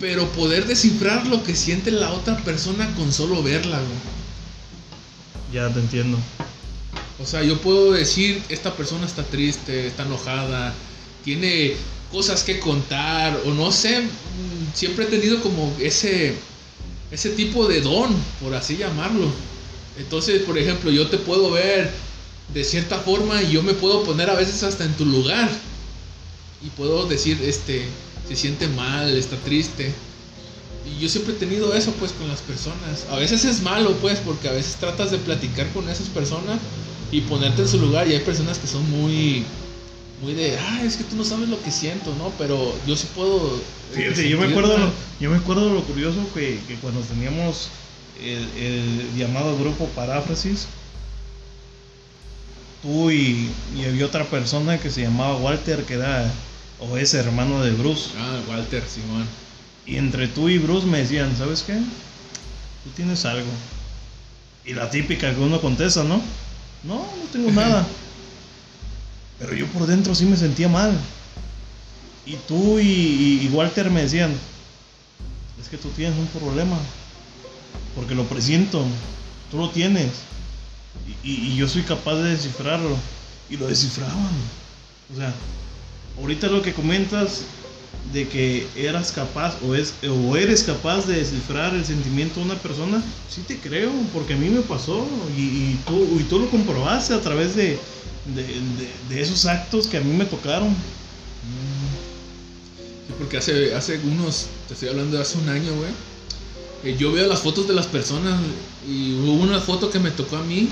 pero 0.00 0.28
poder 0.28 0.66
descifrar 0.66 1.26
lo 1.26 1.42
que 1.42 1.56
siente 1.56 1.90
la 1.90 2.12
otra 2.12 2.36
persona 2.38 2.92
con 2.94 3.12
solo 3.12 3.42
verla, 3.42 3.78
güey. 3.78 3.98
Ya 5.52 5.72
te 5.72 5.80
entiendo. 5.80 6.18
O 7.20 7.26
sea, 7.26 7.42
yo 7.42 7.60
puedo 7.60 7.92
decir, 7.92 8.42
esta 8.48 8.74
persona 8.74 9.06
está 9.06 9.22
triste, 9.22 9.86
está 9.86 10.04
enojada, 10.04 10.74
tiene 11.24 11.74
cosas 12.10 12.42
que 12.42 12.58
contar, 12.58 13.40
o 13.46 13.54
no 13.54 13.70
sé, 13.70 14.02
siempre 14.74 15.04
he 15.04 15.08
tenido 15.08 15.40
como 15.40 15.74
ese, 15.80 16.34
ese 17.10 17.30
tipo 17.30 17.66
de 17.68 17.80
don, 17.80 18.14
por 18.40 18.54
así 18.54 18.76
llamarlo. 18.76 19.32
Entonces, 19.98 20.42
por 20.42 20.58
ejemplo, 20.58 20.90
yo 20.90 21.08
te 21.08 21.18
puedo 21.18 21.50
ver 21.50 21.90
de 22.54 22.64
cierta 22.64 22.98
forma 22.98 23.42
y 23.42 23.52
yo 23.52 23.62
me 23.62 23.74
puedo 23.74 24.04
poner 24.04 24.30
a 24.30 24.34
veces 24.34 24.62
hasta 24.62 24.84
en 24.84 24.92
tu 24.94 25.04
lugar. 25.04 25.50
Y 26.64 26.68
puedo 26.70 27.06
decir, 27.06 27.40
este, 27.42 27.84
se 28.28 28.36
siente 28.36 28.68
mal, 28.68 29.16
está 29.16 29.36
triste. 29.36 29.92
Y 30.86 31.00
yo 31.00 31.08
siempre 31.08 31.34
he 31.34 31.36
tenido 31.36 31.74
eso 31.74 31.92
pues 31.98 32.12
con 32.12 32.28
las 32.28 32.40
personas. 32.40 33.06
A 33.10 33.16
veces 33.16 33.44
es 33.44 33.62
malo 33.62 33.92
pues 34.00 34.18
porque 34.20 34.48
a 34.48 34.52
veces 34.52 34.76
tratas 34.76 35.10
de 35.10 35.18
platicar 35.18 35.68
con 35.72 35.88
esas 35.88 36.08
personas 36.08 36.58
y 37.10 37.20
ponerte 37.22 37.62
en 37.62 37.68
su 37.68 37.78
lugar 37.78 38.08
y 38.08 38.14
hay 38.14 38.20
personas 38.20 38.58
que 38.58 38.66
son 38.66 38.88
muy 38.90 39.44
muy 40.22 40.34
de, 40.34 40.56
ah, 40.56 40.82
es 40.84 40.96
que 40.96 41.04
tú 41.04 41.16
no 41.16 41.24
sabes 41.24 41.48
lo 41.48 41.60
que 41.62 41.72
siento, 41.72 42.14
¿no? 42.16 42.32
Pero 42.38 42.72
yo 42.86 42.96
sí 42.96 43.08
puedo 43.14 43.60
Fíjate, 43.92 44.28
yo 44.28 44.38
me 44.38 44.46
acuerdo, 44.46 44.76
yo 45.20 45.30
me 45.30 45.36
acuerdo 45.36 45.74
lo 45.74 45.82
curioso 45.82 46.18
que, 46.32 46.58
que 46.66 46.76
cuando 46.76 47.00
teníamos 47.00 47.68
el, 48.20 48.48
el 48.56 49.16
llamado 49.16 49.56
grupo 49.58 49.86
paráfrasis, 49.88 50.66
tú 52.82 53.10
y, 53.10 53.50
y 53.76 53.84
había 53.84 54.06
otra 54.06 54.24
persona 54.24 54.78
que 54.78 54.90
se 54.90 55.02
llamaba 55.02 55.36
Walter, 55.36 55.84
que 55.84 55.94
era 55.94 56.30
o 56.80 56.96
es 56.96 57.14
hermano 57.14 57.62
de 57.62 57.70
Bruce. 57.70 58.10
Ah, 58.18 58.40
Walter, 58.48 58.82
Simón. 58.88 59.26
Y 59.86 59.96
entre 59.96 60.28
tú 60.28 60.48
y 60.48 60.58
Bruce 60.58 60.86
me 60.86 60.98
decían, 60.98 61.36
¿sabes 61.36 61.62
qué? 61.62 61.74
Tú 61.74 62.90
tienes 62.96 63.24
algo. 63.24 63.48
Y 64.64 64.74
la 64.74 64.90
típica 64.90 65.32
que 65.32 65.40
uno 65.40 65.60
contesta, 65.60 66.02
¿no? 66.02 66.20
No, 66.82 66.94
no 66.96 67.30
tengo 67.32 67.50
nada. 67.60 67.86
Pero 69.38 69.54
yo 69.54 69.66
por 69.68 69.86
dentro 69.86 70.14
sí 70.14 70.24
me 70.24 70.36
sentía 70.36 70.68
mal. 70.68 70.96
Y 72.26 72.36
tú 72.48 72.78
y, 72.78 73.40
y 73.42 73.50
Walter 73.52 73.90
me 73.90 74.02
decían, 74.02 74.32
es 75.60 75.68
que 75.68 75.76
tú 75.76 75.88
tienes 75.90 76.16
un 76.18 76.26
problema. 76.28 76.78
Porque 77.94 78.14
lo 78.14 78.24
presiento. 78.24 78.84
Tú 79.50 79.58
lo 79.58 79.70
tienes. 79.70 80.10
Y, 81.24 81.54
yo 81.56 81.68
soy 81.68 81.82
capaz 81.82 82.16
de 82.16 82.30
descifrarlo. 82.30 82.96
Y 83.50 83.56
lo 83.56 83.66
descifraban. 83.66 84.32
O 85.12 85.16
sea, 85.16 85.32
ahorita 86.18 86.46
lo 86.48 86.62
que 86.62 86.72
comentas 86.72 87.42
de 88.12 88.26
que 88.28 88.66
eras 88.76 89.12
capaz 89.12 89.54
o, 89.62 89.74
es, 89.74 89.94
o 90.08 90.36
eres 90.36 90.64
capaz 90.64 91.06
de 91.06 91.16
descifrar 91.16 91.74
el 91.74 91.84
sentimiento 91.84 92.40
de 92.40 92.46
una 92.46 92.54
persona, 92.56 93.02
sí 93.30 93.42
te 93.46 93.58
creo, 93.58 93.90
porque 94.12 94.34
a 94.34 94.36
mí 94.36 94.48
me 94.48 94.60
pasó 94.62 95.06
y, 95.36 95.40
y 95.40 95.80
tú, 95.86 96.18
y 96.18 96.22
tú 96.24 96.38
lo 96.40 96.50
comprobaste 96.50 97.14
a 97.14 97.20
través 97.20 97.54
de- 97.54 97.78
de 99.08 99.20
esos 99.20 99.46
actos 99.46 99.86
que 99.86 99.96
a 99.98 100.00
mí 100.00 100.12
me 100.16 100.24
tocaron. 100.24 100.70
Sí, 103.06 103.14
porque 103.18 103.36
hace, 103.38 103.74
hace 103.74 103.98
unos, 103.98 104.46
te 104.68 104.74
estoy 104.74 104.88
hablando 104.88 105.16
de 105.16 105.22
hace 105.22 105.38
un 105.38 105.48
año, 105.48 105.74
güey. 105.74 105.90
Eh, 106.84 106.96
yo 106.98 107.12
veo 107.12 107.28
las 107.28 107.40
fotos 107.40 107.68
de 107.68 107.74
las 107.74 107.86
personas 107.86 108.40
y 108.88 109.14
hubo 109.14 109.32
una 109.34 109.60
foto 109.60 109.90
que 109.90 109.98
me 109.98 110.10
tocó 110.10 110.36
a 110.36 110.42
mí. 110.42 110.68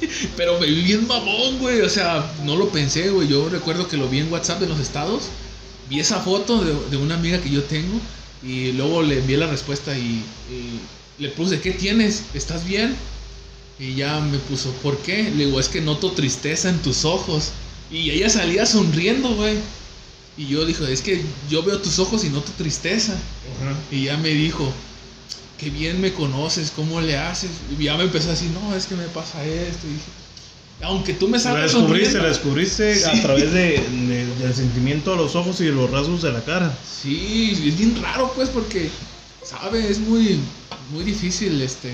Pero 0.36 0.58
me 0.58 0.66
vi 0.66 0.82
bien 0.82 1.06
mamón, 1.06 1.58
güey. 1.58 1.80
O 1.82 1.88
sea, 1.88 2.32
no 2.44 2.56
lo 2.56 2.68
pensé, 2.70 3.10
güey. 3.10 3.28
Yo 3.28 3.48
recuerdo 3.48 3.88
que 3.88 3.96
lo 3.96 4.08
vi 4.08 4.20
en 4.20 4.32
WhatsApp 4.32 4.60
de 4.60 4.68
los 4.68 4.80
estados. 4.80 5.24
Vi 5.88 6.00
esa 6.00 6.20
foto 6.20 6.64
de, 6.64 6.74
de 6.90 6.96
una 6.96 7.14
amiga 7.14 7.40
que 7.40 7.50
yo 7.50 7.62
tengo. 7.64 8.00
Y 8.42 8.72
luego 8.72 9.02
le 9.02 9.18
envié 9.18 9.36
la 9.36 9.46
respuesta 9.46 9.96
y, 9.96 10.24
y 10.50 10.80
le 11.18 11.28
puse, 11.28 11.60
¿qué 11.60 11.70
tienes? 11.72 12.24
¿Estás 12.34 12.66
bien? 12.66 12.96
Y 13.78 13.94
ya 13.94 14.20
me 14.20 14.38
puso, 14.38 14.70
¿por 14.82 14.98
qué? 14.98 15.30
Le 15.36 15.46
digo, 15.46 15.60
es 15.60 15.68
que 15.68 15.80
noto 15.80 16.12
tristeza 16.12 16.68
en 16.68 16.80
tus 16.82 17.04
ojos. 17.04 17.50
Y 17.90 18.10
ella 18.10 18.30
salía 18.30 18.66
sonriendo, 18.66 19.34
güey. 19.34 19.56
Y 20.36 20.46
yo 20.46 20.64
dije, 20.64 20.90
es 20.92 21.02
que 21.02 21.22
yo 21.50 21.62
veo 21.62 21.78
tus 21.78 21.98
ojos 21.98 22.24
y 22.24 22.30
noto 22.30 22.50
tristeza. 22.56 23.14
Y 23.90 24.04
ya 24.04 24.16
me 24.16 24.30
dijo, 24.30 24.72
qué 25.62 25.70
bien 25.70 26.00
me 26.00 26.12
conoces, 26.12 26.72
¿cómo 26.74 27.00
le 27.00 27.16
haces? 27.16 27.50
Y 27.78 27.84
ya 27.84 27.96
me 27.96 28.04
empezó 28.04 28.28
a 28.28 28.32
decir, 28.32 28.50
no, 28.50 28.74
es 28.74 28.86
que 28.86 28.94
me 28.96 29.04
pasa 29.06 29.44
esto. 29.44 29.86
Y 29.86 29.90
dije, 29.90 30.04
aunque 30.82 31.14
tú 31.14 31.28
me 31.28 31.38
La 31.38 31.42
salgas 31.44 31.72
descubriste, 31.72 31.88
sonriendo. 32.12 32.18
la 32.22 32.28
descubriste 32.28 32.94
Sí. 32.96 33.04
a 33.04 33.22
través 33.22 33.52
de, 33.52 33.78
de- 33.78 34.26
del 34.40 34.54
sentimiento 34.54 35.12
de 35.12 35.16
los 35.18 35.36
ojos 35.36 35.60
y 35.60 35.64
de 35.66 35.70
los 35.72 35.88
rasgos 35.90 36.22
de 36.22 36.32
la 36.32 36.40
cara. 36.44 36.76
Sí, 37.02 37.52
es 37.68 37.78
bien 37.78 38.00
raro, 38.02 38.32
pues, 38.34 38.48
porque, 38.48 38.90
¿sabe? 39.44 39.88
Es 39.88 40.00
muy, 40.00 40.40
muy 40.90 41.04
difícil, 41.04 41.60
este... 41.62 41.90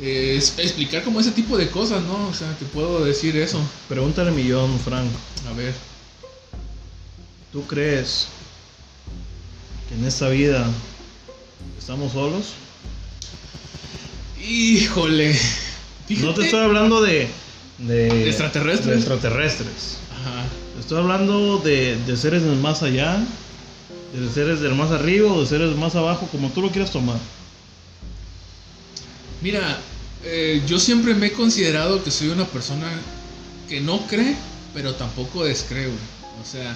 eh, 0.00 0.36
es- 0.38 0.54
explicar 0.58 1.02
como 1.04 1.20
ese 1.20 1.30
tipo 1.32 1.58
de 1.58 1.68
cosas, 1.68 2.02
¿no? 2.04 2.28
O 2.28 2.32
sea, 2.34 2.50
te 2.58 2.64
puedo 2.66 3.04
decir 3.04 3.36
eso. 3.36 3.60
Pregúntale 3.88 4.30
a 4.30 4.32
millón, 4.32 4.78
Frank. 4.80 5.08
A 5.50 5.52
ver. 5.52 5.74
¿Tú 7.52 7.62
crees 7.66 8.26
que 9.88 9.94
en 9.94 10.04
esta 10.06 10.28
vida 10.30 10.66
estamos 11.84 12.12
solos? 12.14 12.46
Híjole. 14.42 15.34
Fíjate. 16.08 16.26
No 16.26 16.32
te 16.32 16.44
estoy 16.46 16.60
hablando 16.60 17.02
de, 17.02 17.28
de, 17.76 18.08
¿De 18.08 18.26
extraterrestres? 18.26 18.86
de 18.86 18.94
extraterrestres. 18.94 19.98
Ajá. 20.10 20.46
Estoy 20.80 20.96
hablando 20.96 21.58
de, 21.58 21.96
de 22.06 22.16
seres 22.16 22.42
del 22.42 22.56
más 22.56 22.82
allá, 22.82 23.22
de 24.14 24.30
seres 24.32 24.60
del 24.60 24.74
más 24.74 24.92
arriba 24.92 25.30
o 25.30 25.42
de 25.42 25.46
seres 25.46 25.68
del 25.68 25.78
más 25.78 25.94
abajo, 25.94 26.26
como 26.32 26.48
tú 26.48 26.62
lo 26.62 26.70
quieras 26.70 26.90
tomar. 26.90 27.18
Mira, 29.42 29.78
eh, 30.24 30.62
yo 30.66 30.80
siempre 30.80 31.12
me 31.12 31.26
he 31.26 31.32
considerado 31.32 32.02
que 32.02 32.10
soy 32.10 32.28
una 32.28 32.46
persona 32.46 32.90
que 33.68 33.82
no 33.82 34.06
cree, 34.06 34.34
pero 34.72 34.94
tampoco 34.94 35.44
descree, 35.44 35.84
güey. 35.84 35.98
O 36.42 36.50
sea, 36.50 36.74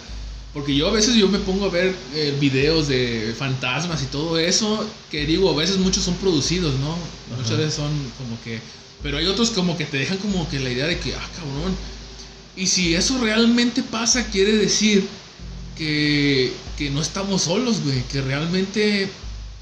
porque 0.55 0.75
yo 0.75 0.89
a 0.89 0.93
veces 0.93 1.15
yo 1.15 1.29
me 1.29 1.39
pongo 1.39 1.67
a 1.67 1.71
ver 1.71 1.95
eh, 2.15 2.37
videos 2.41 2.89
de 2.89 3.35
fantasmas 3.39 4.03
y 4.03 4.07
todo 4.07 4.39
eso, 4.39 4.85
que 5.11 5.27
digo, 5.27 5.51
a 5.51 5.55
veces 5.55 5.77
muchos 5.77 6.05
son 6.05 6.15
producidos, 6.15 6.75
¿no? 6.81 6.97
Muchas 7.37 7.53
Ajá. 7.53 7.61
veces 7.61 7.75
son 7.75 7.91
como 8.17 8.41
que... 8.43 8.61
Pero 9.03 9.19
hay 9.19 9.27
otros 9.27 9.51
como 9.51 9.77
que 9.77 9.85
te 9.85 9.99
dejan 9.99 10.17
como 10.19 10.49
que 10.49 10.59
la 10.59 10.71
idea 10.71 10.87
de 10.87 10.99
que, 10.99 11.15
ah, 11.15 11.29
cabrón. 11.37 11.77
Y 12.57 12.67
si 12.67 12.95
eso 12.95 13.19
realmente 13.19 13.83
pasa, 13.83 14.27
quiere 14.27 14.57
decir 14.57 15.07
que, 15.77 16.53
que 16.77 16.91
no 16.91 17.01
estamos 17.01 17.43
solos, 17.43 17.83
güey. 17.85 18.03
Que 18.11 18.21
realmente 18.23 19.09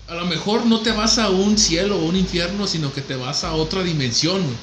a 0.09 0.14
lo 0.14 0.24
mejor 0.24 0.64
no 0.64 0.80
te 0.80 0.93
vas 0.93 1.18
a 1.18 1.28
un 1.28 1.59
cielo 1.59 1.99
o 1.99 2.07
un 2.07 2.16
infierno, 2.16 2.66
sino 2.66 2.95
que 2.95 3.03
te 3.03 3.16
vas 3.16 3.45
a 3.45 3.53
otra 3.53 3.82
dimensión, 3.82 4.43
güey. 4.43 4.57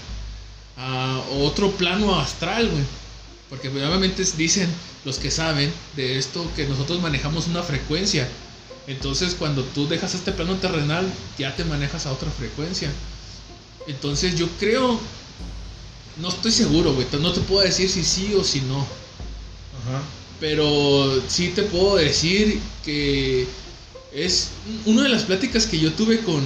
A 0.77 1.21
otro 1.41 1.69
plano 1.73 2.19
astral, 2.19 2.67
güey. 2.69 2.83
Porque 3.51 3.67
obviamente 3.67 4.23
dicen 4.35 4.67
los 5.05 5.17
que 5.17 5.31
saben 5.31 5.71
de 5.95 6.17
esto 6.17 6.49
que 6.55 6.65
nosotros 6.65 7.01
manejamos 7.01 7.47
una 7.47 7.63
frecuencia. 7.63 8.27
Entonces 8.87 9.35
cuando 9.37 9.63
tú 9.63 9.87
dejas 9.87 10.13
este 10.15 10.31
plano 10.31 10.55
terrenal, 10.55 11.05
ya 11.37 11.55
te 11.55 11.63
manejas 11.63 12.05
a 12.05 12.11
otra 12.11 12.29
frecuencia. 12.31 12.89
Entonces 13.87 14.35
yo 14.37 14.47
creo, 14.59 14.99
no 16.17 16.29
estoy 16.29 16.51
seguro, 16.51 16.93
güey. 16.93 17.07
No 17.19 17.33
te 17.33 17.41
puedo 17.41 17.65
decir 17.65 17.89
si 17.89 18.03
sí 18.03 18.33
o 18.37 18.43
si 18.43 18.61
no. 18.61 18.79
Ajá. 18.79 20.01
Pero 20.39 21.21
sí 21.27 21.49
te 21.49 21.63
puedo 21.63 21.95
decir 21.95 22.59
que 22.83 23.47
es 24.13 24.49
una 24.85 25.03
de 25.03 25.09
las 25.09 25.23
pláticas 25.23 25.65
que 25.65 25.79
yo 25.79 25.91
tuve 25.93 26.19
con, 26.19 26.43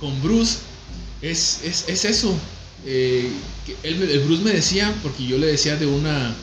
con 0.00 0.20
Bruce. 0.22 0.58
Es, 1.22 1.60
es, 1.64 1.84
es 1.88 2.04
eso. 2.04 2.34
Eh, 2.84 3.30
que 3.66 3.76
él, 3.82 4.02
el 4.02 4.20
Bruce 4.20 4.42
me 4.42 4.52
decía, 4.52 4.94
porque 5.02 5.26
yo 5.26 5.38
le 5.38 5.48
decía 5.48 5.76
de 5.76 5.86
una. 5.86 6.34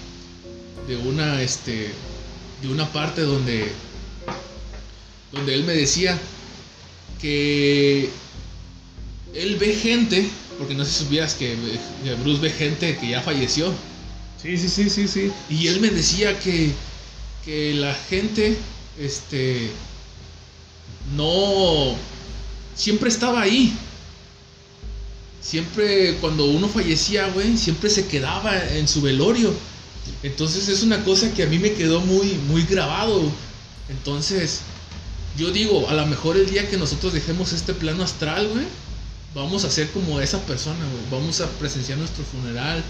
De 0.87 0.97
una, 0.97 1.41
este. 1.41 1.91
De 2.61 2.67
una 2.67 2.91
parte 2.91 3.21
donde. 3.21 3.71
Donde 5.31 5.53
él 5.53 5.63
me 5.63 5.73
decía 5.73 6.19
que. 7.21 8.09
Él 9.33 9.57
ve 9.57 9.73
gente 9.73 10.29
porque 10.57 10.75
no 10.75 10.85
sé 10.85 10.91
si 10.91 11.03
supieras 11.03 11.33
que, 11.33 11.55
que 12.03 12.13
Bruce 12.15 12.41
ve 12.41 12.49
gente 12.49 12.97
que 12.97 13.09
ya 13.09 13.21
falleció. 13.21 13.73
Sí, 14.41 14.57
sí, 14.57 14.69
sí, 14.69 14.89
sí, 14.89 15.07
sí. 15.07 15.31
Y 15.49 15.67
él 15.67 15.79
me 15.79 15.89
decía 15.89 16.37
que, 16.39 16.71
que 17.45 17.73
la 17.73 17.93
gente, 17.93 18.57
este, 18.99 19.69
no, 21.15 21.95
siempre 22.75 23.09
estaba 23.09 23.41
ahí. 23.41 23.73
Siempre 25.41 26.15
cuando 26.21 26.45
uno 26.45 26.67
fallecía, 26.69 27.27
güey, 27.29 27.57
siempre 27.57 27.89
se 27.89 28.07
quedaba 28.07 28.57
en 28.75 28.87
su 28.87 29.01
velorio. 29.01 29.53
Entonces 30.23 30.67
es 30.69 30.83
una 30.83 31.03
cosa 31.03 31.33
que 31.33 31.43
a 31.43 31.47
mí 31.47 31.59
me 31.59 31.73
quedó 31.73 32.01
muy, 32.01 32.33
muy 32.47 32.63
grabado. 32.63 33.21
Entonces, 33.89 34.61
yo 35.37 35.51
digo, 35.51 35.89
a 35.89 35.93
lo 35.93 36.05
mejor 36.05 36.37
el 36.37 36.49
día 36.49 36.69
que 36.69 36.77
nosotros 36.77 37.13
dejemos 37.13 37.51
este 37.53 37.73
plano 37.73 38.03
astral, 38.03 38.47
güey, 38.47 38.65
vamos 39.35 39.65
a 39.65 39.71
ser 39.71 39.89
como 39.89 40.21
esa 40.21 40.39
persona, 40.41 40.79
güey. 40.79 41.21
Vamos 41.21 41.41
a 41.41 41.49
presenciar 41.51 41.97
nuestro 41.97 42.23
funeral. 42.23 42.83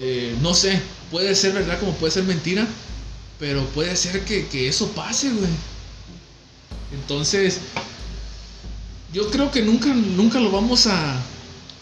Eh, 0.00 0.36
no 0.42 0.54
sé, 0.54 0.80
puede 1.10 1.34
ser 1.34 1.52
verdad 1.52 1.78
como 1.80 1.92
puede 1.94 2.12
ser 2.12 2.24
mentira, 2.24 2.66
pero 3.38 3.64
puede 3.66 3.94
ser 3.96 4.24
que, 4.24 4.46
que 4.46 4.68
eso 4.68 4.88
pase, 4.92 5.30
güey. 5.30 5.50
Entonces, 6.92 7.58
yo 9.12 9.30
creo 9.30 9.50
que 9.50 9.62
nunca, 9.62 9.88
nunca 9.92 10.40
lo 10.40 10.50
vamos 10.50 10.86
a 10.86 11.20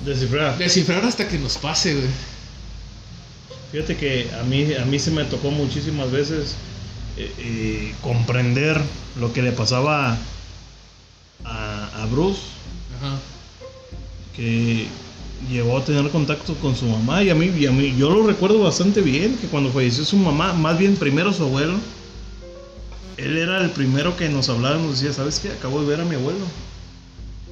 Descifrar. 0.01 0.59
descifrar 0.59 1.05
hasta 1.05 1.29
que 1.29 1.39
nos 1.39 1.57
pase, 1.57 1.95
güey. 1.95 2.07
Fíjate 3.77 3.99
que 3.99 4.31
a 4.41 4.43
mí, 4.43 4.73
a 4.73 4.87
mí 4.87 4.99
se 4.99 5.11
me 5.11 5.23
tocó 5.25 5.51
muchísimas 5.51 6.11
veces 6.11 6.55
eh, 7.19 7.31
eh, 7.37 7.95
comprender 8.01 8.81
lo 9.21 9.35
que 9.35 9.43
le 9.43 9.53
pasaba 9.53 10.17
a, 11.45 12.03
a 12.03 12.07
Bruce, 12.07 12.41
Ajá. 12.97 13.19
que 14.35 14.87
llegó 15.51 15.77
a 15.77 15.85
tener 15.85 16.09
contacto 16.09 16.55
con 16.55 16.75
su 16.75 16.87
mamá 16.87 17.23
y 17.23 17.29
a 17.29 17.35
mí, 17.35 17.53
y 17.55 17.67
a 17.67 17.71
mí 17.71 17.95
yo 17.99 18.09
lo 18.09 18.27
recuerdo 18.27 18.61
bastante 18.61 19.03
bien, 19.03 19.37
que 19.37 19.47
cuando 19.47 19.71
falleció 19.71 20.07
su 20.07 20.17
mamá, 20.17 20.55
más 20.55 20.79
bien 20.79 20.97
primero 20.97 21.35
su 21.35 21.43
abuelo, 21.43 21.75
él 23.19 23.37
era 23.37 23.63
el 23.63 23.69
primero 23.69 24.17
que 24.17 24.31
nos 24.31 24.49
hablaba 24.49 24.79
y 24.79 24.85
nos 24.85 24.93
decía, 24.93 25.13
¿sabes 25.13 25.39
qué? 25.39 25.51
Acabo 25.51 25.83
de 25.83 25.87
ver 25.87 26.01
a 26.01 26.05
mi 26.07 26.15
abuelo. 26.15 26.47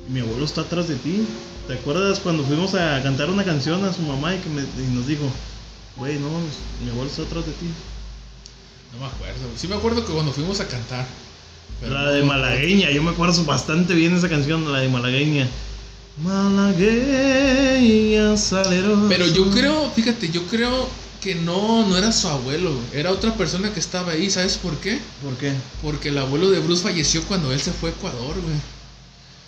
Mi 0.09 0.21
abuelo 0.21 0.47
está 0.47 0.63
atrás 0.63 0.89
de 0.89 0.97
ti. 0.97 1.27
¿Te 1.67 1.75
acuerdas 1.75 2.19
cuando 2.19 2.45
fuimos 2.45 2.75
a 2.75 3.03
cantar 3.03 3.29
una 3.29 3.45
canción 3.45 3.85
a 3.85 3.93
su 3.93 4.01
mamá 4.01 4.35
y, 4.35 4.39
que 4.39 4.49
me, 4.49 4.63
y 4.63 4.95
nos 4.95 5.07
dijo, 5.07 5.31
güey, 5.97 6.19
no, 6.19 6.29
mi 6.83 6.91
abuelo 6.91 7.09
está 7.11 7.23
atrás 7.23 7.47
de 7.47 7.53
ti? 7.53 7.67
No 8.93 9.01
me 9.01 9.07
acuerdo. 9.07 9.41
Sí 9.57 9.67
me 9.69 9.77
acuerdo 9.77 10.05
que 10.07 10.13
cuando 10.13 10.33
fuimos 10.33 10.61
a 10.61 10.69
cantar. 10.69 11.07
pero 11.81 11.95
la 11.95 12.11
de 12.13 12.21
no- 12.21 12.27
Malagueña, 12.27 12.91
yo 12.91 13.03
me 13.03 13.11
acuerdo 13.11 13.45
bastante 13.45 13.95
bien 13.95 14.15
esa 14.17 14.29
canción, 14.29 14.71
la 14.73 14.81
de 14.81 14.89
Malagueña. 14.89 15.49
Malagueña 17.05 18.37
salero. 18.37 19.07
Pero 19.09 19.27
yo 19.27 19.51
creo, 19.51 19.91
fíjate, 19.91 20.29
yo 20.31 20.45
creo 20.47 20.89
que 21.21 21.35
no, 21.35 21.87
no 21.87 21.97
era 21.97 22.13
su 22.13 22.29
abuelo, 22.29 22.71
era 22.93 23.11
otra 23.11 23.35
persona 23.35 23.73
que 23.73 23.81
estaba 23.81 24.13
ahí. 24.13 24.31
¿Sabes 24.31 24.57
por 24.59 24.77
qué? 24.79 25.01
¿Por 25.23 25.35
qué? 25.37 25.53
Porque 25.83 26.11
el 26.11 26.19
abuelo 26.19 26.51
de 26.51 26.61
Bruce 26.61 26.83
falleció 26.83 27.23
cuando 27.25 27.51
él 27.53 27.61
se 27.61 27.73
fue 27.73 27.91
a 27.91 27.93
Ecuador, 27.93 28.35
güey. 28.41 28.57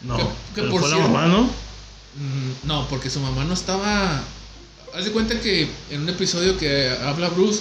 No, 0.02 0.16
Que- 0.16 0.24
que 0.54 0.62
por 0.68 0.80
fue 0.80 0.90
la 0.90 0.98
mamá, 0.98 1.26
¿no? 1.26 1.42
Mm, 1.44 2.52
No, 2.64 2.88
porque 2.88 3.10
su 3.10 3.20
mamá 3.20 3.44
no 3.44 3.54
estaba. 3.54 4.22
Haz 4.96 5.04
de 5.04 5.12
cuenta 5.12 5.38
que 5.38 5.68
en 5.90 6.00
un 6.00 6.08
episodio 6.08 6.56
que 6.56 6.88
habla 6.88 7.28
Bruce, 7.28 7.60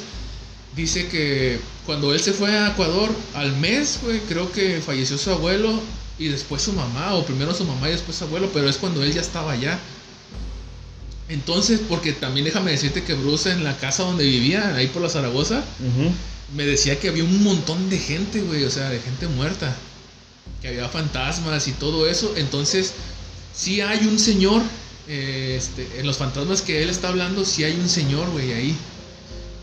dice 0.74 1.10
que 1.10 1.60
cuando 1.86 2.14
él 2.14 2.22
se 2.22 2.32
fue 2.32 2.58
a 2.58 2.70
Ecuador, 2.70 3.10
al 3.34 3.58
mes, 3.58 4.00
güey, 4.02 4.22
creo 4.22 4.50
que 4.54 4.80
falleció 4.80 5.18
su 5.18 5.32
abuelo 5.32 5.82
y 6.18 6.30
después 6.30 6.62
su 6.62 6.72
mamá, 6.72 7.14
o 7.14 7.26
primero 7.26 7.54
su 7.54 7.66
mamá 7.66 7.90
y 7.90 7.92
después 7.92 8.16
su 8.16 8.24
abuelo, 8.24 8.50
pero 8.54 8.70
es 8.70 8.78
cuando 8.78 9.04
él 9.04 9.14
ya 9.14 9.20
estaba 9.20 9.52
allá. 9.52 9.78
Entonces, 11.28 11.82
porque 11.90 12.14
también 12.14 12.46
déjame 12.46 12.72
decirte 12.72 13.04
que 13.04 13.16
Bruce 13.16 13.52
en 13.52 13.66
la 13.66 13.76
casa 13.76 14.04
donde 14.04 14.24
vivía, 14.24 14.74
ahí 14.74 14.88
por 14.88 15.02
la 15.02 15.10
Zaragoza, 15.10 15.62
me 16.56 16.66
decía 16.66 16.98
que 17.02 17.10
había 17.10 17.26
un 17.26 17.44
montón 17.44 17.90
de 17.90 18.00
gente, 18.00 18.40
güey, 18.40 18.64
o 18.64 18.72
sea, 18.72 18.90
de 18.90 19.02
gente 19.02 19.28
muerta. 19.28 19.76
Que 20.62 20.70
había 20.70 20.88
fantasmas 20.88 21.68
y 21.68 21.74
todo 21.74 22.08
eso. 22.08 22.34
Entonces, 22.38 22.94
sí 23.54 23.82
hay 23.82 24.08
un 24.08 24.20
señor, 24.20 24.62
eh, 25.08 25.56
este, 25.58 26.00
en 26.00 26.08
los 26.08 26.18
fantasmas 26.18 26.62
que 26.62 26.82
él 26.82 26.90
está 26.90 27.10
hablando, 27.10 27.46
sí 27.46 27.64
hay 27.64 27.74
un 27.74 27.90
señor, 27.90 28.30
güey, 28.32 28.54
ahí. 28.54 28.76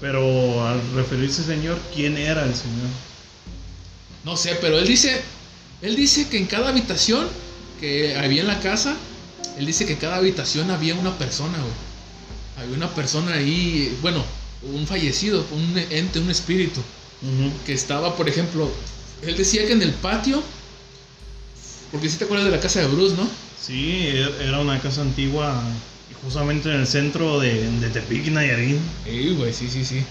Pero 0.01 0.67
al 0.67 0.81
referirse 0.95 1.45
señor, 1.45 1.79
¿quién 1.95 2.17
era 2.17 2.45
el 2.45 2.55
señor? 2.55 2.89
No 4.25 4.37
sé, 4.37 4.57
pero 4.61 4.79
él 4.79 4.87
dice, 4.87 5.21
él 5.81 5.97
dice 5.97 6.29
que 6.29 6.39
en 6.39 6.47
cada 6.47 6.69
habitación 6.69 7.29
que 7.81 8.17
había 8.17 8.43
en 8.43 8.49
la 8.49 8.61
casa, 8.61 8.97
él 9.59 9.67
dice 9.67 9.85
que 9.87 9.95
en 9.95 9.99
cada 9.99 10.17
habitación 10.17 10.71
había 10.71 10.95
una 10.95 11.17
persona, 11.19 11.59
güey. 11.59 12.65
Había 12.65 12.77
una 12.77 12.95
persona 12.95 13.35
ahí, 13.35 13.97
bueno, 14.03 14.25
un 14.63 14.87
fallecido, 14.87 15.45
un 15.51 15.77
ente, 15.91 16.21
un 16.21 16.31
espíritu. 16.31 16.81
que 17.67 17.73
estaba, 17.73 18.17
por 18.17 18.29
ejemplo, 18.29 18.71
él 19.23 19.37
decía 19.37 19.67
que 19.67 19.73
en 19.73 19.83
el 19.83 19.93
patio, 19.93 20.43
porque 21.91 22.09
si 22.09 22.17
te 22.17 22.25
acuerdas 22.25 22.47
de 22.47 22.53
la 22.53 22.61
casa 22.61 22.81
de 22.81 22.87
Bruce, 22.89 23.17
¿no? 23.17 23.29
Sí, 23.65 24.09
er- 24.09 24.35
era 24.43 24.59
una 24.61 24.81
casa 24.81 25.03
antigua, 25.03 25.63
justamente 26.23 26.69
en 26.69 26.81
el 26.81 26.87
centro 26.87 27.39
de, 27.41 27.71
de 27.81 27.89
Tepic, 27.91 28.27
Nayarit. 28.27 28.77
Sí, 29.05 29.31
güey, 29.37 29.53
sí, 29.53 29.69
sí, 29.71 29.85
sí. 29.85 30.03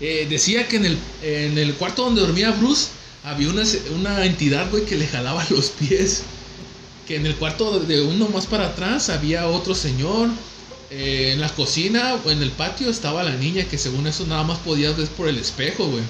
Eh, 0.00 0.26
decía 0.28 0.68
que 0.68 0.76
en 0.76 0.86
el, 0.86 0.98
en 1.22 1.58
el 1.58 1.74
cuarto 1.74 2.04
donde 2.04 2.20
dormía 2.20 2.50
Bruce 2.52 2.88
había 3.24 3.48
una, 3.48 3.62
una 3.94 4.24
entidad, 4.24 4.70
güey, 4.70 4.84
que 4.84 4.96
le 4.96 5.06
jalaba 5.06 5.44
los 5.50 5.70
pies. 5.70 6.22
Que 7.06 7.16
en 7.16 7.26
el 7.26 7.34
cuarto 7.36 7.80
de 7.80 8.00
uno 8.02 8.28
más 8.28 8.46
para 8.46 8.66
atrás 8.68 9.08
había 9.08 9.46
otro 9.48 9.74
señor. 9.74 10.28
Eh, 10.90 11.30
en 11.32 11.40
la 11.40 11.48
cocina 11.48 12.16
o 12.22 12.30
en 12.30 12.42
el 12.42 12.50
patio 12.50 12.90
estaba 12.90 13.22
la 13.22 13.34
niña 13.36 13.64
que 13.64 13.78
según 13.78 14.06
eso 14.06 14.26
nada 14.26 14.42
más 14.44 14.58
podías 14.58 14.94
ver 14.96 15.08
por 15.08 15.26
el 15.26 15.38
espejo, 15.38 15.86
güey. 15.86 16.02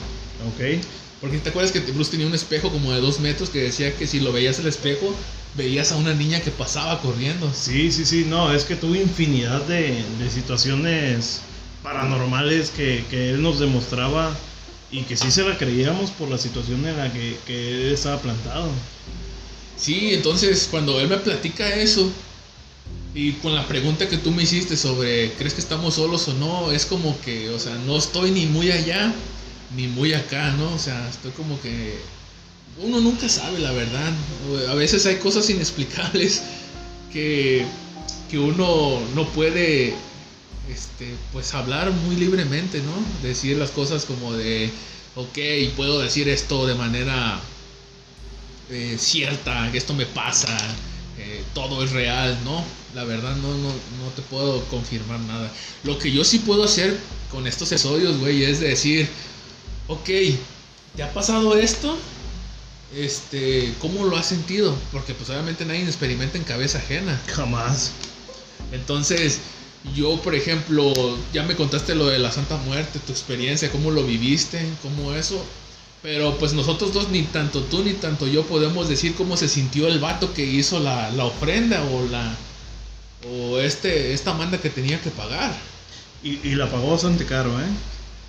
Ok. 0.49 0.82
Porque 1.20 1.38
te 1.38 1.51
acuerdas 1.51 1.70
que 1.70 1.78
Bruce 1.80 2.11
tenía 2.11 2.26
un 2.26 2.34
espejo 2.34 2.68
como 2.70 2.93
de 2.93 3.01
dos 3.01 3.20
metros 3.20 3.49
que 3.49 3.61
decía 3.61 3.95
que 3.95 4.09
si 4.09 4.18
lo 4.18 4.32
veías 4.32 4.59
el 4.59 4.66
espejo, 4.66 5.14
veías 5.57 5.92
a 5.92 5.96
una 5.96 6.14
niña 6.14 6.40
que 6.40 6.50
pasaba 6.50 7.00
corriendo. 7.00 7.53
Sí, 7.55 7.92
sí, 7.92 8.05
sí, 8.05 8.26
no, 8.28 8.53
es 8.53 8.64
que 8.64 8.76
tuvo 8.76 8.94
infinidad 8.94 9.61
de, 9.62 10.03
de 10.18 10.30
situaciones 10.30 11.40
paranormales 11.82 12.70
que, 12.70 13.05
que 13.11 13.30
él 13.30 13.42
nos 13.42 13.59
demostraba 13.59 14.34
y 14.90 15.03
que 15.03 15.16
sí 15.16 15.30
se 15.30 15.42
la 15.42 15.57
creíamos 15.59 16.11
por 16.11 16.28
la 16.28 16.38
situación 16.38 16.86
en 16.86 16.96
la 16.96 17.12
que, 17.12 17.36
que 17.46 17.70
él 17.70 17.92
estaba 17.92 18.18
plantado. 18.20 18.68
Sí, 19.76 20.14
entonces 20.14 20.68
cuando 20.70 21.00
él 21.00 21.09
me 21.09 21.16
platica 21.16 21.74
eso 21.74 22.11
y 23.14 23.32
con 23.32 23.55
la 23.55 23.66
pregunta 23.66 24.09
que 24.09 24.16
tú 24.16 24.30
me 24.30 24.44
hiciste 24.44 24.76
sobre 24.76 25.32
¿crees 25.32 25.55
que 25.55 25.61
estamos 25.61 25.94
solos 25.94 26.28
o 26.28 26.34
no? 26.34 26.70
Es 26.72 26.86
como 26.86 27.18
que, 27.22 27.50
o 27.50 27.59
sea, 27.59 27.74
no 27.86 27.96
estoy 27.96 28.30
ni 28.30 28.46
muy 28.46 28.70
allá 28.70 29.12
ni 29.76 29.88
muy 29.88 30.12
acá, 30.14 30.53
¿no? 30.53 30.72
O 30.74 30.78
sea, 30.78 31.09
estoy 31.09 31.32
como 31.32 31.61
que 31.61 31.98
uno 32.78 33.00
nunca 33.00 33.28
sabe 33.28 33.58
la 33.58 33.72
verdad. 33.72 34.12
A 34.68 34.74
veces 34.74 35.06
hay 35.06 35.16
cosas 35.16 35.48
inexplicables 35.50 36.42
que, 37.12 37.64
que 38.30 38.38
uno 38.38 39.00
no 39.14 39.28
puede 39.28 39.94
este, 40.70 41.14
pues 41.32 41.54
hablar 41.54 41.90
muy 41.90 42.16
libremente, 42.16 42.80
¿no? 42.80 43.26
Decir 43.26 43.56
las 43.56 43.70
cosas 43.70 44.04
como 44.04 44.32
de, 44.32 44.70
ok, 45.16 45.38
puedo 45.76 46.00
decir 46.00 46.28
esto 46.28 46.66
de 46.66 46.74
manera 46.74 47.40
eh, 48.70 48.96
cierta, 48.98 49.70
que 49.70 49.78
esto 49.78 49.94
me 49.94 50.06
pasa, 50.06 50.56
eh, 51.18 51.42
todo 51.54 51.84
es 51.84 51.90
real, 51.90 52.38
¿no? 52.44 52.64
La 52.94 53.04
verdad 53.04 53.36
no, 53.36 53.48
no, 53.48 53.68
no 53.68 54.10
te 54.16 54.22
puedo 54.22 54.64
confirmar 54.66 55.20
nada. 55.20 55.50
Lo 55.84 55.98
que 55.98 56.10
yo 56.10 56.24
sí 56.24 56.38
puedo 56.38 56.64
hacer 56.64 56.98
con 57.30 57.46
estos 57.46 57.70
episodios, 57.72 58.18
güey, 58.18 58.44
es 58.44 58.60
decir, 58.60 59.08
ok, 59.88 60.08
¿te 60.96 61.02
ha 61.02 61.12
pasado 61.12 61.56
esto? 61.56 61.98
Este, 62.95 63.72
¿cómo 63.80 64.05
lo 64.05 64.16
has 64.16 64.26
sentido? 64.26 64.76
Porque 64.93 65.14
pues 65.14 65.30
obviamente 65.30 65.64
nadie 65.64 65.84
experimenta 65.84 66.36
en 66.36 66.45
cabeza 66.45 66.78
ajena. 66.78 67.20
Jamás. 67.34 67.93
Entonces, 68.72 69.40
yo, 69.95 70.20
por 70.22 70.34
ejemplo, 70.34 70.93
ya 71.32 71.43
me 71.43 71.57
contaste 71.57 71.95
lo 71.95 72.07
de 72.07 72.18
la 72.18 72.30
Santa 72.32 72.57
Muerte, 72.59 73.01
tu 73.01 73.12
experiencia, 73.12 73.70
cómo 73.70 73.90
lo 73.90 74.05
viviste, 74.05 74.61
cómo 74.82 75.12
eso. 75.14 75.45
Pero 76.03 76.36
pues 76.38 76.53
nosotros 76.53 76.93
dos, 76.93 77.09
ni 77.11 77.22
tanto 77.22 77.62
tú 77.62 77.84
ni 77.84 77.93
tanto 77.93 78.26
yo, 78.26 78.45
podemos 78.45 78.88
decir 78.88 79.14
cómo 79.14 79.36
se 79.36 79.49
sintió 79.49 79.86
el 79.86 80.01
vato 80.01 80.34
que 80.34 80.45
hizo 80.45 80.80
la, 80.80 81.11
la 81.12 81.24
ofrenda 81.24 81.82
o 81.84 82.09
la 82.09 82.36
o 83.24 83.59
este 83.61 84.12
esta 84.12 84.34
manda 84.34 84.59
que 84.61 84.68
tenía 84.70 85.01
que 85.01 85.11
pagar. 85.11 85.55
Y, 86.22 86.40
y 86.47 86.55
la 86.55 86.70
pagó 86.70 86.90
bastante 86.93 87.24
caro, 87.24 87.51
¿eh? 87.61 87.66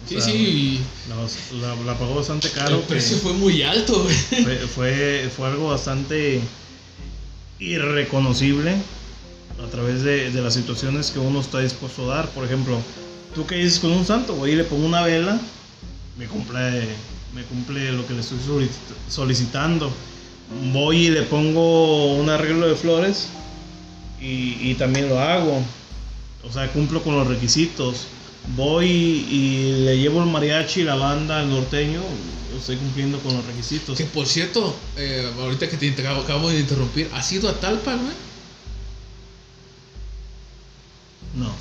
O 0.06 0.08
Sí, 0.10 0.16
sea, 0.16 0.22
sí, 0.24 0.80
La, 1.10 1.66
la- 1.68 1.76
la 1.86 1.98
pagó 1.98 2.16
bastante 2.16 2.48
el 2.48 2.54
caro. 2.54 2.82
que 2.82 2.88
precio 2.88 3.18
fue 3.18 3.34
muy 3.34 3.62
alto, 3.64 4.04
güey. 4.04 4.16
fue, 4.44 4.58
fue, 4.68 5.30
fue 5.36 5.48
algo 5.48 5.70
bastante 5.70 6.42
irreconocible 7.60 8.76
a 9.64 9.68
través 9.72 10.04
de, 10.04 10.32
de 10.32 10.42
las 10.42 10.54
situaciones 10.54 11.12
que 11.12 11.20
uno 11.20 11.40
está 11.40 11.60
dispuesto 11.60 12.12
a 12.12 12.16
dar. 12.18 12.30
Por 12.30 12.44
ejemplo, 12.46 12.78
tú 13.34 13.46
que 13.46 13.56
dices 13.56 13.80
con 13.80 13.92
un 13.92 14.06
santo, 14.06 14.34
voy 14.36 14.52
y 14.52 14.56
le 14.56 14.64
pongo 14.64 14.86
una 14.86 15.04
vela, 15.04 15.40
me 16.18 16.26
cumple, 16.26 16.88
me 17.34 17.44
cumple 17.44 17.92
lo 17.94 18.06
que 18.06 18.14
le 18.14 18.20
estoy 18.22 18.40
solici- 18.40 18.70
solicitando. 19.10 19.92
Voy 20.74 21.08
y 21.08 21.10
le 21.10 21.24
pongo 21.24 22.14
un 22.16 22.30
arreglo 22.30 22.68
de 22.68 22.76
flores 22.76 23.28
y, 24.22 24.58
y 24.62 24.76
también 24.78 25.08
lo 25.10 25.20
hago. 25.20 25.64
O 26.44 26.52
sea, 26.52 26.70
cumplo 26.72 27.02
con 27.02 27.16
los 27.16 27.26
requisitos. 27.28 28.08
Voy 28.56 28.88
y 28.88 29.86
le 29.86 29.98
llevo 29.98 30.22
el 30.22 30.30
mariachi, 30.30 30.84
la 30.84 30.96
banda, 30.96 31.42
el 31.42 31.50
norteño. 31.50 32.02
Estoy 32.58 32.78
cumpliendo 32.78 33.18
con 33.20 33.36
los 33.36 33.46
requisitos. 33.46 33.98
Que 33.98 34.06
por 34.06 34.28
cierto, 34.28 34.76
eh, 34.98 35.32
ahorita 35.40 35.70
que 35.70 35.78
te 35.78 36.08
acabo, 36.08 36.50
de 36.50 36.60
interrumpir, 36.60 37.10
¿has 37.14 37.32
ido 37.32 37.50
a 37.50 37.60
Talpa, 37.60 37.96
güey? 37.96 38.14
No. 41.36 41.52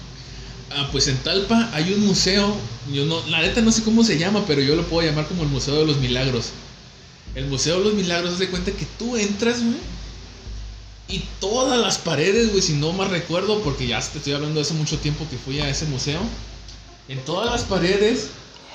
Ah, 0.70 0.88
pues 0.90 1.08
en 1.08 1.16
Talpa 1.18 1.70
hay 1.72 1.92
un 1.92 2.06
museo, 2.06 2.56
yo 2.92 3.04
no, 3.04 3.22
la 3.28 3.40
neta 3.40 3.60
no 3.60 3.72
sé 3.72 3.82
cómo 3.82 4.04
se 4.04 4.18
llama, 4.18 4.44
pero 4.46 4.62
yo 4.62 4.74
lo 4.74 4.86
puedo 4.86 5.06
llamar 5.06 5.26
como 5.26 5.42
el 5.42 5.48
Museo 5.48 5.74
de 5.74 5.86
los 5.86 5.98
Milagros. 5.98 6.50
El 7.34 7.46
Museo 7.46 7.78
de 7.78 7.84
los 7.84 7.94
Milagros, 7.94 8.34
haz 8.34 8.38
de 8.38 8.48
cuenta 8.48 8.72
que 8.72 8.86
tú 8.98 9.16
entras, 9.16 9.62
güey, 9.62 9.76
y 11.08 11.22
todas 11.40 11.78
las 11.78 11.98
paredes, 11.98 12.50
güey, 12.50 12.62
si 12.62 12.72
no 12.74 12.92
mal 12.92 13.10
recuerdo, 13.10 13.60
porque 13.62 13.86
ya 13.86 14.00
te 14.00 14.18
estoy 14.18 14.32
hablando 14.32 14.56
de 14.56 14.62
hace 14.62 14.74
mucho 14.74 14.98
tiempo 14.98 15.26
que 15.30 15.36
fui 15.36 15.60
a 15.60 15.68
ese 15.68 15.84
museo, 15.86 16.20
en 17.08 17.24
todas 17.24 17.50
las 17.50 17.64
paredes, 17.64 18.28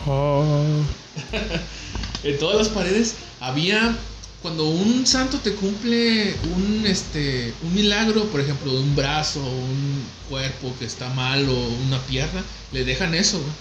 en 2.23 2.39
todas 2.39 2.57
las 2.57 2.69
paredes 2.69 3.15
había 3.39 3.95
cuando 4.41 4.65
un 4.65 5.07
santo 5.07 5.39
te 5.39 5.55
cumple 5.55 6.35
un 6.55 6.85
este 6.85 7.53
un 7.63 7.73
milagro, 7.73 8.25
por 8.25 8.39
ejemplo, 8.39 8.71
de 8.71 8.79
un 8.79 8.95
brazo, 8.95 9.39
un 9.39 10.03
cuerpo 10.29 10.73
que 10.77 10.85
está 10.85 11.09
mal 11.09 11.47
o 11.49 11.67
una 11.87 11.99
pierna, 12.01 12.43
le 12.71 12.85
dejan 12.85 13.15
eso. 13.15 13.39
güey. 13.39 13.51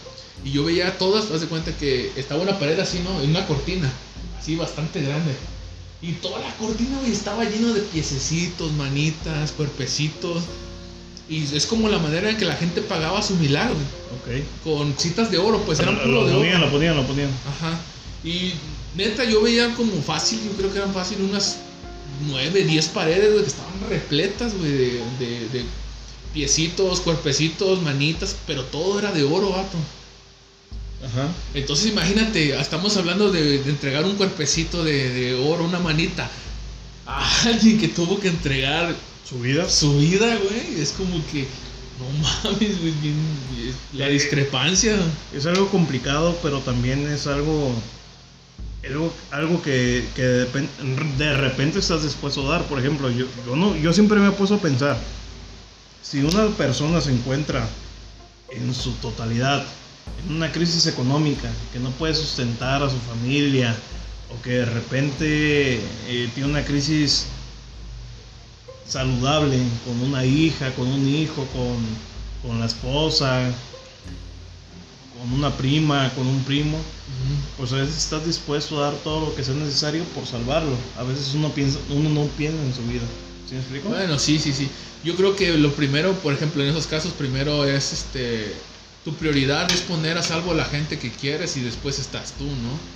Y 0.45 0.53
yo 0.53 0.65
veía 0.65 0.99
todas, 0.99 1.31
haz 1.31 1.41
de 1.41 1.47
cuenta 1.47 1.73
que 1.73 2.13
estaba 2.17 2.43
una 2.43 2.59
pared 2.59 2.79
así, 2.79 3.01
¿no? 3.01 3.23
En 3.23 3.31
una 3.31 3.47
cortina, 3.47 3.91
así 4.39 4.55
bastante 4.55 5.01
grande. 5.01 5.33
Y 6.03 6.13
toda 6.13 6.41
la 6.41 6.55
cortina, 6.57 6.99
güey, 6.99 7.11
estaba 7.11 7.45
lleno 7.45 7.73
de 7.73 7.81
piececitos, 7.81 8.71
manitas, 8.73 9.53
cuerpecitos. 9.53 10.43
Y 11.29 11.43
es 11.57 11.67
como 11.67 11.89
la 11.89 11.99
manera 11.99 12.31
en 12.31 12.37
que 12.37 12.45
la 12.45 12.55
gente 12.55 12.81
pagaba 12.83 13.21
su 13.23 13.35
milagro, 13.37 13.75
Ok. 13.75 14.43
con 14.63 14.95
citas 14.97 15.31
de 15.31 15.39
oro, 15.39 15.61
pues 15.67 15.81
eran 15.81 15.97
lo, 15.97 16.03
puro 16.05 16.25
de 16.27 16.31
lo 16.33 16.39
oro. 16.39 16.39
ponían, 16.39 16.61
lo 16.61 16.71
ponían, 16.71 16.97
lo 16.97 17.07
ponían. 17.07 17.31
Ajá. 17.49 17.79
Y 18.23 18.53
neta, 18.97 19.25
yo 19.25 19.43
veía 19.43 19.75
como 19.75 20.01
fácil, 20.03 20.41
yo 20.45 20.53
creo 20.57 20.73
que 20.73 20.79
eran 20.79 20.95
fácil 20.95 21.19
unas 21.23 21.57
9, 22.29 22.65
10 22.65 22.89
paredes, 22.89 23.33
güey, 23.33 23.43
que 23.43 23.51
estaban 23.51 23.73
repletas, 23.91 24.55
güey, 24.57 24.71
de, 24.71 25.03
de- 25.19 25.49
de 25.53 25.65
piecitos, 26.33 27.01
cuerpecitos, 27.01 27.83
manitas, 27.83 28.37
pero 28.47 28.63
todo 28.65 28.99
era 28.99 29.11
de 29.11 29.25
oro, 29.25 29.51
vato. 29.51 29.77
Ajá. 31.05 31.29
Entonces 31.55 31.87
imagínate, 31.91 32.59
estamos 32.59 32.97
hablando 32.97 33.31
de, 33.33 33.59
de 33.63 33.71
entregar 33.71 34.05
un 34.05 34.17
cuerpecito 34.17 34.83
de, 34.85 35.11
de 35.11 35.35
oro, 35.35 35.65
una 35.65 35.79
manita, 35.79 36.31
a 37.07 37.43
alguien 37.49 37.79
que 37.79 37.89
tuvo 37.89 38.19
que 38.21 38.29
entregar 38.29 38.95
Su 39.29 39.41
vida. 39.41 39.69
su 39.69 39.99
vida, 39.99 40.37
güey. 40.37 40.81
Es 40.81 40.93
como 40.93 41.21
que, 41.33 41.47
no 41.99 42.07
mames, 42.45 42.81
güey, 42.81 42.93
bien- 43.03 43.75
la 43.95 44.09
discrepancia. 44.09 44.97
Es 45.35 45.47
algo 45.47 45.69
complicado, 45.69 46.39
pero 46.43 46.61
también 46.61 47.07
es 47.11 47.27
algo. 47.27 47.75
Algo, 48.85 49.13
algo 49.33 49.63
que, 49.63 50.07
que 50.15 50.23
de, 50.23 50.69
de 51.19 51.37
repente 51.37 51.81
estás 51.81 52.05
dispuesto 52.05 52.47
a 52.47 52.59
dar. 52.59 52.67
Por 52.67 52.79
ejemplo, 52.79 53.11
yo, 53.11 53.27
yo, 53.45 53.57
no, 53.57 53.77
yo 53.77 53.93
siempre 53.93 54.21
me 54.21 54.29
he 54.29 54.33
puesto 54.33 54.55
a 54.55 54.61
pensar: 54.61 54.97
si 56.03 56.21
una 56.21 56.47
persona 56.51 57.01
se 57.01 57.11
encuentra 57.11 57.69
en 58.51 58.73
su 58.73 58.93
totalidad 58.93 59.65
en 60.29 60.37
una 60.37 60.53
crisis 60.53 60.87
económica, 60.87 61.51
que 61.73 61.81
no 61.81 61.91
puede 61.91 62.15
sustentar 62.15 62.81
a 62.81 62.89
su 62.89 62.97
familia, 62.99 63.75
o 64.33 64.41
que 64.41 64.51
de 64.51 64.67
repente 64.67 65.81
eh, 66.07 66.31
tiene 66.33 66.49
una 66.49 66.65
crisis 66.65 67.27
saludable 68.89 69.59
con 69.85 70.01
una 70.01 70.25
hija, 70.25 70.73
con 70.75 70.87
un 70.87 71.09
hijo, 71.09 71.47
con, 71.53 71.77
con 72.43 72.61
la 72.61 72.67
esposa, 72.67 73.53
con 75.19 75.33
una 75.33 75.51
prima, 75.51 76.11
con 76.15 76.27
un 76.27 76.43
primo, 76.45 76.79
pues 77.57 77.73
a 77.73 77.77
veces 77.77 77.97
estás 77.97 78.25
dispuesto 78.25 78.79
a 78.79 78.91
dar 78.91 78.95
todo 79.03 79.27
lo 79.27 79.35
que 79.35 79.43
sea 79.43 79.55
necesario 79.55 80.05
por 80.15 80.27
salvarlo. 80.27 80.77
A 80.99 81.03
veces 81.03 81.33
uno 81.35 81.51
piensa, 81.51 81.79
uno 81.91 82.09
no 82.11 82.27
piensa 82.37 82.63
en 82.63 82.75
su 82.75 82.83
vida. 82.83 83.05
¿Sí 83.49 83.55
me 83.55 83.61
explico? 83.61 83.89
Bueno, 83.89 84.19
sí, 84.19 84.39
sí, 84.39 84.53
sí. 84.53 84.69
Yo 85.05 85.15
creo 85.17 85.37
que 85.37 85.57
lo 85.57 85.73
primero, 85.73 86.13
por 86.15 86.35
ejemplo, 86.35 86.63
en 86.63 86.71
esos 86.71 86.87
casos, 86.87 87.13
primero 87.13 87.65
es 87.65 87.93
este. 87.93 88.55
Tu 89.05 89.15
prioridad 89.15 89.71
es 89.71 89.83
poner 89.83 90.19
a 90.19 90.23
salvo 90.23 90.51
a 90.51 90.55
la 90.55 90.65
gente 90.65 90.99
que 90.99 91.13
quieres 91.13 91.57
y 91.57 91.61
después 91.61 92.01
estás 92.01 92.33
tú, 92.33 92.45
¿no? 92.45 92.96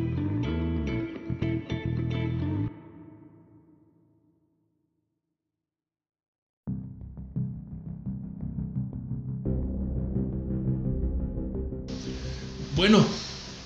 Bueno, 12.81 13.05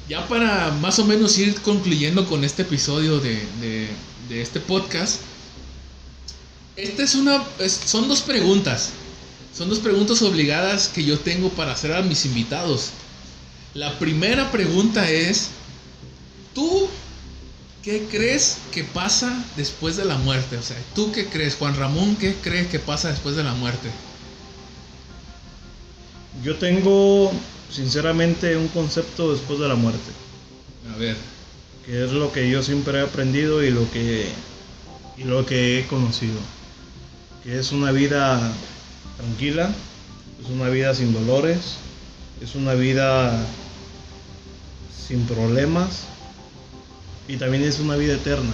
ya 0.09 0.27
para 0.27 0.71
más 0.71 0.99
o 0.99 1.05
menos 1.05 1.37
ir 1.37 1.55
concluyendo 1.61 2.27
con 2.27 2.43
este 2.43 2.63
episodio 2.63 3.21
de, 3.21 3.87
este 4.29 4.59
podcast. 4.59 5.21
Esta 6.75 7.01
es 7.01 7.15
una. 7.15 7.41
son 7.69 8.09
dos 8.09 8.21
preguntas. 8.21 8.89
Son 9.57 9.69
dos 9.69 9.79
preguntas 9.79 10.21
obligadas 10.21 10.89
que 10.89 11.05
yo 11.05 11.17
tengo 11.17 11.47
para 11.47 11.71
hacer 11.71 11.93
a 11.93 12.01
mis 12.01 12.25
invitados. 12.25 12.89
La 13.73 13.97
primera 13.99 14.51
pregunta 14.51 15.09
es. 15.09 15.47
¿Tú 16.53 16.89
qué 17.83 18.07
crees 18.11 18.57
que 18.73 18.83
pasa 18.83 19.45
después 19.55 19.95
de 19.95 20.03
la 20.03 20.17
muerte? 20.17 20.57
O 20.57 20.61
sea, 20.61 20.75
¿tú 20.93 21.13
qué 21.13 21.27
crees, 21.27 21.55
Juan 21.55 21.77
Ramón? 21.77 22.17
¿Qué 22.17 22.35
crees 22.43 22.67
que 22.67 22.79
pasa 22.79 23.11
después 23.11 23.37
de 23.37 23.45
la 23.45 23.53
muerte? 23.53 23.89
Yo 26.43 26.57
tengo, 26.57 27.31
sinceramente, 27.69 28.57
un 28.57 28.67
concepto 28.69 29.31
después 29.31 29.59
de 29.59 29.67
la 29.67 29.75
muerte, 29.75 30.11
A 30.93 30.97
ver. 30.97 31.15
que 31.85 32.05
es 32.05 32.11
lo 32.11 32.31
que 32.31 32.49
yo 32.49 32.63
siempre 32.63 32.99
he 32.99 33.01
aprendido 33.01 33.63
y 33.63 33.71
lo 33.71 33.89
que, 33.91 34.27
y 35.17 35.23
lo 35.23 35.45
que 35.45 35.79
he 35.79 35.87
conocido. 35.87 36.39
Que 37.43 37.59
es 37.59 37.71
una 37.71 37.91
vida 37.91 38.53
tranquila, 39.17 39.71
es 40.43 40.49
una 40.49 40.69
vida 40.69 40.93
sin 40.95 41.13
dolores, 41.13 41.77
es 42.41 42.55
una 42.55 42.73
vida 42.73 43.45
sin 45.07 45.25
problemas 45.25 46.05
y 47.27 47.37
también 47.37 47.63
es 47.63 47.79
una 47.79 47.95
vida 47.95 48.13
eterna. 48.13 48.53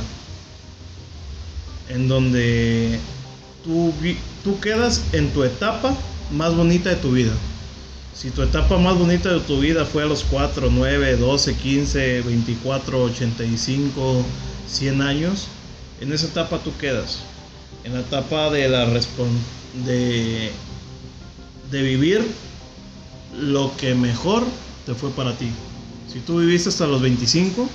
En 1.90 2.08
donde 2.08 3.00
tú, 3.64 3.94
tú 4.44 4.60
quedas 4.60 5.02
en 5.14 5.32
tu 5.32 5.44
etapa 5.44 5.94
más 6.32 6.56
bonita 6.56 6.90
de 6.90 6.96
tu 6.98 7.12
vida. 7.12 7.34
Si 8.14 8.30
tu 8.30 8.42
etapa 8.44 8.78
más 8.78 8.98
bonita 8.98 9.34
de 9.34 9.40
tu 9.40 9.60
vida 9.60 9.86
fue 9.86 10.04
a 10.04 10.06
los 10.06 10.24
4, 10.26 10.70
9, 10.70 11.18
12, 11.18 11.56
15, 11.56 12.22
24, 12.22 13.04
85, 13.04 14.26
100 14.68 15.02
años, 15.02 15.48
en 16.02 16.12
esa 16.12 16.28
etapa 16.28 16.60
tú 16.60 16.72
quedas. 16.78 17.20
En 17.84 17.94
la 17.94 18.02
etapa 18.02 18.52
de 18.52 18.70
la 18.70 18.86
de, 19.86 20.52
de 21.72 21.82
vivir 21.82 22.26
lo 23.40 23.76
que 23.78 23.96
mejor 23.96 24.44
te 24.86 24.94
fue 24.94 25.10
para 25.12 25.36
ti. 25.38 25.50
Si 26.12 26.20
tú 26.20 26.40
viviste 26.40 26.70
hasta 26.70 26.88
los 26.88 27.02
25 27.02 27.68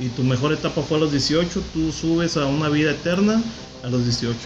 y 0.00 0.08
tu 0.08 0.22
mejor 0.22 0.52
etapa 0.52 0.82
fue 0.82 0.98
a 0.98 1.00
los 1.00 1.10
18, 1.10 1.62
tú 1.72 1.92
subes 1.92 2.36
a 2.36 2.46
una 2.46 2.68
vida 2.68 2.92
eterna 2.92 3.42
a 3.82 3.88
los 3.88 4.04
18. 4.04 4.36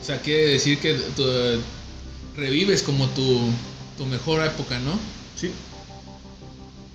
O 0.00 0.04
sea, 0.04 0.20
quiere 0.20 0.52
decir 0.52 0.78
que 0.78 0.94
tú, 1.16 1.24
eh, 1.26 1.58
revives 2.36 2.82
como 2.82 3.06
tu, 3.08 3.50
tu 3.98 4.06
mejor 4.06 4.42
época, 4.46 4.78
¿no? 4.78 4.98
Sí. 5.38 5.50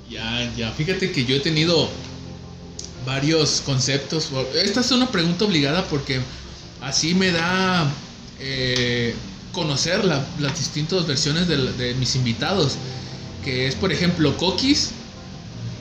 Ya, 0.09 0.51
ya. 0.55 0.71
Fíjate 0.71 1.11
que 1.11 1.25
yo 1.25 1.35
he 1.35 1.39
tenido 1.39 1.89
varios 3.05 3.61
conceptos. 3.65 4.29
Esta 4.55 4.79
es 4.81 4.91
una 4.91 5.09
pregunta 5.11 5.45
obligada 5.45 5.85
porque 5.87 6.21
así 6.81 7.13
me 7.13 7.31
da 7.31 7.91
eh, 8.39 9.13
conocer 9.51 10.03
la- 10.05 10.25
las 10.39 10.57
distintas 10.57 11.05
versiones 11.07 11.47
de, 11.47 11.57
de 11.73 11.93
mis 11.95 12.15
invitados. 12.15 12.75
Que 13.43 13.67
es, 13.67 13.75
por 13.75 13.91
ejemplo, 13.91 14.35
Kokis. 14.37 14.91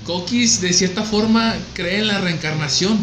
Kokis 0.06 0.60
de 0.60 0.72
cierta 0.72 1.04
forma 1.04 1.54
cree 1.74 1.98
en 2.00 2.08
la 2.08 2.20
reencarnación, 2.20 2.98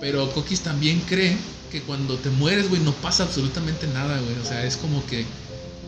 pero 0.00 0.30
Kokis 0.32 0.60
también 0.60 1.00
cree 1.08 1.36
que 1.72 1.82
cuando 1.82 2.16
te 2.16 2.30
mueres, 2.30 2.68
güey, 2.68 2.80
no 2.82 2.92
pasa 2.92 3.24
absolutamente 3.24 3.86
nada, 3.88 4.18
güey. 4.20 4.38
O 4.42 4.46
sea, 4.46 4.64
es 4.64 4.76
como 4.76 5.04
que. 5.06 5.24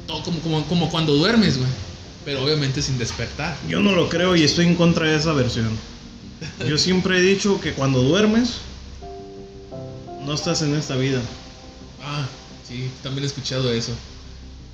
Todo 0.07 0.23
como, 0.23 0.41
como, 0.41 0.65
como 0.67 0.91
cuando 0.91 1.15
duermes, 1.15 1.59
güey. 1.59 1.71
Pero 2.25 2.45
obviamente 2.45 2.83
sin 2.83 2.99
despertar. 2.99 3.57
Yo 3.69 3.81
no 3.81 3.93
lo 3.93 4.09
creo 4.09 4.37
y 4.37 4.45
estoy 4.45 4.67
en 4.67 4.75
contra 4.75 5.07
de 5.07 5.17
esa 5.17 5.33
versión. 5.33 5.71
Yo 6.67 6.77
siempre 6.79 7.19
he 7.19 7.23
dicho 7.23 7.61
que 7.61 7.73
cuando 7.73 8.03
duermes, 8.03 8.57
no 10.25 10.35
estás 10.35 10.63
en 10.63 10.75
esta 10.75 10.97
vida. 10.97 11.21
Ah, 12.03 12.27
sí, 12.67 12.91
también 13.03 13.25
he 13.25 13.27
escuchado 13.27 13.73
eso. 13.73 13.93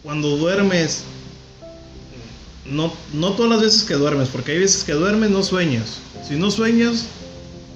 Cuando 0.02 0.36
duermes, 0.36 1.02
no, 2.64 2.92
no 3.12 3.32
todas 3.32 3.50
las 3.50 3.60
veces 3.60 3.84
que 3.84 3.94
duermes, 3.94 4.28
porque 4.28 4.52
hay 4.52 4.58
veces 4.58 4.84
que 4.84 4.92
duermes 4.92 5.30
no 5.30 5.42
sueñas. 5.42 5.98
Si 6.26 6.34
no 6.34 6.50
sueñas, 6.50 7.06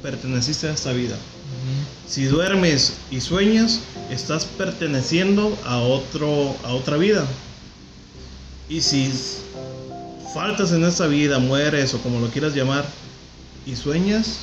perteneciste 0.02 0.68
a 0.68 0.72
esta 0.72 0.92
vida. 0.92 1.14
Ujú. 1.14 2.10
Si 2.12 2.24
duermes 2.24 2.94
y 3.10 3.20
sueñas, 3.20 3.80
estás 4.10 4.44
perteneciendo 4.44 5.56
a, 5.64 5.78
otro, 5.78 6.56
a 6.64 6.74
otra 6.74 6.96
vida. 6.96 7.26
Y 8.68 8.80
si 8.80 9.12
faltas 10.34 10.72
en 10.72 10.84
esta 10.84 11.06
vida, 11.06 11.38
mueres 11.38 11.94
o 11.94 11.98
como 11.98 12.20
lo 12.20 12.28
quieras 12.28 12.54
llamar, 12.54 12.84
y 13.66 13.76
sueñas, 13.76 14.38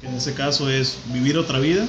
que 0.00 0.08
en 0.08 0.14
ese 0.14 0.34
caso 0.34 0.68
es 0.68 0.96
vivir 1.12 1.38
otra 1.38 1.58
vida, 1.58 1.86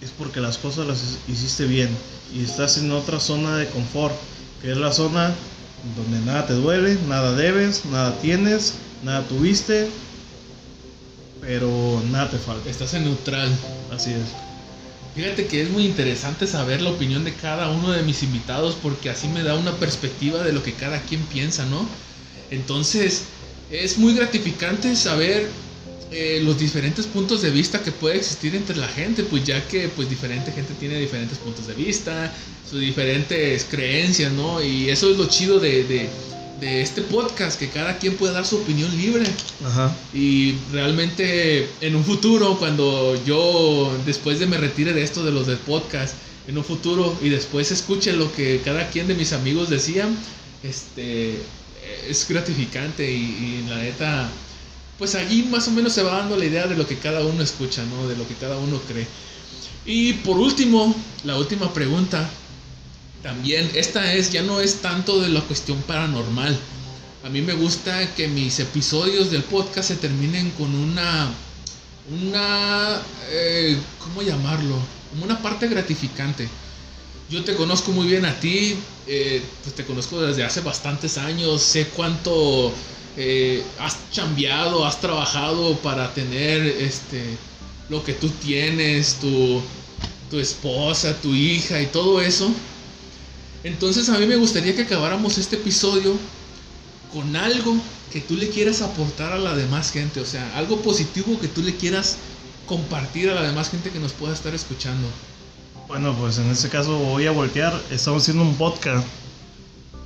es 0.00 0.10
porque 0.10 0.40
las 0.40 0.58
cosas 0.58 0.86
las 0.86 1.18
hiciste 1.28 1.64
bien 1.66 1.88
y 2.34 2.44
estás 2.44 2.78
en 2.78 2.90
otra 2.92 3.20
zona 3.20 3.56
de 3.56 3.66
confort, 3.66 4.14
que 4.62 4.70
es 4.70 4.76
la 4.76 4.92
zona 4.92 5.34
donde 5.96 6.18
nada 6.20 6.46
te 6.46 6.54
duele, 6.54 6.98
nada 7.08 7.32
debes, 7.32 7.84
nada 7.86 8.16
tienes, 8.20 8.74
nada 9.04 9.22
tuviste, 9.22 9.88
pero 11.40 12.02
nada 12.10 12.30
te 12.30 12.38
falta. 12.38 12.68
Estás 12.68 12.94
en 12.94 13.04
neutral. 13.04 13.50
Así 13.92 14.12
es. 14.12 14.45
Fíjate 15.16 15.46
que 15.48 15.62
es 15.62 15.70
muy 15.70 15.84
interesante 15.86 16.46
saber 16.46 16.82
la 16.82 16.90
opinión 16.90 17.24
de 17.24 17.34
cada 17.34 17.70
uno 17.70 17.90
de 17.90 18.02
mis 18.02 18.22
invitados 18.22 18.76
porque 18.82 19.08
así 19.10 19.28
me 19.28 19.42
da 19.42 19.54
una 19.56 19.78
perspectiva 19.78 20.44
de 20.44 20.52
lo 20.52 20.62
que 20.62 20.74
cada 20.74 21.00
quien 21.02 21.26
piensa, 21.26 21.64
¿no? 21.66 21.88
Entonces, 22.50 23.30
es 23.70 23.96
muy 23.96 24.14
gratificante 24.14 24.94
saber 24.94 25.48
eh, 26.10 26.40
los 26.44 26.58
diferentes 26.58 27.06
puntos 27.06 27.40
de 27.40 27.50
vista 27.50 27.82
que 27.82 27.92
puede 27.92 28.16
existir 28.18 28.54
entre 28.54 28.76
la 28.76 28.88
gente, 28.88 29.24
pues 29.24 29.42
ya 29.44 29.66
que 29.66 29.88
pues 29.88 30.10
diferente 30.10 30.52
gente 30.52 30.74
tiene 30.74 30.98
diferentes 31.00 31.38
puntos 31.38 31.66
de 31.66 31.74
vista, 31.74 32.32
sus 32.70 32.80
diferentes 32.80 33.64
creencias, 33.70 34.32
¿no? 34.32 34.62
Y 34.62 34.90
eso 34.90 35.10
es 35.10 35.16
lo 35.16 35.26
chido 35.28 35.58
de, 35.58 35.84
de- 35.84 36.10
de 36.60 36.80
este 36.80 37.02
podcast, 37.02 37.58
que 37.58 37.68
cada 37.68 37.98
quien 37.98 38.16
puede 38.16 38.32
dar 38.32 38.46
su 38.46 38.56
opinión 38.56 38.94
libre. 38.96 39.24
Ajá. 39.64 39.94
Y 40.14 40.54
realmente 40.72 41.68
en 41.80 41.96
un 41.96 42.04
futuro, 42.04 42.58
cuando 42.58 43.18
yo 43.24 43.92
después 44.06 44.38
de 44.38 44.46
me 44.46 44.56
retire 44.56 44.92
de 44.92 45.02
esto 45.02 45.24
de 45.24 45.32
los 45.32 45.46
del 45.46 45.58
podcast, 45.58 46.14
en 46.48 46.56
un 46.56 46.64
futuro 46.64 47.16
y 47.22 47.28
después 47.28 47.72
escuche 47.72 48.12
lo 48.12 48.32
que 48.32 48.60
cada 48.64 48.88
quien 48.90 49.08
de 49.08 49.14
mis 49.14 49.32
amigos 49.32 49.68
decían, 49.68 50.16
este 50.62 51.38
es 52.08 52.28
gratificante 52.28 53.10
y, 53.10 53.16
y 53.16 53.66
la 53.68 53.78
neta, 53.78 54.28
pues 54.98 55.14
allí 55.14 55.42
más 55.44 55.68
o 55.68 55.72
menos 55.72 55.92
se 55.92 56.02
va 56.02 56.18
dando 56.18 56.36
la 56.36 56.44
idea 56.44 56.66
de 56.66 56.76
lo 56.76 56.86
que 56.86 56.96
cada 56.96 57.24
uno 57.24 57.42
escucha, 57.42 57.84
¿no? 57.84 58.08
De 58.08 58.16
lo 58.16 58.26
que 58.26 58.34
cada 58.34 58.56
uno 58.58 58.80
cree. 58.88 59.06
Y 59.84 60.14
por 60.14 60.38
último, 60.38 60.94
la 61.24 61.36
última 61.36 61.72
pregunta. 61.72 62.28
También, 63.26 63.68
esta 63.74 64.14
es, 64.14 64.30
ya 64.30 64.42
no 64.42 64.60
es 64.60 64.76
tanto 64.76 65.20
de 65.20 65.28
la 65.28 65.40
cuestión 65.40 65.82
paranormal. 65.82 66.56
A 67.24 67.28
mí 67.28 67.42
me 67.42 67.54
gusta 67.54 68.14
que 68.14 68.28
mis 68.28 68.60
episodios 68.60 69.32
del 69.32 69.42
podcast 69.42 69.88
se 69.88 69.96
terminen 69.96 70.52
con 70.52 70.72
una, 70.72 71.28
una, 72.08 73.02
eh, 73.28 73.76
¿cómo 73.98 74.22
llamarlo? 74.22 74.78
Como 75.10 75.24
una 75.24 75.42
parte 75.42 75.66
gratificante. 75.66 76.48
Yo 77.28 77.42
te 77.42 77.56
conozco 77.56 77.90
muy 77.90 78.06
bien 78.06 78.24
a 78.26 78.38
ti, 78.38 78.76
eh, 79.08 79.42
pues 79.64 79.74
te 79.74 79.84
conozco 79.84 80.22
desde 80.22 80.44
hace 80.44 80.60
bastantes 80.60 81.18
años, 81.18 81.60
sé 81.62 81.88
cuánto 81.88 82.72
eh, 83.16 83.64
has 83.80 84.08
chambeado, 84.12 84.86
has 84.86 85.00
trabajado 85.00 85.76
para 85.78 86.14
tener 86.14 86.64
este, 86.64 87.24
lo 87.88 88.04
que 88.04 88.12
tú 88.12 88.28
tienes, 88.28 89.16
tu, 89.16 89.60
tu 90.30 90.38
esposa, 90.38 91.20
tu 91.20 91.34
hija 91.34 91.82
y 91.82 91.86
todo 91.86 92.20
eso. 92.20 92.54
Entonces 93.66 94.08
a 94.10 94.18
mí 94.18 94.26
me 94.26 94.36
gustaría 94.36 94.76
que 94.76 94.82
acabáramos 94.82 95.38
este 95.38 95.56
episodio 95.56 96.16
con 97.12 97.34
algo 97.34 97.76
que 98.12 98.20
tú 98.20 98.36
le 98.36 98.48
quieras 98.48 98.80
aportar 98.80 99.32
a 99.32 99.38
la 99.38 99.56
demás 99.56 99.90
gente, 99.90 100.20
o 100.20 100.24
sea, 100.24 100.56
algo 100.56 100.82
positivo 100.82 101.36
que 101.40 101.48
tú 101.48 101.62
le 101.62 101.74
quieras 101.74 102.16
compartir 102.66 103.28
a 103.28 103.34
la 103.34 103.42
demás 103.42 103.70
gente 103.70 103.90
que 103.90 103.98
nos 103.98 104.12
pueda 104.12 104.32
estar 104.34 104.54
escuchando. 104.54 105.08
Bueno, 105.88 106.14
pues 106.16 106.38
en 106.38 106.48
este 106.48 106.68
caso 106.68 106.96
voy 106.96 107.26
a 107.26 107.32
voltear. 107.32 107.74
Estamos 107.90 108.22
haciendo 108.22 108.44
un 108.44 108.54
podcast. 108.54 109.04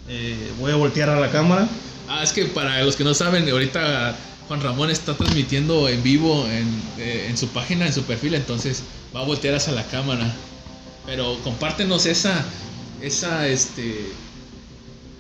Eh, 0.09 0.51
voy 0.59 0.73
a 0.73 0.77
voltear 0.77 1.11
a 1.11 1.21
la 1.21 1.31
cámara. 1.31 1.69
Ah, 2.09 2.23
es 2.23 2.33
que 2.33 2.47
para 2.47 2.83
los 2.83 2.97
que 2.97 3.05
no 3.05 3.13
saben, 3.13 3.47
ahorita 3.47 4.17
Juan 4.49 4.63
Ramón 4.63 4.91
está 4.91 5.15
transmitiendo 5.15 5.87
en 5.87 6.03
vivo 6.03 6.47
en, 6.47 6.67
eh, 6.97 7.27
en 7.29 7.37
su 7.37 7.49
página, 7.49 7.87
en 7.87 7.93
su 7.93 8.05
perfil, 8.05 8.35
entonces 8.37 8.83
va 9.15 9.21
a 9.21 9.25
voltear 9.25 9.55
hacia 9.55 9.75
la 9.75 9.85
cámara. 9.85 10.35
Pero 11.05 11.39
compártenos 11.43 12.07
esa, 12.07 12.45
esa, 13.03 13.49
este, 13.49 14.07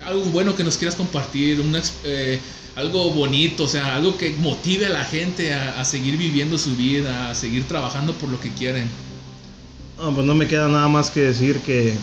algo 0.05 0.23
bueno 0.27 0.57
que 0.57 0.65
nos 0.65 0.77
quieras 0.77 0.97
compartir, 0.97 1.63
eh, 2.05 2.39
algo 2.77 3.11
bonito, 3.11 3.65
o 3.65 3.69
sea, 3.69 3.97
algo 3.97 4.17
que 4.17 4.31
motive 4.39 4.87
a 4.87 4.91
la 4.91 5.05
gente 5.05 5.53
a, 5.53 5.81
a 5.81 5.85
seguir 5.85 6.17
viviendo 6.17 6.59
su 6.59 6.77
vida, 6.77 7.31
a 7.31 7.35
seguir 7.35 7.65
trabajando 7.65 8.13
por 8.15 8.29
lo 8.29 8.41
que 8.41 8.51
quieren. 8.51 8.89
No, 9.99 10.15
pues 10.15 10.27
no 10.27 10.35
me 10.35 10.49
queda 10.49 10.69
nada 10.69 10.89
más 10.89 11.11
que 11.11 11.21
decir 11.21 11.59
que, 11.61 11.95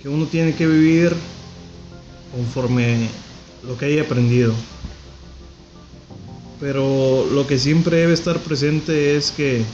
que 0.00 0.08
uno 0.08 0.26
tiene 0.26 0.54
que 0.54 0.66
vivir 0.66 1.14
conforme 2.32 3.08
lo 3.66 3.76
que 3.76 3.86
haya 3.86 4.02
aprendido. 4.02 4.54
Pero 6.60 7.26
lo 7.32 7.46
que 7.46 7.58
siempre 7.58 7.98
debe 7.98 8.14
estar 8.14 8.38
presente 8.38 9.16
es 9.16 9.30
que 9.30 9.64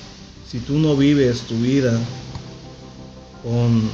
si 0.50 0.58
tú 0.58 0.78
no 0.78 0.96
vives 0.96 1.42
tu 1.42 1.56
vida 1.56 1.98
con 3.42 3.90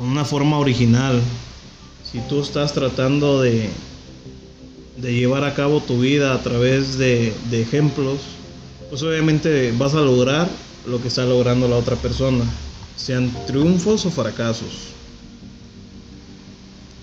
una 0.00 0.24
forma 0.24 0.58
original, 0.58 1.20
si 2.10 2.18
tú 2.20 2.40
estás 2.40 2.72
tratando 2.72 3.40
de, 3.40 3.68
de 4.96 5.14
llevar 5.14 5.44
a 5.44 5.54
cabo 5.54 5.80
tu 5.80 6.00
vida 6.00 6.34
a 6.34 6.42
través 6.42 6.98
de, 6.98 7.32
de 7.50 7.62
ejemplos, 7.62 8.20
pues 8.90 9.02
obviamente 9.02 9.72
vas 9.76 9.94
a 9.94 10.00
lograr 10.00 10.48
lo 10.86 11.00
que 11.00 11.08
está 11.08 11.24
logrando 11.24 11.68
la 11.68 11.76
otra 11.76 11.96
persona, 11.96 12.44
sean 12.96 13.30
triunfos 13.46 14.06
o 14.06 14.10
fracasos. 14.10 14.92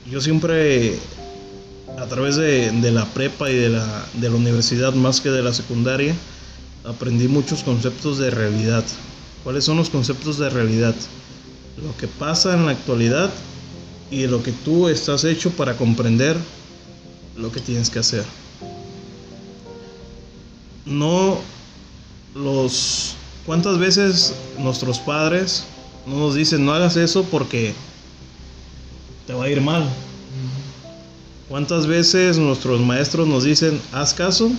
Yo 0.10 0.22
siempre, 0.22 0.98
a 1.98 2.06
través 2.06 2.36
de, 2.36 2.72
de 2.72 2.92
la 2.92 3.06
prepa 3.06 3.50
y 3.50 3.56
de 3.56 3.70
la, 3.70 4.06
de 4.14 4.30
la 4.30 4.36
universidad 4.36 4.94
más 4.94 5.22
que 5.22 5.30
de 5.30 5.42
la 5.42 5.54
secundaria, 5.54 6.14
aprendí 6.84 7.28
muchos 7.28 7.64
conceptos 7.64 8.18
de 8.18 8.30
realidad. 8.30 8.84
¿Cuáles 9.44 9.64
son 9.64 9.78
los 9.78 9.90
conceptos 9.90 10.38
de 10.38 10.50
realidad? 10.50 10.96
Lo 11.78 11.96
que 11.98 12.08
pasa 12.08 12.54
en 12.54 12.66
la 12.66 12.72
actualidad 12.72 13.32
y 14.10 14.28
lo 14.28 14.44
que 14.44 14.52
tú 14.52 14.90
estás 14.90 15.24
hecho 15.24 15.52
para 15.52 15.78
comprender 15.78 16.38
lo 17.38 17.52
que 17.52 17.62
tienes 17.62 17.90
que 17.90 18.00
hacer. 18.00 18.26
No 20.86 21.40
los 22.36 23.16
cuántas 23.46 23.78
veces 23.78 24.34
nuestros 24.58 25.00
padres 25.00 25.66
no 26.06 26.18
nos 26.18 26.36
dicen 26.36 26.66
no 26.66 26.74
hagas 26.74 26.96
eso 26.98 27.24
porque 27.24 27.74
te 29.28 29.34
va 29.34 29.46
a 29.46 29.50
ir 29.50 29.62
mal. 29.62 29.88
¿Cuántas 31.48 31.86
veces 31.86 32.38
nuestros 32.38 32.80
maestros 32.82 33.28
nos 33.28 33.44
dicen 33.44 33.82
haz 33.92 34.14
caso 34.14 34.52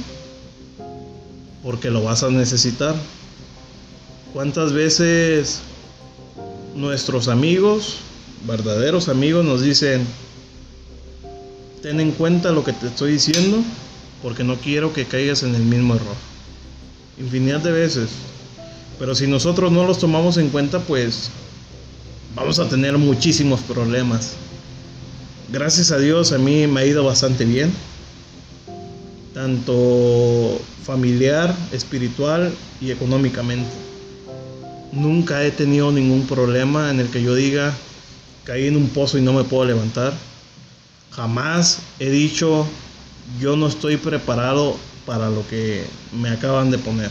porque 1.63 1.91
lo 1.91 2.03
vas 2.03 2.23
a 2.23 2.31
necesitar? 2.31 2.95
¿Cuántas 4.33 4.73
veces 4.73 5.63
nuestros 6.75 7.29
amigos, 7.29 7.97
verdaderos 8.47 9.09
amigos, 9.09 9.45
nos 9.45 9.63
dicen 9.63 10.07
ten 11.83 12.01
en 12.01 12.13
cuenta 12.13 12.53
lo 12.53 12.63
que 12.63 12.73
te 12.73 12.87
estoy 12.87 13.13
diciendo 13.13 13.63
porque 14.23 14.45
no 14.45 14.57
quiero 14.57 14.93
que 14.93 15.05
caigas 15.05 15.43
en 15.43 15.55
el 15.55 15.63
mismo 15.63 15.97
error? 15.97 16.15
Infinidad 17.19 17.61
de 17.61 17.73
veces. 17.73 18.11
Pero 18.99 19.15
si 19.15 19.27
nosotros 19.27 19.73
no 19.73 19.85
los 19.85 19.99
tomamos 19.99 20.37
en 20.37 20.49
cuenta, 20.49 20.79
pues 20.79 21.31
vamos 22.37 22.61
a 22.61 22.69
tener 22.69 22.97
muchísimos 22.99 23.61
problemas. 23.61 24.35
Gracias 25.53 25.91
a 25.91 25.99
Dios 25.99 26.33
a 26.33 26.39
mí 26.39 26.67
me 26.69 26.81
ha 26.81 26.87
ido 26.87 27.05
bastante 27.05 27.45
bien. 27.45 27.73
Tanto 29.35 30.61
familiar, 30.85 31.55
espiritual 31.73 32.53
y 32.81 32.93
económicamente. 32.93 33.92
Nunca 34.93 35.43
he 35.43 35.51
tenido 35.51 35.91
ningún 35.91 36.27
problema 36.27 36.91
en 36.91 37.01
el 37.01 37.09
que 37.09 37.23
yo 37.23 37.35
diga 37.35 37.75
caí 38.45 38.67
en 38.67 38.77
un 38.77 38.89
pozo 38.89 39.19
y 39.19 39.23
no 39.23 39.33
me 39.33 39.45
puedo 39.45 39.65
levantar. 39.65 40.13
Jamás 41.13 41.79
he 41.99 42.11
dicho 42.11 42.67
yo 43.41 43.57
no 43.57 43.69
estoy 43.69 43.97
preparado 43.97 44.77
para 45.07 45.31
lo 45.31 45.47
que 45.49 45.85
me 46.13 46.29
acaban 46.29 46.71
de 46.71 46.79
poner. 46.79 47.11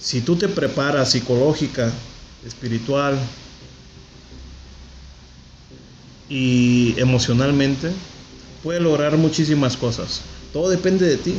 Si 0.00 0.22
tú 0.22 0.36
te 0.36 0.48
preparas 0.48 1.10
psicológica, 1.10 1.92
espiritual 2.46 3.18
y 6.30 6.94
emocionalmente, 6.98 7.92
puedes 8.62 8.82
lograr 8.82 9.18
muchísimas 9.18 9.76
cosas. 9.76 10.22
Todo 10.52 10.70
depende 10.70 11.06
de 11.06 11.16
ti. 11.18 11.34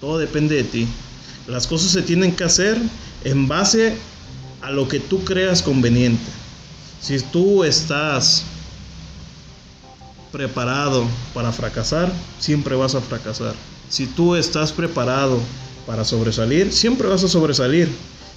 Todo 0.00 0.18
depende 0.18 0.56
de 0.56 0.64
ti. 0.64 0.88
Las 1.46 1.66
cosas 1.66 1.92
se 1.92 2.02
tienen 2.02 2.34
que 2.34 2.44
hacer 2.44 2.78
en 3.24 3.48
base 3.48 3.96
a 4.62 4.70
lo 4.70 4.88
que 4.88 5.00
tú 5.00 5.24
creas 5.24 5.62
conveniente. 5.62 6.30
Si 7.00 7.18
tú 7.20 7.64
estás 7.64 8.44
preparado 10.32 11.06
para 11.32 11.52
fracasar, 11.52 12.12
siempre 12.38 12.74
vas 12.76 12.94
a 12.94 13.00
fracasar. 13.00 13.54
Si 13.88 14.06
tú 14.06 14.36
estás 14.36 14.72
preparado 14.72 15.40
para 15.86 16.04
sobresalir, 16.04 16.72
siempre 16.72 17.08
vas 17.08 17.24
a 17.24 17.28
sobresalir. 17.28 17.88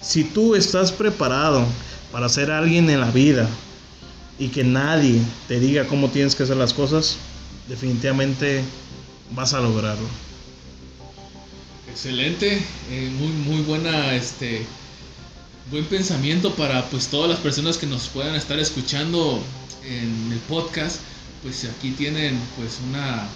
Si 0.02 0.24
tú 0.24 0.56
estás 0.56 0.92
preparado 0.92 1.66
para 2.12 2.30
ser 2.30 2.52
alguien 2.52 2.90
en 2.90 3.02
la 3.02 3.12
vida 3.12 3.48
y 4.40 4.48
que 4.48 4.64
nadie 4.64 5.22
te 5.48 5.60
diga 5.60 5.88
cómo 5.88 6.10
tienes 6.10 6.36
que 6.36 6.44
hacer 6.44 6.58
las 6.58 6.74
cosas, 6.74 7.18
definitivamente 7.68 8.64
vas 9.32 9.54
a 9.54 9.60
lograrlo. 9.60 10.08
Excelente, 11.92 12.58
eh, 12.90 13.12
muy 13.20 13.28
muy 13.28 13.64
buena 13.64 14.16
este 14.16 14.66
buen 15.70 15.84
pensamiento 15.84 16.56
para 16.56 16.86
pues 16.86 17.08
todas 17.10 17.30
las 17.30 17.40
personas 17.40 17.78
que 17.78 17.86
nos 17.86 18.08
puedan 18.08 18.34
estar 18.34 18.58
escuchando 18.60 19.44
en 19.84 20.32
el 20.32 20.40
podcast, 20.48 21.02
pues 21.44 21.66
aquí 21.66 21.92
tienen 21.92 22.40
pues 22.58 22.80
una 22.88 23.28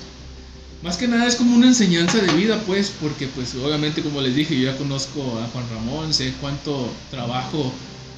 más 0.83 0.95
que 0.95 1.05
nada 1.05 1.27
es 1.27 1.35
como 1.35 1.53
una 1.53 1.67
enseñanza 1.67 2.19
de 2.19 2.31
vida 2.31 2.57
pues 2.65 2.93
porque 3.01 3.27
pues 3.27 3.53
obviamente 3.55 4.01
como 4.01 4.21
les 4.21 4.35
dije 4.35 4.57
yo 4.57 4.71
ya 4.71 4.77
conozco 4.77 5.19
a 5.39 5.47
Juan 5.47 5.65
Ramón, 5.71 6.13
sé 6.13 6.31
cuánto 6.39 6.89
trabajo 7.11 7.73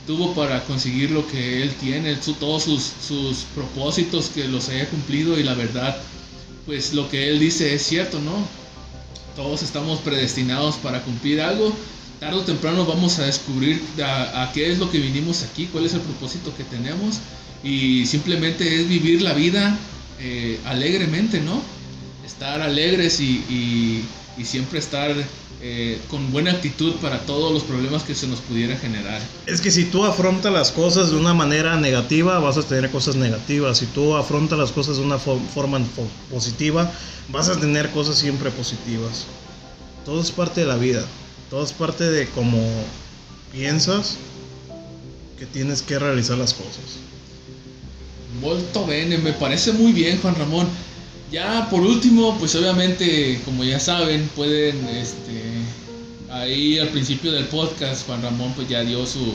tuvo 0.06 0.36
para 0.36 0.64
conseguir 0.66 1.10
lo 1.10 1.26
que 1.28 1.64
él 1.64 1.74
tiene, 1.82 2.16
todos 2.40 2.62
sus, 2.62 2.92
sus 3.08 3.40
propósitos 3.56 4.30
que 4.30 4.48
los 4.48 4.70
haya 4.70 4.88
cumplido 4.88 5.40
y 5.40 5.44
la 5.44 5.56
verdad 5.56 5.98
pues 6.68 6.94
lo 6.94 7.10
que 7.10 7.28
él 7.28 7.40
dice 7.40 7.74
es 7.74 7.82
cierto, 7.82 8.20
¿no? 8.20 8.67
Todos 9.38 9.62
estamos 9.62 10.00
predestinados 10.00 10.78
para 10.78 11.04
cumplir 11.04 11.40
algo. 11.42 11.72
Tarde 12.20 12.38
o 12.38 12.42
temprano 12.42 12.88
vamos 12.88 13.20
a 13.20 13.26
descubrir 13.28 13.80
a, 14.04 14.50
qué 14.52 14.72
es 14.72 14.80
lo 14.80 14.90
que 14.90 14.98
vinimos 14.98 15.44
aquí, 15.44 15.68
cuál 15.68 15.86
es 15.86 15.94
el 15.94 16.02
propósito 16.02 16.52
que 16.58 16.64
tenemos. 16.64 17.20
Y 17.64 18.08
simplemente 18.08 18.82
es 18.82 18.90
vivir 18.90 19.22
la 19.22 19.34
vida 19.34 19.78
eh, 20.20 20.60
alegremente, 20.66 21.40
¿no? 21.40 21.62
Estar 22.26 22.62
alegres 22.62 23.20
y, 23.20 23.44
y 23.48 24.04
siempre 24.46 24.80
estar 24.80 25.12
eh, 25.60 26.00
con 26.10 26.32
buena 26.32 26.52
actitud 26.52 26.94
para 26.96 27.26
todos 27.26 27.52
los 27.52 27.64
problemas 27.64 28.04
que 28.04 28.14
se 28.14 28.28
nos 28.28 28.40
pudiera 28.42 28.78
generar. 28.78 29.20
Es 29.48 29.60
que 29.60 29.72
si 29.72 29.86
tú 29.86 30.06
afrontas 30.06 30.54
las 30.54 30.72
cosas 30.72 31.10
de 31.10 31.18
una 31.18 31.34
manera 31.34 31.78
negativa, 31.78 32.38
vas 32.40 32.58
a 32.58 32.64
tener 32.64 32.92
cosas 32.92 33.16
negativas. 33.16 33.80
Si 33.80 33.88
tú 33.88 34.16
afrontas 34.16 34.60
las 34.60 34.72
cosas 34.72 34.98
de 34.98 35.04
una 35.04 35.18
forma 35.18 35.80
positiva, 36.30 36.92
vas 37.30 37.50
a 37.50 37.60
tener 37.60 37.90
cosas 37.90 38.18
siempre 38.18 38.52
positivas. 38.52 39.26
Todo 40.06 40.22
es 40.22 40.32
parte 40.32 40.62
de 40.62 40.68
la 40.68 40.76
vida. 40.76 41.04
Todo 41.50 41.64
es 41.64 41.74
parte 41.74 42.04
de 42.04 42.28
cómo 42.28 42.62
piensas 43.52 44.18
que 45.40 45.46
tienes 45.46 45.82
que 45.82 45.98
realizar 45.98 46.38
las 46.38 46.54
cosas. 46.54 47.00
Molto 48.42 48.86
bene, 48.86 49.18
me 49.18 49.34
parece 49.34 49.72
muy 49.72 49.92
bien, 49.92 50.20
Juan 50.22 50.36
Ramón. 50.36 50.68
Ya 51.32 51.68
por 51.70 51.82
último, 51.82 52.38
pues 52.40 52.56
obviamente, 52.56 53.40
como 53.44 53.64
ya 53.64 53.80
saben, 53.80 54.30
pueden, 54.36 54.88
este, 54.88 55.44
ahí 56.32 56.80
al 56.80 56.88
principio 56.90 57.32
del 57.32 57.46
podcast, 57.46 58.06
Juan 58.08 58.22
Ramón 58.22 58.54
pues 58.56 58.70
ya 58.70 58.82
dio 58.82 59.06
su... 59.06 59.34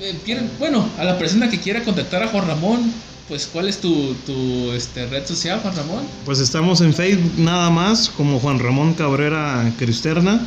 Eh, 0.00 0.14
bueno, 0.60 0.88
a 0.96 1.04
la 1.04 1.18
persona 1.18 1.50
que 1.50 1.58
quiera 1.58 1.82
contactar 1.82 2.22
a 2.22 2.28
Juan 2.28 2.46
Ramón, 2.46 2.92
pues 3.26 3.48
¿cuál 3.52 3.68
es 3.68 3.78
tu, 3.78 4.14
tu 4.26 4.70
este, 4.72 5.06
red 5.06 5.26
social, 5.26 5.58
Juan 5.60 5.74
Ramón? 5.74 6.04
Pues 6.24 6.38
estamos 6.38 6.80
en 6.82 6.94
Facebook 6.94 7.32
nada 7.36 7.68
más, 7.68 8.08
como 8.10 8.38
Juan 8.38 8.60
Ramón 8.60 8.94
Cabrera 8.94 9.72
Cristerna. 9.76 10.40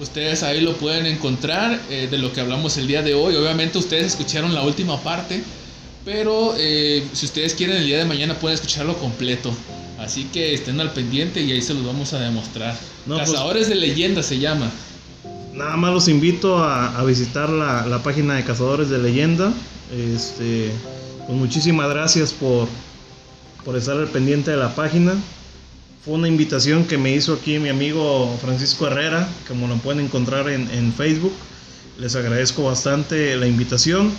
Ustedes 0.00 0.42
ahí 0.42 0.60
lo 0.60 0.74
pueden 0.74 1.06
encontrar 1.06 1.80
eh, 1.88 2.08
de 2.10 2.18
lo 2.18 2.32
que 2.32 2.40
hablamos 2.40 2.76
el 2.78 2.86
día 2.86 3.02
de 3.02 3.14
hoy. 3.14 3.36
Obviamente 3.36 3.78
ustedes 3.78 4.06
escucharon 4.06 4.52
la 4.52 4.62
última 4.62 5.00
parte, 5.00 5.42
pero 6.04 6.54
eh, 6.58 7.06
si 7.12 7.26
ustedes 7.26 7.54
quieren 7.54 7.76
el 7.76 7.86
día 7.86 7.98
de 7.98 8.04
mañana 8.04 8.34
pueden 8.34 8.54
escucharlo 8.54 8.96
completo. 8.98 9.54
Así 9.98 10.24
que 10.24 10.52
estén 10.52 10.80
al 10.80 10.92
pendiente 10.92 11.40
y 11.40 11.52
ahí 11.52 11.62
se 11.62 11.74
los 11.74 11.86
vamos 11.86 12.12
a 12.12 12.18
demostrar. 12.18 12.76
Pues, 13.06 13.20
Cazadores 13.20 13.68
de 13.68 13.76
Leyenda 13.76 14.22
se 14.22 14.38
llama. 14.38 14.70
Nada 15.52 15.76
más 15.76 15.94
los 15.94 16.08
invito 16.08 16.58
a, 16.58 17.02
visitar 17.04 17.48
la, 17.48 18.00
página 18.02 18.34
de 18.34 18.44
Cazadores 18.44 18.90
de 18.90 18.98
Leyenda. 18.98 19.52
Este, 19.96 20.72
pues 21.26 21.38
muchísimas 21.38 21.88
gracias 21.88 22.32
por, 22.32 22.66
por 23.64 23.76
estar 23.76 23.96
al 23.96 24.08
pendiente 24.08 24.50
de 24.50 24.56
la 24.56 24.74
página. 24.74 25.14
Fue 26.04 26.12
una 26.12 26.28
invitación 26.28 26.84
que 26.84 26.98
me 26.98 27.14
hizo 27.14 27.32
aquí 27.32 27.58
mi 27.58 27.70
amigo 27.70 28.36
Francisco 28.42 28.86
Herrera, 28.86 29.26
como 29.48 29.68
lo 29.68 29.78
pueden 29.78 30.04
encontrar 30.04 30.50
en, 30.50 30.92
Facebook. 30.92 31.32
Les 31.98 32.14
agradezco 32.14 32.64
bastante 32.64 33.34
la 33.36 33.46
invitación. 33.46 34.12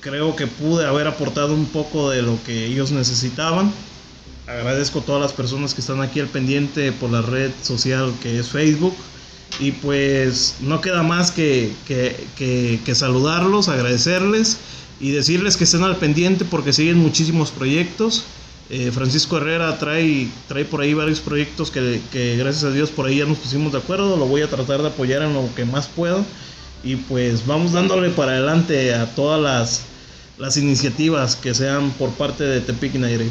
Creo 0.00 0.34
que 0.34 0.48
pude 0.48 0.84
haber 0.84 1.06
aportado 1.06 1.54
un 1.54 1.66
poco 1.66 2.10
de 2.10 2.22
lo 2.22 2.36
que 2.44 2.66
ellos 2.66 2.90
necesitaban. 2.90 3.72
Agradezco 4.48 4.98
a 4.98 5.02
todas 5.02 5.22
las 5.22 5.32
personas 5.32 5.72
que 5.72 5.82
están 5.82 6.02
aquí 6.02 6.18
al 6.18 6.26
pendiente 6.26 6.90
por 6.90 7.10
la 7.10 7.22
red 7.22 7.52
social 7.62 8.12
que 8.20 8.40
es 8.40 8.48
Facebook. 8.48 8.96
Y 9.60 9.70
pues 9.70 10.56
no 10.60 10.80
queda 10.80 11.04
más 11.04 11.30
que, 11.30 11.72
que, 11.86 12.80
que 12.84 12.94
saludarlos, 12.96 13.68
agradecerles 13.68 14.58
y 14.98 15.12
decirles 15.12 15.56
que 15.56 15.62
estén 15.62 15.84
al 15.84 15.96
pendiente 15.96 16.44
porque 16.44 16.72
siguen 16.72 16.98
muchísimos 16.98 17.52
proyectos. 17.52 18.24
Eh, 18.72 18.92
Francisco 18.92 19.36
Herrera 19.36 19.76
trae, 19.78 20.28
trae 20.46 20.64
por 20.64 20.80
ahí 20.80 20.94
varios 20.94 21.18
proyectos 21.18 21.72
que, 21.72 22.36
gracias 22.38 22.62
a 22.62 22.70
Dios 22.70 22.90
por 22.90 23.06
ahí 23.06 23.18
ya 23.18 23.24
nos 23.24 23.38
pusimos 23.38 23.72
de 23.72 23.78
acuerdo. 23.78 24.16
Lo 24.16 24.26
voy 24.26 24.42
a 24.42 24.48
tratar 24.48 24.80
de 24.80 24.88
apoyar 24.88 25.22
en 25.22 25.34
lo 25.34 25.52
que 25.56 25.64
más 25.64 25.88
puedo. 25.88 26.24
Y 26.84 26.94
pues 26.94 27.46
vamos 27.46 27.72
dándole 27.72 28.10
para 28.10 28.32
adelante 28.32 28.94
a 28.94 29.06
todas 29.14 29.42
las, 29.42 29.82
las 30.38 30.56
iniciativas 30.56 31.34
que 31.34 31.52
sean 31.52 31.90
por 31.90 32.10
parte 32.10 32.44
de 32.44 32.60
Tepic 32.60 32.94
y 32.94 33.30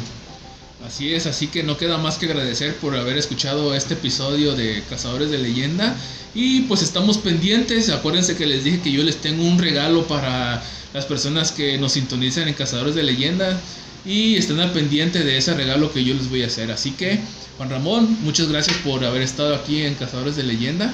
Así 0.86 1.14
es, 1.14 1.26
así 1.26 1.46
que 1.46 1.62
no 1.62 1.76
queda 1.76 1.98
más 1.98 2.16
que 2.16 2.26
agradecer 2.26 2.74
por 2.76 2.96
haber 2.96 3.16
escuchado 3.18 3.74
este 3.74 3.94
episodio 3.94 4.54
de 4.54 4.82
Cazadores 4.90 5.30
de 5.30 5.38
Leyenda. 5.38 5.96
Y 6.34 6.62
pues 6.62 6.82
estamos 6.82 7.16
pendientes. 7.16 7.88
Acuérdense 7.88 8.36
que 8.36 8.44
les 8.44 8.62
dije 8.62 8.80
que 8.82 8.92
yo 8.92 9.02
les 9.02 9.16
tengo 9.16 9.42
un 9.42 9.58
regalo 9.58 10.06
para 10.06 10.62
las 10.92 11.06
personas 11.06 11.50
que 11.50 11.78
nos 11.78 11.92
sintonizan 11.92 12.46
en 12.46 12.54
Cazadores 12.54 12.94
de 12.94 13.04
Leyenda 13.04 13.58
y 14.04 14.36
estén 14.36 14.60
al 14.60 14.72
pendiente 14.72 15.24
de 15.24 15.36
ese 15.36 15.54
regalo 15.54 15.92
que 15.92 16.04
yo 16.04 16.14
les 16.14 16.28
voy 16.28 16.42
a 16.42 16.46
hacer. 16.46 16.70
Así 16.70 16.92
que, 16.92 17.20
Juan 17.56 17.70
Ramón, 17.70 18.18
muchas 18.22 18.48
gracias 18.48 18.76
por 18.78 19.04
haber 19.04 19.22
estado 19.22 19.54
aquí 19.54 19.82
en 19.82 19.94
Cazadores 19.94 20.36
de 20.36 20.42
Leyenda 20.42 20.92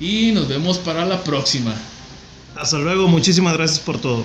y 0.00 0.32
nos 0.32 0.48
vemos 0.48 0.78
para 0.78 1.04
la 1.04 1.22
próxima. 1.22 1.74
Hasta 2.56 2.78
luego, 2.78 3.06
muchísimas 3.08 3.54
gracias 3.54 3.80
por 3.80 4.00
todo. 4.00 4.24